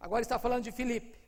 Agora 0.00 0.22
está 0.22 0.38
falando 0.38 0.64
de 0.64 0.72
Filipe. 0.72 1.18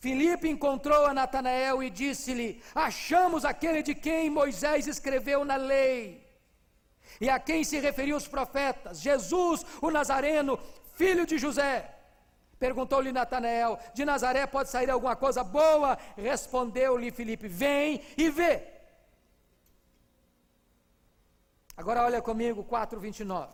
Filipe 0.00 0.48
encontrou 0.48 1.06
a 1.06 1.14
Natanael 1.14 1.80
e 1.80 1.90
disse-lhe: 1.90 2.60
Achamos 2.74 3.44
aquele 3.44 3.84
de 3.84 3.94
quem 3.94 4.28
Moisés 4.28 4.88
escreveu 4.88 5.44
na 5.44 5.54
lei, 5.54 6.28
e 7.20 7.28
a 7.28 7.38
quem 7.38 7.62
se 7.62 7.78
referiu 7.78 8.16
os 8.16 8.26
profetas, 8.26 9.00
Jesus, 9.00 9.64
o 9.82 9.90
Nazareno, 9.90 10.58
filho 10.94 11.26
de 11.26 11.38
José. 11.38 11.94
Perguntou-lhe 12.58 13.12
Natanael: 13.12 13.78
De 13.94 14.04
Nazaré 14.04 14.46
pode 14.46 14.70
sair 14.70 14.90
alguma 14.90 15.16
coisa 15.16 15.44
boa? 15.44 15.98
Respondeu-lhe 16.16 17.10
Filipe: 17.10 17.46
Vem 17.48 18.02
e 18.16 18.30
vê. 18.30 18.66
Agora 21.76 22.04
olha 22.04 22.20
comigo 22.22 22.64
4:29. 22.64 23.48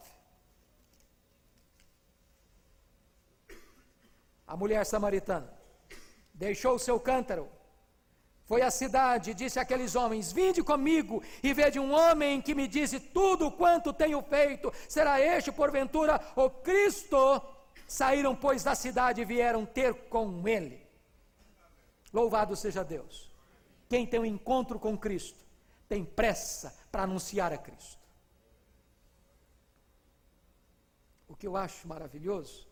A 4.46 4.56
mulher 4.56 4.84
samaritana 4.86 5.52
deixou 6.32 6.74
o 6.74 6.78
seu 6.78 7.00
cântaro, 7.00 7.48
foi 8.47 8.62
à 8.62 8.70
cidade 8.70 9.32
e 9.32 9.34
disse 9.34 9.59
àqueles 9.59 9.97
homens: 9.97 10.32
Vinde 10.32 10.62
comigo 10.62 11.22
e 11.42 11.53
vede 11.53 11.80
um 11.80 11.92
homem 11.92 12.40
que 12.40 12.55
me 12.55 12.68
disse 12.68 13.01
tudo 13.01 13.51
quanto 13.51 13.92
tenho 13.92 14.22
feito. 14.22 14.72
Será 14.88 15.20
este, 15.20 15.51
porventura, 15.51 16.20
o 16.36 16.49
Cristo? 16.49 17.42
Saíram, 17.88 18.34
pois, 18.34 18.62
da 18.62 18.74
cidade 18.74 19.20
e 19.20 19.24
vieram 19.24 19.66
ter 19.66 19.94
com 20.09 20.47
ele. 20.47 20.86
Louvado 22.12 22.55
seja 22.57 22.84
Deus. 22.84 23.30
Quem 23.88 24.07
tem 24.07 24.20
um 24.20 24.24
encontro 24.24 24.78
com 24.78 24.97
Cristo 24.97 25.44
tem 25.88 26.05
pressa 26.05 26.76
para 26.90 27.03
anunciar 27.03 27.53
a 27.53 27.59
Cristo. 27.59 27.99
O 31.28 31.34
que 31.34 31.47
eu 31.47 31.57
acho 31.57 31.86
maravilhoso 31.86 32.66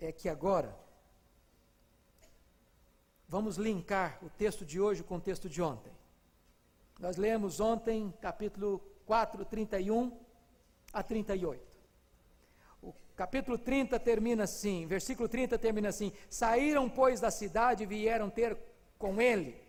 é 0.00 0.12
que 0.12 0.28
agora 0.28 0.85
vamos 3.28 3.56
linkar 3.56 4.18
o 4.22 4.30
texto 4.30 4.64
de 4.64 4.80
hoje 4.80 5.02
com 5.02 5.16
o 5.16 5.20
texto 5.20 5.48
de 5.48 5.60
ontem. 5.60 5.92
Nós 6.98 7.16
lemos 7.16 7.60
ontem 7.60 8.12
capítulo 8.20 8.78
4, 9.04 9.44
31 9.44 10.18
a 10.92 11.02
38. 11.02 11.62
O 12.82 12.94
capítulo 13.14 13.58
30 13.58 13.98
termina 14.00 14.44
assim, 14.44 14.86
versículo 14.86 15.28
30 15.28 15.58
termina 15.58 15.88
assim: 15.88 16.12
Saíram, 16.30 16.88
pois, 16.88 17.20
da 17.20 17.30
cidade 17.30 17.82
e 17.82 17.86
vieram 17.86 18.30
ter 18.30 18.56
com 18.98 19.20
ele. 19.20 19.60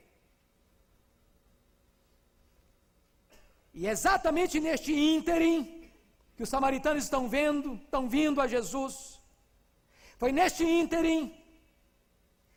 E 3.73 3.87
exatamente 3.87 4.59
neste 4.59 4.93
ínterim, 4.93 5.91
que 6.35 6.43
os 6.43 6.49
samaritanos 6.49 7.03
estão 7.03 7.27
vendo, 7.27 7.75
estão 7.75 8.07
vindo 8.07 8.39
a 8.39 8.47
Jesus. 8.47 9.19
Foi 10.17 10.31
neste 10.31 10.63
ínterim 10.63 11.35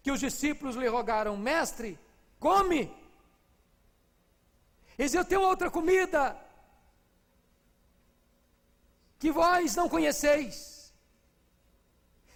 que 0.02 0.10
os 0.10 0.20
discípulos 0.20 0.76
lhe 0.76 0.88
rogaram: 0.88 1.36
Mestre, 1.36 1.98
come. 2.38 2.92
Eles 4.98 5.14
eu 5.14 5.24
tenho 5.24 5.42
outra 5.42 5.70
comida 5.70 6.36
que 9.18 9.30
vós 9.30 9.74
não 9.76 9.88
conheceis. 9.88 10.92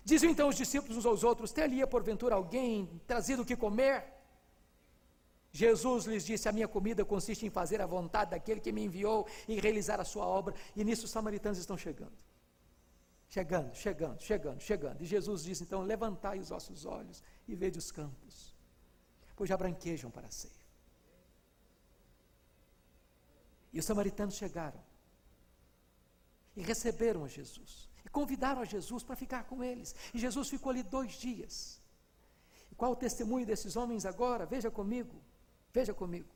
Dizem 0.05 0.31
então 0.31 0.49
os 0.49 0.57
discípulos 0.57 0.99
uns 0.99 1.07
aos 1.07 1.25
outros: 1.25 1.53
Teria 1.53 1.87
porventura 1.87 2.35
alguém 2.35 3.01
trazido 3.07 3.43
o 3.43 3.47
que 3.47 3.57
comer? 3.57 4.05
Jesus 5.51 6.05
lhes 6.05 6.25
disse: 6.27 6.49
A 6.49 6.53
minha 6.53 6.69
comida 6.69 7.05
consiste 7.05 7.47
em 7.47 7.51
fazer 7.51 7.81
a 7.81 7.87
vontade 7.87 8.33
daquele 8.33 8.61
que 8.61 8.73
me 8.73 8.85
enviou 8.85 9.27
e 9.49 9.59
realizar 9.59 10.01
a 10.01 10.05
sua 10.05 10.27
obra. 10.27 10.55
E 10.77 10.85
nisso 10.85 11.05
os 11.07 11.11
samaritanos 11.11 11.59
estão 11.59 11.79
chegando. 11.79 12.13
Chegando, 13.29 13.75
chegando, 13.75 14.21
chegando, 14.21 14.61
chegando. 14.61 15.03
E 15.03 15.07
Jesus 15.07 15.45
disse: 15.45 15.63
Então, 15.65 15.83
levantai 15.83 16.39
os 16.39 16.51
vossos 16.51 16.85
olhos 16.85 17.23
e 17.47 17.55
vede 17.55 17.79
os 17.79 17.91
campos, 17.91 18.55
pois 19.37 19.49
já 19.49 19.57
branquejam 19.57 20.11
para 20.11 20.27
a 20.27 20.31
ceia. 20.31 20.53
E 23.73 23.79
os 23.79 23.85
samaritanos 23.85 24.37
chegaram 24.37 24.81
e 26.57 26.63
receberam 26.63 27.25
a 27.25 27.29
Jesus. 27.29 27.89
E 28.05 28.09
convidaram 28.09 28.63
a 28.63 28.65
Jesus 28.65 29.03
para 29.03 29.17
ficar 29.17 29.45
com 29.45 29.65
eles. 29.65 29.95
E 30.13 30.19
Jesus 30.19 30.49
ficou 30.49 30.71
ali 30.71 30.83
dois 30.83 31.15
dias. 31.15 31.81
E 32.71 32.75
qual 32.75 32.93
o 32.93 32.97
testemunho 32.97 33.47
desses 33.47 33.77
homens 33.77 34.07
agora? 34.07 34.47
Veja 34.47 34.71
comigo. 34.71 35.21
Veja 35.73 35.93
comigo, 35.93 36.29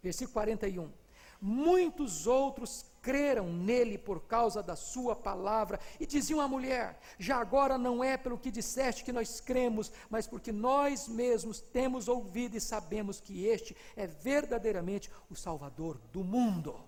versículo 0.00 0.34
41. 0.34 0.92
Muitos 1.40 2.28
outros 2.28 2.84
creram 3.08 3.50
nele 3.50 3.96
por 3.96 4.20
causa 4.20 4.62
da 4.62 4.76
sua 4.76 5.16
palavra 5.16 5.80
e 5.98 6.04
diziam 6.04 6.42
à 6.42 6.46
mulher: 6.46 7.00
Já 7.18 7.38
agora 7.38 7.78
não 7.78 8.04
é 8.04 8.18
pelo 8.18 8.36
que 8.36 8.50
disseste 8.50 9.02
que 9.02 9.10
nós 9.10 9.40
cremos, 9.40 9.90
mas 10.10 10.26
porque 10.26 10.52
nós 10.52 11.08
mesmos 11.08 11.58
temos 11.58 12.06
ouvido 12.06 12.54
e 12.54 12.60
sabemos 12.60 13.18
que 13.18 13.46
este 13.46 13.74
é 13.96 14.06
verdadeiramente 14.06 15.10
o 15.30 15.34
Salvador 15.34 15.98
do 16.12 16.22
mundo. 16.22 16.78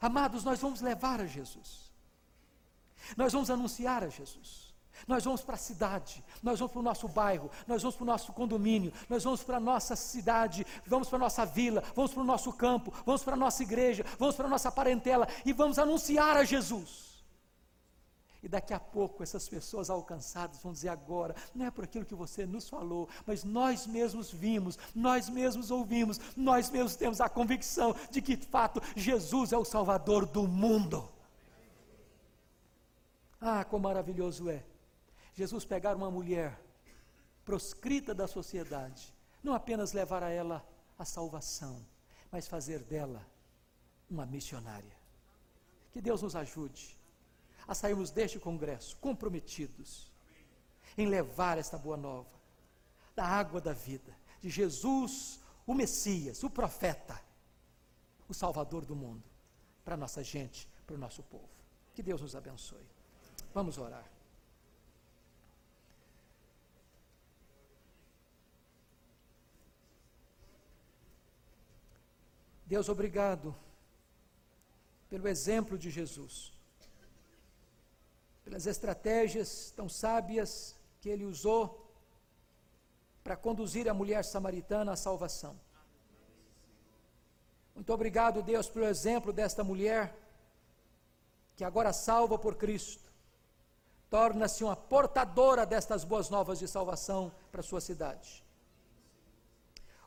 Amados, 0.00 0.42
nós 0.42 0.58
vamos 0.58 0.80
levar 0.80 1.20
a 1.20 1.26
Jesus, 1.26 1.92
nós 3.14 3.30
vamos 3.30 3.50
anunciar 3.50 4.02
a 4.02 4.08
Jesus. 4.08 4.67
Nós 5.06 5.24
vamos 5.24 5.42
para 5.42 5.54
a 5.54 5.58
cidade, 5.58 6.24
nós 6.42 6.58
vamos 6.58 6.72
para 6.72 6.80
o 6.80 6.82
nosso 6.82 7.08
bairro, 7.08 7.50
nós 7.66 7.82
vamos 7.82 7.96
para 7.96 8.02
o 8.04 8.06
nosso 8.06 8.32
condomínio, 8.32 8.92
nós 9.08 9.24
vamos 9.24 9.42
para 9.42 9.56
a 9.56 9.60
nossa 9.60 9.96
cidade, 9.96 10.66
vamos 10.86 11.08
para 11.08 11.16
a 11.16 11.20
nossa 11.20 11.44
vila, 11.44 11.82
vamos 11.94 12.12
para 12.12 12.22
o 12.22 12.26
nosso 12.26 12.52
campo, 12.52 12.92
vamos 13.04 13.22
para 13.22 13.34
a 13.34 13.36
nossa 13.36 13.62
igreja, 13.62 14.04
vamos 14.18 14.36
para 14.36 14.46
a 14.46 14.50
nossa 14.50 14.70
parentela 14.70 15.28
e 15.44 15.52
vamos 15.52 15.78
anunciar 15.78 16.36
a 16.36 16.44
Jesus. 16.44 17.08
E 18.42 18.48
daqui 18.48 18.72
a 18.72 18.78
pouco 18.78 19.22
essas 19.22 19.48
pessoas 19.48 19.90
alcançadas 19.90 20.62
vão 20.62 20.72
dizer 20.72 20.90
agora, 20.90 21.34
não 21.54 21.66
é 21.66 21.70
por 21.70 21.84
aquilo 21.84 22.04
que 22.04 22.14
você 22.14 22.46
nos 22.46 22.68
falou, 22.68 23.08
mas 23.26 23.42
nós 23.42 23.86
mesmos 23.86 24.30
vimos, 24.30 24.78
nós 24.94 25.28
mesmos 25.28 25.70
ouvimos, 25.70 26.20
nós 26.36 26.70
mesmos 26.70 26.94
temos 26.94 27.20
a 27.20 27.28
convicção 27.28 27.94
de 28.10 28.22
que 28.22 28.36
de 28.36 28.46
fato 28.46 28.80
Jesus 28.94 29.52
é 29.52 29.58
o 29.58 29.64
Salvador 29.64 30.24
do 30.24 30.46
mundo. 30.46 31.08
Ah, 33.40 33.64
quão 33.64 33.80
maravilhoso 33.80 34.48
é 34.48 34.62
Jesus 35.38 35.64
pegar 35.64 35.94
uma 35.94 36.10
mulher 36.10 36.60
proscrita 37.44 38.12
da 38.12 38.26
sociedade, 38.26 39.14
não 39.40 39.54
apenas 39.54 39.92
levar 39.92 40.20
a 40.20 40.30
ela 40.30 40.68
a 40.98 41.04
salvação, 41.04 41.86
mas 42.28 42.48
fazer 42.48 42.80
dela 42.80 43.24
uma 44.10 44.26
missionária. 44.26 44.96
Que 45.92 46.00
Deus 46.00 46.22
nos 46.22 46.34
ajude 46.34 46.98
a 47.68 47.72
sairmos 47.72 48.10
deste 48.10 48.40
congresso 48.40 48.96
comprometidos 48.96 50.10
em 50.96 51.06
levar 51.06 51.56
esta 51.56 51.78
boa 51.78 51.96
nova 51.96 52.36
da 53.14 53.24
água 53.24 53.60
da 53.60 53.72
vida, 53.72 54.12
de 54.40 54.50
Jesus, 54.50 55.38
o 55.64 55.72
Messias, 55.72 56.42
o 56.42 56.50
profeta, 56.50 57.22
o 58.28 58.34
Salvador 58.34 58.84
do 58.84 58.96
mundo, 58.96 59.22
para 59.84 59.96
nossa 59.96 60.24
gente, 60.24 60.68
para 60.84 60.96
o 60.96 60.98
nosso 60.98 61.22
povo. 61.22 61.48
Que 61.94 62.02
Deus 62.02 62.22
nos 62.22 62.34
abençoe. 62.34 62.86
Vamos 63.54 63.78
orar. 63.78 64.17
Deus, 72.68 72.90
obrigado 72.90 73.56
pelo 75.08 75.26
exemplo 75.26 75.78
de 75.78 75.88
Jesus, 75.88 76.52
pelas 78.44 78.66
estratégias 78.66 79.72
tão 79.74 79.88
sábias 79.88 80.76
que 81.00 81.08
ele 81.08 81.24
usou 81.24 81.90
para 83.24 83.38
conduzir 83.38 83.88
a 83.88 83.94
mulher 83.94 84.22
samaritana 84.22 84.92
à 84.92 84.96
salvação. 84.96 85.58
Muito 87.74 87.90
obrigado, 87.90 88.42
Deus, 88.42 88.68
pelo 88.68 88.84
exemplo 88.84 89.32
desta 89.32 89.64
mulher, 89.64 90.14
que 91.56 91.64
agora 91.64 91.90
salva 91.90 92.38
por 92.38 92.56
Cristo, 92.56 93.10
torna-se 94.10 94.62
uma 94.62 94.76
portadora 94.76 95.64
destas 95.64 96.04
boas 96.04 96.28
novas 96.28 96.58
de 96.58 96.68
salvação 96.68 97.32
para 97.50 97.62
a 97.62 97.64
sua 97.64 97.80
cidade. 97.80 98.44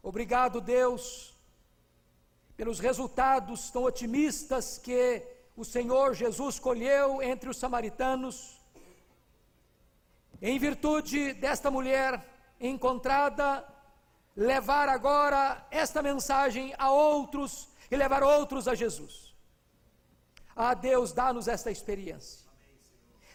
Obrigado, 0.03 0.61
Deus, 0.61 1.30
pelos 2.61 2.79
resultados 2.79 3.71
tão 3.71 3.85
otimistas 3.85 4.77
que 4.77 5.23
o 5.57 5.65
Senhor 5.65 6.13
Jesus 6.13 6.59
colheu 6.59 7.19
entre 7.19 7.49
os 7.49 7.57
samaritanos, 7.57 8.61
em 10.39 10.59
virtude 10.59 11.33
desta 11.33 11.71
mulher 11.71 12.23
encontrada, 12.59 13.67
levar 14.35 14.87
agora 14.89 15.65
esta 15.71 16.03
mensagem 16.03 16.71
a 16.77 16.91
outros 16.91 17.67
e 17.89 17.95
levar 17.95 18.21
outros 18.21 18.67
a 18.67 18.75
Jesus. 18.75 19.33
Ah, 20.55 20.75
Deus, 20.75 21.11
dá-nos 21.11 21.47
esta 21.47 21.71
experiência 21.71 22.47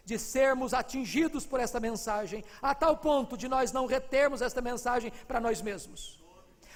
de 0.05 0.21
sermos 0.21 0.73
atingidos 0.73 1.45
por 1.45 1.59
esta 1.59 1.81
mensagem, 1.81 2.45
a 2.63 2.73
tal 2.77 2.97
ponto 2.99 3.37
de 3.37 3.49
nós 3.49 3.73
não 3.73 3.87
retermos 3.87 4.41
esta 4.41 4.63
mensagem 4.63 5.13
para 5.27 5.41
nós 5.41 5.61
mesmos 5.61 6.25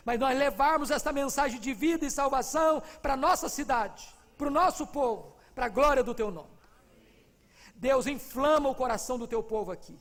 mas 0.05 0.18
nós 0.18 0.36
levarmos 0.38 0.90
esta 0.90 1.12
mensagem 1.12 1.61
de 1.61 1.72
vida 1.72 2.07
e 2.07 2.11
salvação 2.11 2.82
para 3.03 3.14
a 3.14 3.16
nossa 3.16 3.48
cidade, 3.48 4.09
para 4.36 4.48
o 4.48 4.51
nosso 4.51 4.86
povo, 4.86 5.36
para 5.55 5.66
a 5.66 5.68
glória 5.68 6.03
do 6.03 6.14
teu 6.14 6.30
nome. 6.30 6.61
Deus 7.74 8.07
inflama 8.07 8.68
o 8.68 8.74
coração 8.74 9.18
do 9.18 9.26
teu 9.26 9.42
povo 9.42 9.70
aqui. 9.70 9.98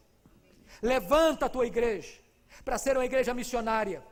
Levanta 0.81 1.45
a 1.45 1.49
tua 1.49 1.65
igreja 1.65 2.19
para 2.63 2.77
ser 2.77 2.97
uma 2.97 3.05
igreja 3.05 3.33
missionária, 3.33 4.03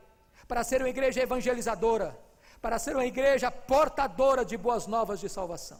para 0.46 0.64
ser 0.64 0.80
uma 0.80 0.88
igreja 0.88 1.22
evangelizadora, 1.22 2.18
para 2.60 2.78
ser 2.78 2.94
uma 2.96 3.06
igreja 3.06 3.50
portadora 3.50 4.44
de 4.44 4.56
boas 4.56 4.86
novas 4.86 5.20
de 5.20 5.28
salvação. 5.28 5.78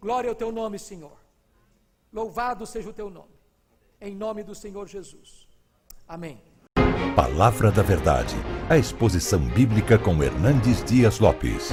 Glória 0.00 0.30
ao 0.30 0.34
teu 0.34 0.50
nome, 0.50 0.78
Senhor. 0.78 1.18
Louvado 2.12 2.66
seja 2.66 2.90
o 2.90 2.92
teu 2.92 3.10
nome. 3.10 3.34
Em 4.00 4.14
nome 4.14 4.42
do 4.42 4.54
Senhor 4.54 4.86
Jesus. 4.86 5.48
Amém. 6.06 6.53
Palavra 7.14 7.70
da 7.70 7.80
Verdade, 7.80 8.34
a 8.68 8.76
exposição 8.76 9.38
bíblica 9.38 9.96
com 9.96 10.20
Hernandes 10.20 10.82
Dias 10.82 11.20
Lopes. 11.20 11.72